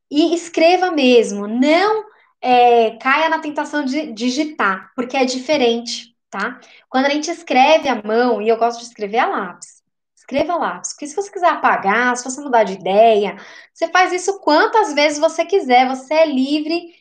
E 0.09 0.33
escreva 0.33 0.91
mesmo, 0.91 1.47
não 1.47 2.05
é, 2.41 2.91
caia 2.97 3.29
na 3.29 3.39
tentação 3.39 3.83
de 3.83 4.11
digitar, 4.13 4.91
porque 4.95 5.17
é 5.17 5.25
diferente, 5.25 6.15
tá? 6.29 6.59
Quando 6.89 7.05
a 7.05 7.09
gente 7.09 7.29
escreve 7.29 7.89
à 7.89 8.01
mão, 8.01 8.41
e 8.41 8.49
eu 8.49 8.57
gosto 8.57 8.79
de 8.79 8.85
escrever 8.85 9.19
a 9.19 9.27
lápis, 9.27 9.83
escreva 10.15 10.55
lápis, 10.55 10.91
porque 10.93 11.07
se 11.07 11.15
você 11.15 11.31
quiser 11.31 11.49
apagar, 11.49 12.15
se 12.15 12.23
você 12.23 12.41
mudar 12.41 12.63
de 12.63 12.73
ideia, 12.73 13.35
você 13.73 13.89
faz 13.89 14.13
isso 14.13 14.39
quantas 14.39 14.93
vezes 14.93 15.19
você 15.19 15.45
quiser, 15.45 15.87
você 15.87 16.13
é 16.13 16.25
livre 16.25 16.93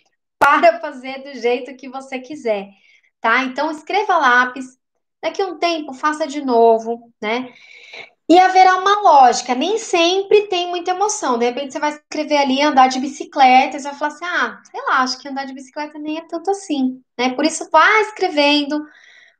para 0.43 0.81
fazer 0.81 1.23
do 1.23 1.35
jeito 1.39 1.77
que 1.77 1.89
você 1.89 2.19
quiser, 2.19 2.69
tá? 3.21 3.45
Então 3.45 3.71
escreva 3.71 4.19
lápis, 4.19 4.77
daqui 5.23 5.41
a 5.41 5.47
um 5.47 5.59
tempo 5.59 5.95
faça 5.95 6.27
de 6.27 6.45
novo, 6.45 7.13
né? 7.23 7.53
E 8.29 8.39
haverá 8.39 8.77
uma 8.77 9.01
lógica, 9.03 9.55
nem 9.55 9.79
sempre 9.79 10.49
tem 10.49 10.69
muita 10.69 10.93
emoção. 10.93 11.39
De 11.39 11.45
repente 11.45 11.73
você 11.73 11.79
vai 11.79 11.91
escrever 11.93 12.39
ali 12.39 12.61
andar 12.61 12.89
de 12.89 12.99
bicicleta, 12.99 13.79
você 13.79 13.89
vai 13.89 13.99
falar 13.99 14.13
assim: 14.13 14.25
ah, 14.25 14.63
sei 14.69 14.81
lá, 14.83 15.03
acho 15.03 15.19
que 15.21 15.29
andar 15.29 15.45
de 15.45 15.55
bicicleta 15.55 15.99
nem 15.99 16.19
é 16.19 16.27
tanto 16.27 16.51
assim, 16.51 17.01
né? 17.17 17.35
Por 17.35 17.45
isso, 17.45 17.69
vá 17.71 18.01
escrevendo 18.01 18.85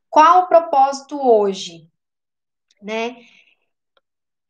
qual 0.09 0.43
o 0.43 0.47
propósito 0.47 1.19
hoje, 1.21 1.89
né? 2.81 3.17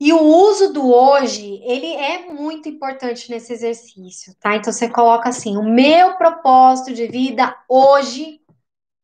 E 0.04 0.12
o 0.12 0.20
uso 0.20 0.72
do 0.72 0.92
hoje, 0.92 1.60
ele 1.62 1.86
é 1.94 2.26
muito 2.32 2.68
importante 2.68 3.30
nesse 3.30 3.52
exercício, 3.52 4.34
tá? 4.40 4.56
Então 4.56 4.72
você 4.72 4.88
coloca 4.88 5.28
assim: 5.28 5.56
o 5.56 5.62
meu 5.62 6.16
propósito 6.16 6.92
de 6.92 7.06
vida 7.06 7.56
hoje 7.68 8.40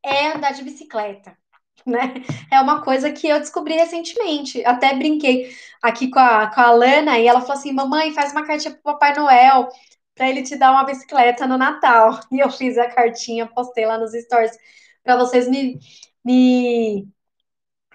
é 0.05 0.33
andar 0.33 0.53
de 0.55 0.65
bicicleta 0.65 1.39
né? 1.87 2.15
É 2.51 2.61
uma 2.61 2.83
coisa 2.83 3.13
que 3.13 3.29
eu 3.29 3.39
descobri 3.39 3.75
recentemente. 3.75 4.65
Até 4.65 4.93
brinquei 4.97 5.55
aqui 5.81 6.11
com 6.11 6.19
a, 6.19 6.49
com 6.53 6.61
a 6.61 6.73
Lana 6.73 7.17
e 7.17 7.29
ela 7.29 7.43
falou 7.43 7.55
assim: 7.55 7.73
Mamãe, 7.73 8.13
faz 8.13 8.33
uma 8.33 8.45
cartinha 8.45 8.75
pro 8.75 8.83
Papai 8.83 9.15
Noel 9.15 9.69
para 10.17 10.29
ele 10.29 10.43
te 10.43 10.57
dar 10.57 10.73
uma 10.73 10.83
bicicleta 10.85 11.47
no 11.47 11.57
Natal. 11.57 12.19
E 12.33 12.41
eu 12.41 12.51
fiz 12.51 12.77
a 12.77 12.91
cartinha, 12.91 13.47
postei 13.47 13.87
lá 13.87 13.99
nos 13.99 14.13
stories 14.15 14.59
para 15.05 15.17
vocês 15.17 15.49
me, 15.49 15.79
me 16.25 17.09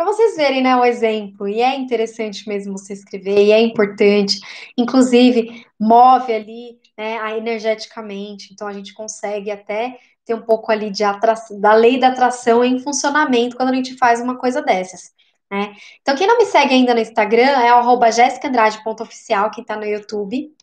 para 0.03 0.13
vocês 0.13 0.35
verem, 0.35 0.61
né, 0.61 0.75
o 0.75 0.83
exemplo. 0.83 1.47
E 1.47 1.61
é 1.61 1.75
interessante 1.75 2.47
mesmo 2.47 2.77
você 2.77 2.93
escrever, 2.93 3.41
e 3.41 3.51
é 3.51 3.61
importante. 3.61 4.39
Inclusive, 4.77 5.65
move 5.79 6.33
ali, 6.33 6.77
né, 6.97 7.37
energeticamente. 7.37 8.51
Então, 8.51 8.67
a 8.67 8.73
gente 8.73 8.93
consegue 8.93 9.49
até 9.49 9.97
ter 10.25 10.33
um 10.33 10.41
pouco 10.41 10.71
ali 10.71 10.89
de 10.91 11.03
atração, 11.03 11.59
da 11.59 11.73
lei 11.73 11.99
da 11.99 12.09
atração 12.09 12.63
em 12.63 12.79
funcionamento 12.79 13.55
quando 13.55 13.69
a 13.69 13.75
gente 13.75 13.97
faz 13.97 14.21
uma 14.21 14.37
coisa 14.37 14.61
dessas. 14.61 15.13
Né? 15.49 15.73
Então, 16.01 16.15
quem 16.15 16.27
não 16.27 16.37
me 16.37 16.45
segue 16.45 16.73
ainda 16.73 16.93
no 16.93 16.99
Instagram 16.99 17.61
é 17.61 17.69
arroba 17.69 18.11
jessicaandrade.oficial, 18.11 19.51
quem 19.51 19.63
tá 19.63 19.75
no 19.75 19.85
YouTube. 19.85 20.53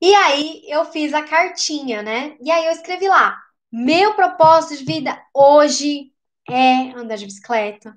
E 0.00 0.14
aí, 0.14 0.62
eu 0.66 0.84
fiz 0.86 1.12
a 1.12 1.22
cartinha, 1.22 2.02
né? 2.02 2.36
E 2.42 2.50
aí, 2.50 2.66
eu 2.66 2.72
escrevi 2.72 3.08
lá: 3.08 3.36
meu 3.72 4.14
propósito 4.14 4.78
de 4.78 4.84
vida 4.84 5.20
hoje 5.34 6.12
é 6.48 6.90
andar 6.96 7.16
de 7.16 7.24
bicicleta, 7.24 7.96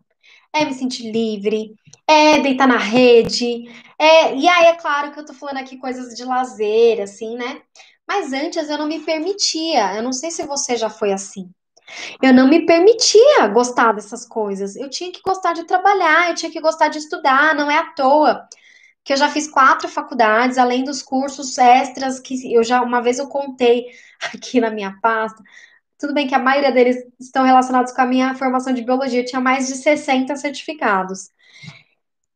é 0.62 0.66
me 0.66 0.74
sentir 0.74 1.12
livre, 1.12 1.76
é 2.08 2.40
deitar 2.40 2.68
na 2.68 2.78
rede, 2.78 3.66
é... 4.00 4.36
e 4.36 4.48
aí 4.48 4.66
é 4.68 4.74
claro 4.74 5.12
que 5.12 5.20
eu 5.20 5.26
tô 5.26 5.34
falando 5.34 5.58
aqui 5.58 5.78
coisas 5.78 6.16
de 6.16 6.24
lazer, 6.24 7.02
assim, 7.02 7.36
né? 7.36 7.62
Mas 8.08 8.32
antes 8.32 8.70
eu 8.70 8.78
não 8.78 8.88
me 8.88 9.00
permitia. 9.00 9.96
Eu 9.96 10.04
não 10.04 10.14
sei 10.14 10.32
se 10.32 10.44
você 10.46 10.78
já 10.78 10.90
foi 10.90 11.12
assim. 11.12 11.52
Eu 12.22 12.34
não 12.34 12.48
me 12.48 12.66
permitia 12.66 13.48
gostar 13.48 13.94
dessas 13.94 14.26
coisas. 14.26 14.76
Eu 14.76 14.90
tinha 14.90 15.12
que 15.12 15.22
gostar 15.22 15.54
de 15.54 15.66
trabalhar, 15.66 16.30
eu 16.30 16.36
tinha 16.36 16.52
que 16.52 16.62
gostar 16.62 16.88
de 16.90 17.00
estudar, 17.00 17.56
não 17.56 17.70
é 17.70 17.78
à 17.78 17.86
toa. 17.94 18.48
Que 19.04 19.14
eu 19.14 19.18
já 19.18 19.30
fiz 19.30 19.48
quatro 19.50 19.88
faculdades, 19.88 20.58
além 20.58 20.84
dos 20.84 21.02
cursos 21.02 21.58
extras 21.58 22.20
que 22.20 22.54
eu 22.54 22.64
já 22.64 22.82
uma 22.82 23.02
vez 23.02 23.20
eu 23.20 23.28
contei 23.28 23.86
aqui 24.34 24.60
na 24.62 24.70
minha 24.70 24.98
pasta. 25.02 25.42
Tudo 25.98 26.14
bem 26.14 26.28
que 26.28 26.36
a 26.36 26.40
maioria 26.40 26.72
deles 26.72 26.98
estão 27.20 27.44
relacionados 27.44 27.92
com 27.92 28.02
a 28.02 28.06
minha 28.06 28.36
formação 28.36 28.74
de 28.74 28.84
biologia, 28.84 29.22
eu 29.22 29.26
tinha 29.26 29.42
mais 29.42 29.68
de 29.68 29.76
60 29.76 30.36
certificados. 30.36 31.30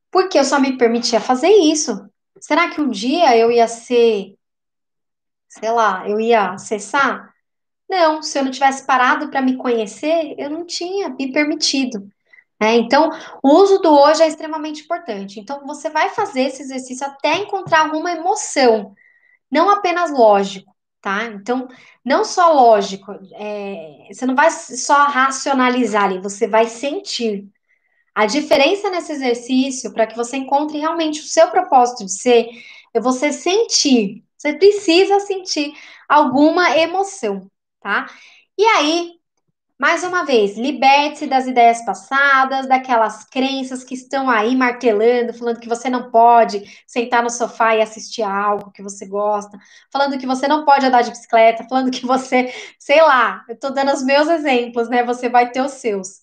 Porque 0.09 0.37
eu 0.37 0.43
só 0.43 0.59
me 0.59 0.77
permitia 0.77 1.21
fazer 1.21 1.49
isso. 1.49 2.09
Será 2.39 2.69
que 2.69 2.81
um 2.81 2.89
dia 2.89 3.37
eu 3.37 3.51
ia 3.51 3.67
ser 3.67 4.35
sei 5.51 5.71
lá, 5.71 6.07
eu 6.07 6.19
ia 6.19 6.51
acessar? 6.51 7.33
Não, 7.89 8.23
se 8.23 8.39
eu 8.39 8.43
não 8.43 8.51
tivesse 8.51 8.85
parado 8.85 9.29
para 9.29 9.41
me 9.41 9.57
conhecer, 9.57 10.33
eu 10.37 10.49
não 10.49 10.65
tinha 10.65 11.09
me 11.09 11.31
permitido. 11.33 12.07
Né? 12.59 12.75
Então, 12.75 13.09
o 13.43 13.49
uso 13.55 13.79
do 13.79 13.91
hoje 13.91 14.23
é 14.23 14.27
extremamente 14.27 14.83
importante. 14.83 15.39
Então, 15.39 15.65
você 15.65 15.89
vai 15.89 16.09
fazer 16.09 16.43
esse 16.43 16.61
exercício 16.61 17.05
até 17.05 17.35
encontrar 17.37 17.81
alguma 17.81 18.11
emoção, 18.11 18.95
não 19.51 19.69
apenas 19.69 20.09
lógico, 20.09 20.70
tá? 21.01 21.25
Então, 21.25 21.67
não 22.05 22.23
só 22.23 22.53
lógico, 22.53 23.11
é, 23.33 24.07
você 24.11 24.25
não 24.25 24.35
vai 24.35 24.51
só 24.51 25.05
racionalizar 25.05 26.05
ali, 26.05 26.19
você 26.19 26.47
vai 26.47 26.67
sentir. 26.67 27.49
A 28.15 28.25
diferença 28.25 28.89
nesse 28.89 29.13
exercício, 29.13 29.93
para 29.93 30.07
que 30.07 30.15
você 30.15 30.37
encontre 30.37 30.77
realmente 30.79 31.21
o 31.21 31.25
seu 31.25 31.49
propósito 31.51 32.05
de 32.05 32.11
ser, 32.11 32.49
é 32.93 32.99
você 32.99 33.31
sentir 33.31 34.23
você 34.41 34.53
precisa 34.53 35.19
sentir 35.19 35.71
alguma 36.09 36.75
emoção, 36.75 37.47
tá? 37.79 38.07
E 38.57 38.65
aí, 38.65 39.11
mais 39.81 40.03
uma 40.03 40.23
vez, 40.23 40.59
liberte-se 40.59 41.25
das 41.25 41.47
ideias 41.47 41.83
passadas, 41.83 42.67
daquelas 42.67 43.23
crenças 43.23 43.83
que 43.83 43.95
estão 43.95 44.29
aí 44.29 44.55
martelando, 44.55 45.33
falando 45.33 45.59
que 45.59 45.67
você 45.67 45.89
não 45.89 46.11
pode 46.11 46.61
sentar 46.85 47.23
no 47.23 47.31
sofá 47.31 47.75
e 47.75 47.81
assistir 47.81 48.21
algo 48.21 48.69
que 48.71 48.83
você 48.83 49.07
gosta, 49.07 49.57
falando 49.91 50.19
que 50.19 50.27
você 50.27 50.47
não 50.47 50.65
pode 50.65 50.85
andar 50.85 51.01
de 51.01 51.09
bicicleta, 51.09 51.65
falando 51.67 51.89
que 51.89 52.05
você, 52.05 52.53
sei 52.77 53.01
lá, 53.01 53.43
eu 53.49 53.57
tô 53.59 53.71
dando 53.71 53.91
os 53.91 54.03
meus 54.03 54.29
exemplos, 54.29 54.87
né? 54.87 55.03
Você 55.03 55.27
vai 55.29 55.49
ter 55.49 55.61
os 55.61 55.71
seus. 55.71 56.21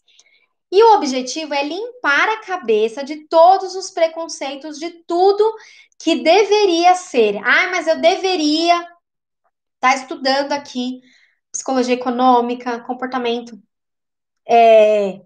E 0.71 0.81
o 0.81 0.95
objetivo 0.95 1.53
é 1.53 1.65
limpar 1.65 2.29
a 2.29 2.41
cabeça 2.43 3.03
de 3.03 3.27
todos 3.27 3.75
os 3.75 3.91
preconceitos, 3.91 4.79
de 4.79 4.91
tudo 5.05 5.43
que 5.99 6.23
deveria 6.23 6.95
ser. 6.95 7.39
Ah, 7.39 7.71
mas 7.73 7.89
eu 7.89 8.01
deveria 8.01 8.77
estar 8.79 8.93
tá 9.81 9.95
estudando 9.97 10.53
aqui 10.53 11.01
psicologia 11.53 11.95
econômica, 11.95 12.81
comportamento 12.81 13.61
é, 14.49 15.21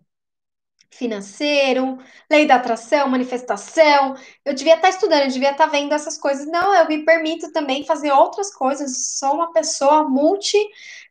financeiro, 0.90 1.98
lei 2.30 2.46
da 2.46 2.56
atração, 2.56 3.08
manifestação. 3.08 4.14
Eu 4.44 4.54
devia 4.54 4.74
estar 4.74 4.88
tá 4.88 4.94
estudando, 4.94 5.22
eu 5.22 5.28
devia 5.28 5.52
estar 5.52 5.66
tá 5.66 5.70
vendo 5.70 5.92
essas 5.92 6.18
coisas. 6.18 6.46
Não, 6.46 6.74
eu 6.74 6.86
me 6.88 7.04
permito 7.04 7.52
também 7.52 7.84
fazer 7.84 8.12
outras 8.12 8.54
coisas. 8.54 9.16
Sou 9.18 9.34
uma 9.34 9.52
pessoa 9.52 10.08
multi 10.08 10.58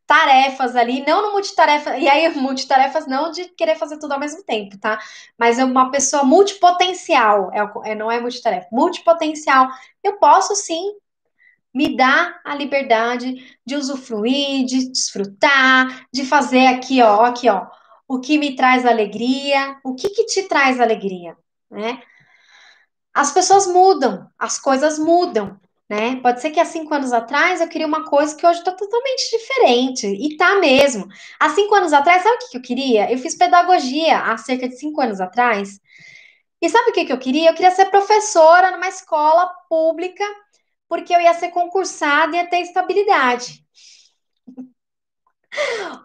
tarefas 0.06 0.76
ali, 0.76 1.06
não 1.08 1.22
no 1.22 1.32
multitarefa, 1.32 1.98
e 1.98 2.08
aí 2.10 2.28
multitarefas 2.36 3.08
não 3.08 3.32
de 3.32 3.46
querer 3.46 3.76
fazer 3.78 3.98
tudo 3.98 4.12
ao 4.12 4.20
mesmo 4.20 4.44
tempo, 4.44 4.78
tá? 4.78 5.00
Mas 5.38 5.58
é 5.58 5.64
uma 5.64 5.90
pessoa 5.90 6.24
multipotencial, 6.24 7.50
é, 7.54 7.92
é, 7.92 7.96
não 7.96 8.12
é 8.12 8.20
multitarefa, 8.20 8.68
multipotencial. 8.72 9.70
Eu 10.04 10.18
posso 10.18 10.54
sim 10.56 10.96
me 11.74 11.96
dar 11.96 12.40
a 12.44 12.56
liberdade 12.56 13.58
de 13.66 13.76
usufruir, 13.76 14.66
de 14.66 14.90
desfrutar, 14.90 16.06
de 16.14 16.26
fazer 16.26 16.68
aqui, 16.68 17.02
ó, 17.02 17.26
aqui, 17.26 17.50
ó, 17.50 17.68
o 18.08 18.20
que 18.20 18.38
me 18.38 18.56
traz 18.56 18.86
alegria, 18.86 19.78
o 19.84 19.96
que 19.96 20.10
que 20.10 20.26
te 20.26 20.44
traz 20.44 20.80
alegria, 20.80 21.36
né? 21.70 22.02
As 23.14 23.32
pessoas 23.32 23.68
mudam, 23.68 24.28
as 24.38 24.58
coisas 24.60 24.98
mudam, 25.00 25.60
né? 25.90 26.16
Pode 26.22 26.42
ser 26.42 26.52
que 26.52 26.60
há 26.60 26.64
cinco 26.66 26.94
anos 26.94 27.12
atrás 27.12 27.60
eu 27.60 27.68
queria 27.68 27.86
uma 27.86 28.06
coisa 28.06 28.34
que 28.36 28.48
hoje 28.48 28.60
está 28.60 28.72
totalmente 28.72 29.30
diferente. 29.30 30.08
E 30.08 30.38
tá 30.38 30.56
mesmo. 30.60 31.06
Há 31.38 31.50
cinco 31.50 31.76
anos 31.76 31.92
atrás, 31.92 32.24
sabe 32.24 32.36
o 32.36 32.50
que 32.50 32.58
eu 32.58 32.62
queria? 32.62 33.12
Eu 33.12 33.18
fiz 33.18 33.36
pedagogia 33.36 34.20
há 34.20 34.38
cerca 34.38 34.70
de 34.70 34.78
cinco 34.78 35.02
anos 35.02 35.20
atrás. 35.20 35.82
E 36.62 36.70
sabe 36.70 36.92
o 36.92 36.94
que 36.94 37.12
eu 37.12 37.18
queria? 37.18 37.50
Eu 37.50 37.54
queria 37.54 37.72
ser 37.72 37.88
professora 37.88 38.72
numa 38.72 38.88
escola 38.88 39.52
pública, 39.68 40.24
porque 40.92 41.16
eu 41.16 41.22
ia 41.22 41.34
ser 41.34 41.52
concursada 41.52 42.36
e 42.36 42.40
ia 42.40 42.50
ter 42.50 42.60
estabilidade. 42.60 43.66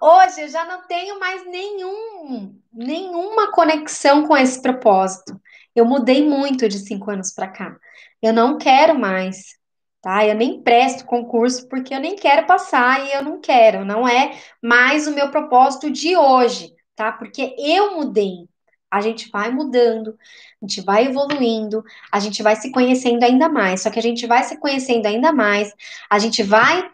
Hoje 0.01 0.43
eu 0.43 0.49
já 0.49 0.64
não 0.64 0.87
tenho 0.87 1.18
mais 1.18 1.45
nenhum, 1.45 2.57
nenhuma 2.72 3.51
conexão 3.51 4.28
com 4.28 4.37
esse 4.37 4.62
propósito. 4.62 5.41
Eu 5.74 5.84
mudei 5.84 6.24
muito 6.24 6.68
de 6.68 6.78
cinco 6.78 7.11
anos 7.11 7.32
para 7.32 7.49
cá. 7.49 7.76
Eu 8.22 8.32
não 8.32 8.59
quero 8.59 8.97
mais 8.97 9.57
tá? 10.01 10.24
Eu 10.24 10.37
nem 10.37 10.62
presto 10.62 11.05
concurso 11.05 11.68
porque 11.68 11.93
eu 11.93 11.99
nem 11.99 12.14
quero 12.14 12.47
passar 12.47 13.05
e 13.05 13.12
eu 13.12 13.24
não 13.24 13.41
quero, 13.41 13.84
não 13.84 14.07
é 14.07 14.39
mais 14.62 15.09
o 15.09 15.12
meu 15.12 15.32
propósito 15.32 15.91
de 15.91 16.16
hoje, 16.16 16.72
tá? 16.95 17.11
Porque 17.11 17.57
eu 17.59 17.97
mudei. 17.97 18.49
A 18.97 19.01
gente 19.01 19.30
vai 19.30 19.51
mudando, 19.51 20.18
a 20.62 20.66
gente 20.66 20.80
vai 20.80 21.07
evoluindo, 21.07 21.84
a 22.11 22.20
gente 22.20 22.42
vai 22.42 22.57
se 22.57 22.70
conhecendo 22.70 23.22
ainda 23.24 23.49
mais. 23.49 23.82
Só 23.82 23.90
que 23.90 23.99
a 23.99 24.03
gente 24.03 24.26
vai 24.26 24.42
se 24.44 24.59
conhecendo 24.59 25.07
ainda 25.07 25.32
mais, 25.32 25.72
a 26.11 26.18
gente 26.18 26.42
vai 26.42 26.90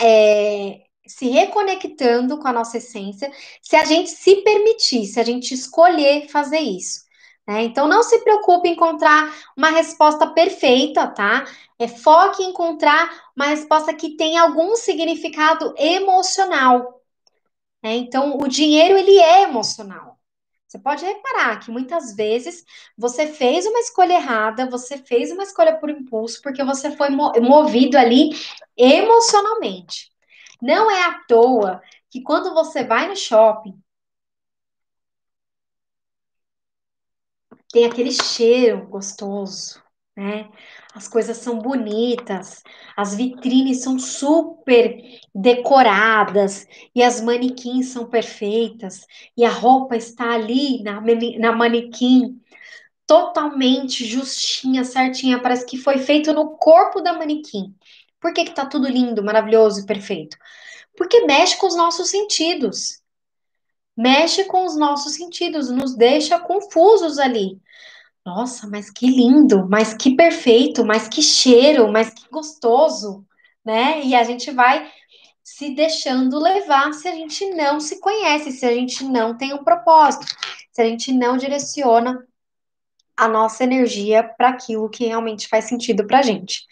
é, 0.00 0.82
se 1.06 1.28
reconectando 1.28 2.38
com 2.38 2.48
a 2.48 2.52
nossa 2.52 2.78
essência, 2.78 3.30
se 3.62 3.76
a 3.76 3.84
gente 3.84 4.10
se 4.10 4.36
permitir, 4.36 5.06
se 5.06 5.20
a 5.20 5.24
gente 5.24 5.54
escolher 5.54 6.28
fazer 6.28 6.60
isso. 6.60 7.04
Né? 7.46 7.64
Então, 7.64 7.86
não 7.86 8.02
se 8.02 8.18
preocupe 8.20 8.68
em 8.68 8.72
encontrar 8.72 9.32
uma 9.56 9.70
resposta 9.70 10.26
perfeita, 10.26 11.06
tá? 11.08 11.44
É 11.78 11.86
foque 11.86 12.42
em 12.42 12.50
encontrar 12.50 13.10
uma 13.36 13.46
resposta 13.46 13.92
que 13.94 14.16
tenha 14.16 14.42
algum 14.42 14.74
significado 14.76 15.74
emocional. 15.76 17.02
Né? 17.82 17.96
Então, 17.96 18.38
o 18.38 18.48
dinheiro, 18.48 18.96
ele 18.96 19.18
é 19.18 19.42
emocional. 19.42 20.13
Você 20.74 20.80
pode 20.80 21.04
reparar 21.04 21.60
que 21.60 21.70
muitas 21.70 22.16
vezes 22.16 22.64
você 22.98 23.28
fez 23.28 23.64
uma 23.64 23.78
escolha 23.78 24.14
errada, 24.14 24.68
você 24.68 24.98
fez 24.98 25.30
uma 25.30 25.44
escolha 25.44 25.78
por 25.78 25.88
impulso, 25.88 26.42
porque 26.42 26.64
você 26.64 26.96
foi 26.96 27.10
movido 27.10 27.96
ali 27.96 28.30
emocionalmente. 28.76 30.10
Não 30.60 30.90
é 30.90 31.04
à 31.04 31.20
toa 31.28 31.80
que 32.10 32.20
quando 32.22 32.52
você 32.52 32.82
vai 32.82 33.06
no 33.06 33.14
shopping, 33.14 33.80
tem 37.70 37.86
aquele 37.86 38.10
cheiro 38.10 38.84
gostoso, 38.88 39.80
né? 40.16 40.50
As 40.94 41.08
coisas 41.08 41.38
são 41.38 41.58
bonitas, 41.58 42.62
as 42.96 43.16
vitrines 43.16 43.82
são 43.82 43.98
super 43.98 44.96
decoradas 45.34 46.68
e 46.94 47.02
as 47.02 47.20
manequins 47.20 47.88
são 47.88 48.06
perfeitas 48.06 49.04
e 49.36 49.44
a 49.44 49.50
roupa 49.50 49.96
está 49.96 50.32
ali 50.32 50.84
na, 50.84 51.02
na 51.40 51.50
manequim 51.50 52.40
totalmente 53.06 54.04
justinha, 54.04 54.84
certinha, 54.84 55.42
parece 55.42 55.66
que 55.66 55.76
foi 55.76 55.98
feito 55.98 56.32
no 56.32 56.56
corpo 56.56 57.00
da 57.00 57.12
manequim. 57.12 57.74
Por 58.20 58.32
que 58.32 58.44
que 58.44 58.54
tá 58.54 58.64
tudo 58.64 58.88
lindo, 58.88 59.22
maravilhoso 59.22 59.80
e 59.80 59.86
perfeito? 59.86 60.36
Porque 60.96 61.26
mexe 61.26 61.56
com 61.58 61.66
os 61.66 61.76
nossos 61.76 62.08
sentidos. 62.08 63.02
Mexe 63.96 64.44
com 64.44 64.64
os 64.64 64.76
nossos 64.76 65.14
sentidos, 65.14 65.70
nos 65.70 65.94
deixa 65.94 66.38
confusos 66.38 67.18
ali. 67.18 67.60
Nossa, 68.24 68.66
mas 68.66 68.90
que 68.90 69.06
lindo, 69.06 69.68
mas 69.68 69.92
que 69.92 70.16
perfeito, 70.16 70.84
mas 70.84 71.06
que 71.06 71.20
cheiro, 71.20 71.92
mas 71.92 72.08
que 72.08 72.26
gostoso, 72.30 73.24
né? 73.64 74.02
E 74.02 74.14
a 74.14 74.24
gente 74.24 74.50
vai 74.50 74.90
se 75.42 75.74
deixando 75.74 76.38
levar 76.38 76.94
se 76.94 77.06
a 77.06 77.12
gente 77.12 77.44
não 77.50 77.78
se 77.78 78.00
conhece, 78.00 78.50
se 78.50 78.64
a 78.64 78.72
gente 78.72 79.04
não 79.04 79.36
tem 79.36 79.52
um 79.52 79.62
propósito, 79.62 80.26
se 80.72 80.80
a 80.80 80.86
gente 80.86 81.12
não 81.12 81.36
direciona 81.36 82.26
a 83.14 83.28
nossa 83.28 83.62
energia 83.62 84.24
para 84.24 84.48
aquilo 84.48 84.88
que 84.88 85.06
realmente 85.06 85.46
faz 85.46 85.66
sentido 85.66 86.06
para 86.06 86.20
a 86.20 86.22
gente. 86.22 86.66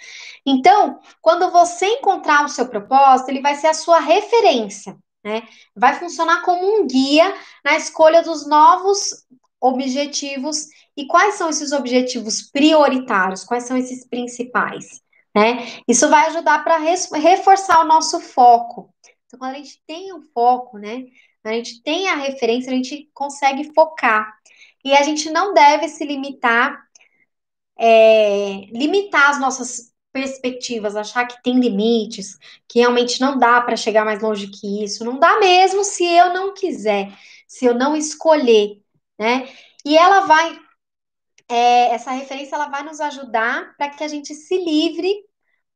Então, 0.45 0.99
quando 1.21 1.51
você 1.51 1.87
encontrar 1.87 2.45
o 2.45 2.49
seu 2.49 2.67
propósito, 2.67 3.29
ele 3.29 3.43
vai 3.43 3.55
ser 3.55 3.69
a 3.69 3.75
sua 3.75 4.01
referência, 4.01 4.97
né? 5.23 5.43
Vai 5.77 5.99
funcionar 5.99 6.43
como 6.43 6.65
um 6.65 6.87
guia 6.87 7.33
na 7.63 7.77
escolha 7.77 8.23
dos 8.23 8.47
novos 8.49 9.25
objetivos 9.63 10.67
e 10.97 11.07
quais 11.07 11.37
são 11.37 11.49
esses 11.49 11.73
objetivos 11.73 12.43
prioritários? 12.43 13.45
Quais 13.45 13.65
são 13.65 13.77
esses 13.77 14.07
principais? 14.07 15.01
Né? 15.35 15.81
Isso 15.89 16.09
vai 16.09 16.27
ajudar 16.27 16.63
para 16.63 16.77
reforçar 16.79 17.81
o 17.81 17.89
nosso 17.89 18.21
foco. 18.21 18.93
Então, 19.27 19.39
quando 19.39 19.55
a 19.55 19.59
gente 19.59 19.81
tem 19.87 20.13
um 20.13 20.21
foco, 20.21 20.77
né? 20.77 21.05
A 21.45 21.53
gente 21.55 21.83
tem 21.83 22.09
a 22.09 22.17
referência, 22.17 22.71
a 22.71 22.75
gente 22.75 23.11
consegue 23.15 23.73
focar. 23.73 24.33
E 24.85 24.93
a 24.95 25.03
gente 25.03 25.31
não 25.31 25.55
deve 25.55 25.89
se 25.89 26.05
limitar, 26.05 26.85
é, 27.79 28.67
limitar 28.73 29.31
as 29.31 29.41
nossas 29.41 29.93
perspectivas, 30.13 30.95
achar 30.95 31.27
que 31.27 31.43
tem 31.43 31.59
limites, 31.59 32.39
que 32.69 32.81
realmente 32.81 33.21
não 33.21 33.39
dá 33.39 33.61
para 33.63 33.77
chegar 33.77 34.05
mais 34.05 34.21
longe 34.21 34.49
que 34.49 34.85
isso. 34.85 35.05
Não 35.05 35.19
dá 35.19 35.41
mesmo 35.41 35.83
se 35.83 36.05
eu 36.05 36.35
não 36.35 36.53
quiser, 36.53 37.11
se 37.49 37.65
eu 37.65 37.75
não 37.75 37.97
escolher, 37.97 38.82
né? 39.23 39.49
E 39.85 39.97
ela 39.97 40.27
vai 40.27 40.59
é, 41.49 41.95
essa 41.95 42.11
referência 42.13 42.57
ela 42.57 42.69
vai 42.69 42.83
nos 42.83 43.01
ajudar 43.01 43.77
para 43.77 43.91
que 43.91 44.03
a 44.03 44.09
gente 44.09 44.35
se 44.35 44.57
livre 44.57 45.15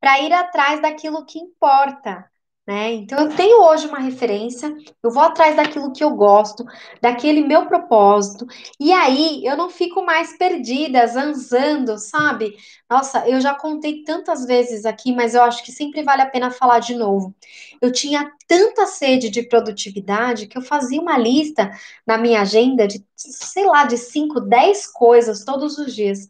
para 0.01 0.20
ir 0.20 0.32
atrás 0.32 0.80
daquilo 0.82 1.24
que 1.26 1.38
importa, 1.38 2.28
né? 2.66 2.92
Então, 2.94 3.20
eu 3.20 3.36
tenho 3.36 3.62
hoje 3.62 3.86
uma 3.86 4.00
referência, 4.00 4.74
eu 5.02 5.10
vou 5.10 5.22
atrás 5.22 5.54
daquilo 5.54 5.92
que 5.92 6.02
eu 6.02 6.10
gosto, 6.16 6.64
daquele 7.00 7.40
meu 7.42 7.66
propósito, 7.66 8.44
e 8.80 8.92
aí 8.92 9.44
eu 9.44 9.56
não 9.56 9.70
fico 9.70 10.04
mais 10.04 10.36
perdida, 10.36 11.06
zanzando, 11.06 11.96
sabe? 11.96 12.56
Nossa, 12.90 13.28
eu 13.28 13.40
já 13.40 13.54
contei 13.54 14.02
tantas 14.02 14.44
vezes 14.44 14.84
aqui, 14.84 15.14
mas 15.14 15.34
eu 15.34 15.42
acho 15.42 15.64
que 15.64 15.70
sempre 15.70 16.02
vale 16.02 16.22
a 16.22 16.30
pena 16.30 16.50
falar 16.50 16.80
de 16.80 16.96
novo. 16.96 17.32
Eu 17.80 17.92
tinha 17.92 18.28
tanta 18.48 18.86
sede 18.86 19.30
de 19.30 19.44
produtividade 19.44 20.48
que 20.48 20.58
eu 20.58 20.62
fazia 20.62 21.00
uma 21.00 21.16
lista 21.16 21.70
na 22.06 22.18
minha 22.18 22.40
agenda 22.40 22.86
de, 22.86 23.04
sei 23.14 23.64
lá, 23.66 23.84
de 23.84 23.96
5, 23.96 24.40
10 24.40 24.86
coisas 24.88 25.44
todos 25.44 25.78
os 25.78 25.94
dias. 25.94 26.28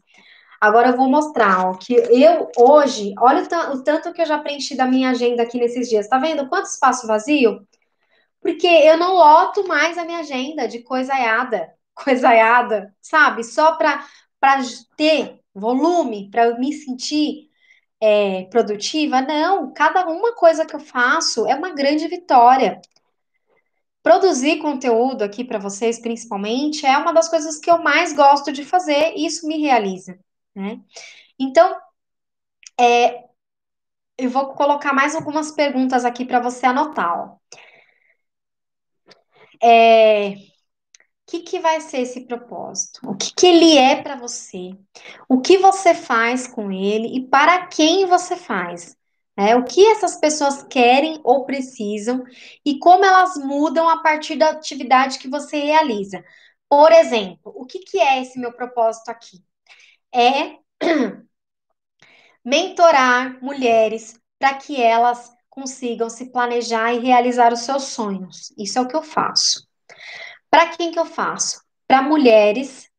Agora 0.59 0.89
eu 0.89 0.97
vou 0.97 1.09
mostrar, 1.09 1.69
ó, 1.69 1.73
que 1.75 1.93
eu 1.93 2.49
hoje, 2.57 3.13
olha 3.19 3.43
o, 3.43 3.73
o, 3.73 3.83
tanto 3.83 4.11
que 4.11 4.21
eu 4.21 4.25
já 4.25 4.39
preenchi 4.39 4.75
da 4.75 4.85
minha 4.87 5.11
agenda 5.11 5.43
aqui 5.43 5.59
nesses 5.59 5.87
dias. 5.87 6.07
Tá 6.07 6.17
vendo 6.17 6.47
quanto 6.49 6.65
espaço 6.65 7.07
vazio? 7.07 7.65
Porque 8.41 8.67
eu 8.67 8.97
não 8.97 9.13
loto 9.13 9.67
mais 9.67 9.97
a 9.97 10.05
minha 10.05 10.19
agenda 10.19 10.67
de 10.67 10.81
coisaiada, 10.83 11.69
coisaiada, 11.93 12.93
sabe? 13.01 13.43
Só 13.43 13.75
para 13.75 14.05
ter 14.95 15.39
volume, 15.53 16.29
para 16.31 16.45
eu 16.47 16.59
me 16.59 16.73
sentir 16.73 17.49
é, 18.01 18.45
produtiva. 18.45 19.21
Não, 19.21 19.73
cada 19.73 20.07
uma 20.07 20.33
coisa 20.35 20.65
que 20.65 20.75
eu 20.75 20.79
faço 20.79 21.47
é 21.47 21.55
uma 21.55 21.73
grande 21.73 22.07
vitória. 22.07 22.81
Produzir 24.01 24.57
conteúdo 24.59 25.23
aqui 25.23 25.43
para 25.43 25.59
vocês, 25.59 25.99
principalmente, 25.99 26.85
é 26.85 26.97
uma 26.97 27.11
das 27.11 27.27
coisas 27.27 27.59
que 27.59 27.69
eu 27.69 27.83
mais 27.83 28.13
gosto 28.13 28.51
de 28.51 28.63
fazer 28.63 29.13
e 29.15 29.25
isso 29.25 29.47
me 29.47 29.59
realiza. 29.59 30.17
Né? 30.57 30.81
Então, 31.39 31.79
é, 32.79 33.25
eu 34.17 34.29
vou 34.29 34.53
colocar 34.55 34.91
mais 34.91 35.13
algumas 35.15 35.51
perguntas 35.51 36.03
aqui 36.03 36.25
para 36.25 36.39
você 36.39 36.65
anotar. 36.65 37.19
Ó. 37.19 37.37
É, 39.63 40.31
o 40.31 40.35
que, 41.27 41.41
que 41.41 41.59
vai 41.59 41.79
ser 41.81 41.99
esse 41.99 42.21
propósito? 42.21 43.01
O 43.03 43.15
que, 43.15 43.33
que 43.35 43.45
ele 43.45 43.77
é 43.77 44.01
para 44.01 44.15
você? 44.15 44.71
O 45.29 45.41
que 45.41 45.59
você 45.59 45.93
faz 45.93 46.47
com 46.47 46.71
ele 46.71 47.17
e 47.17 47.27
para 47.27 47.67
quem 47.67 48.07
você 48.07 48.35
faz? 48.35 48.97
É, 49.37 49.55
o 49.55 49.63
que 49.63 49.85
essas 49.91 50.15
pessoas 50.19 50.63
querem 50.63 51.21
ou 51.23 51.45
precisam 51.45 52.23
e 52.65 52.79
como 52.79 53.05
elas 53.05 53.37
mudam 53.37 53.87
a 53.87 54.01
partir 54.01 54.37
da 54.37 54.49
atividade 54.49 55.19
que 55.19 55.29
você 55.29 55.57
realiza. 55.59 56.23
Por 56.67 56.91
exemplo, 56.91 57.53
o 57.55 57.65
que, 57.67 57.79
que 57.79 57.99
é 57.99 58.21
esse 58.23 58.39
meu 58.39 58.51
propósito 58.53 59.09
aqui? 59.09 59.43
É 60.19 60.57
mentorar 62.43 63.37
mulheres 63.41 64.19
para 64.39 64.55
que 64.55 64.81
elas 64.81 65.31
consigam 65.49 66.09
se 66.09 66.31
planejar 66.31 66.93
e 66.93 66.99
realizar 66.99 67.51
os 67.51 67.61
seus 67.61 67.83
sonhos. 67.83 68.53
Isso 68.57 68.77
é 68.77 68.81
o 68.81 68.87
que 68.87 68.95
eu 68.95 69.03
faço. 69.03 69.67
Para 70.49 70.67
quem 70.69 70.91
que 70.91 70.99
eu 70.99 71.05
faço? 71.05 71.61
Para 71.87 72.01
mulheres 72.01 72.89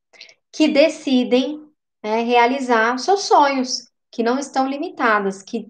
que 0.52 0.68
decidem 0.68 1.64
né, 2.02 2.22
realizar 2.22 2.98
seus 2.98 3.22
sonhos, 3.22 3.88
que 4.10 4.22
não 4.22 4.38
estão 4.38 4.66
limitadas, 4.66 5.42
que, 5.42 5.66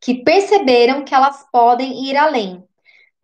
que 0.00 0.22
perceberam 0.24 1.04
que 1.04 1.14
elas 1.14 1.46
podem 1.52 2.04
ir 2.04 2.16
além. 2.16 2.64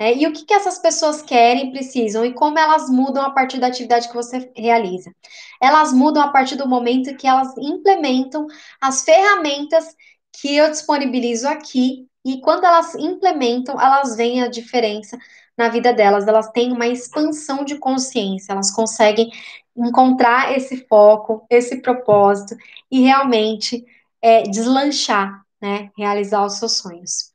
É, 0.01 0.17
e 0.17 0.27
o 0.27 0.33
que, 0.33 0.47
que 0.47 0.55
essas 0.55 0.79
pessoas 0.79 1.21
querem, 1.21 1.71
precisam 1.73 2.25
e 2.25 2.33
como 2.33 2.59
elas 2.59 2.89
mudam 2.89 3.23
a 3.23 3.31
partir 3.31 3.59
da 3.59 3.67
atividade 3.67 4.09
que 4.09 4.15
você 4.15 4.51
realiza? 4.57 5.15
Elas 5.61 5.93
mudam 5.93 6.23
a 6.23 6.29
partir 6.29 6.57
do 6.57 6.67
momento 6.67 7.15
que 7.19 7.27
elas 7.27 7.55
implementam 7.59 8.47
as 8.81 9.05
ferramentas 9.05 9.95
que 10.33 10.57
eu 10.57 10.71
disponibilizo 10.71 11.47
aqui 11.47 12.09
e 12.25 12.41
quando 12.41 12.65
elas 12.65 12.95
implementam, 12.95 13.79
elas 13.79 14.17
veem 14.17 14.43
a 14.43 14.49
diferença 14.49 15.19
na 15.57 15.69
vida 15.69 15.93
delas, 15.93 16.27
elas 16.27 16.51
têm 16.51 16.73
uma 16.73 16.87
expansão 16.87 17.63
de 17.63 17.77
consciência, 17.79 18.53
elas 18.53 18.71
conseguem 18.71 19.31
encontrar 19.77 20.57
esse 20.57 20.87
foco, 20.87 21.45
esse 21.51 21.83
propósito 21.83 22.57
e 22.91 23.03
realmente 23.03 23.85
é, 24.23 24.45
deslanchar, 24.45 25.45
né? 25.61 25.91
Realizar 25.99 26.47
os 26.47 26.55
seus 26.55 26.79
sonhos. 26.79 27.35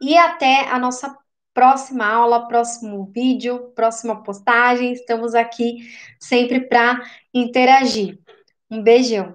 e 0.00 0.16
até 0.16 0.68
a 0.68 0.78
nossa 0.78 1.16
próxima 1.60 2.06
aula, 2.06 2.48
próximo 2.48 3.04
vídeo, 3.12 3.70
próxima 3.74 4.22
postagem. 4.22 4.94
Estamos 4.94 5.34
aqui 5.34 5.86
sempre 6.18 6.58
para 6.58 7.02
interagir. 7.34 8.18
Um 8.70 8.82
beijão. 8.82 9.34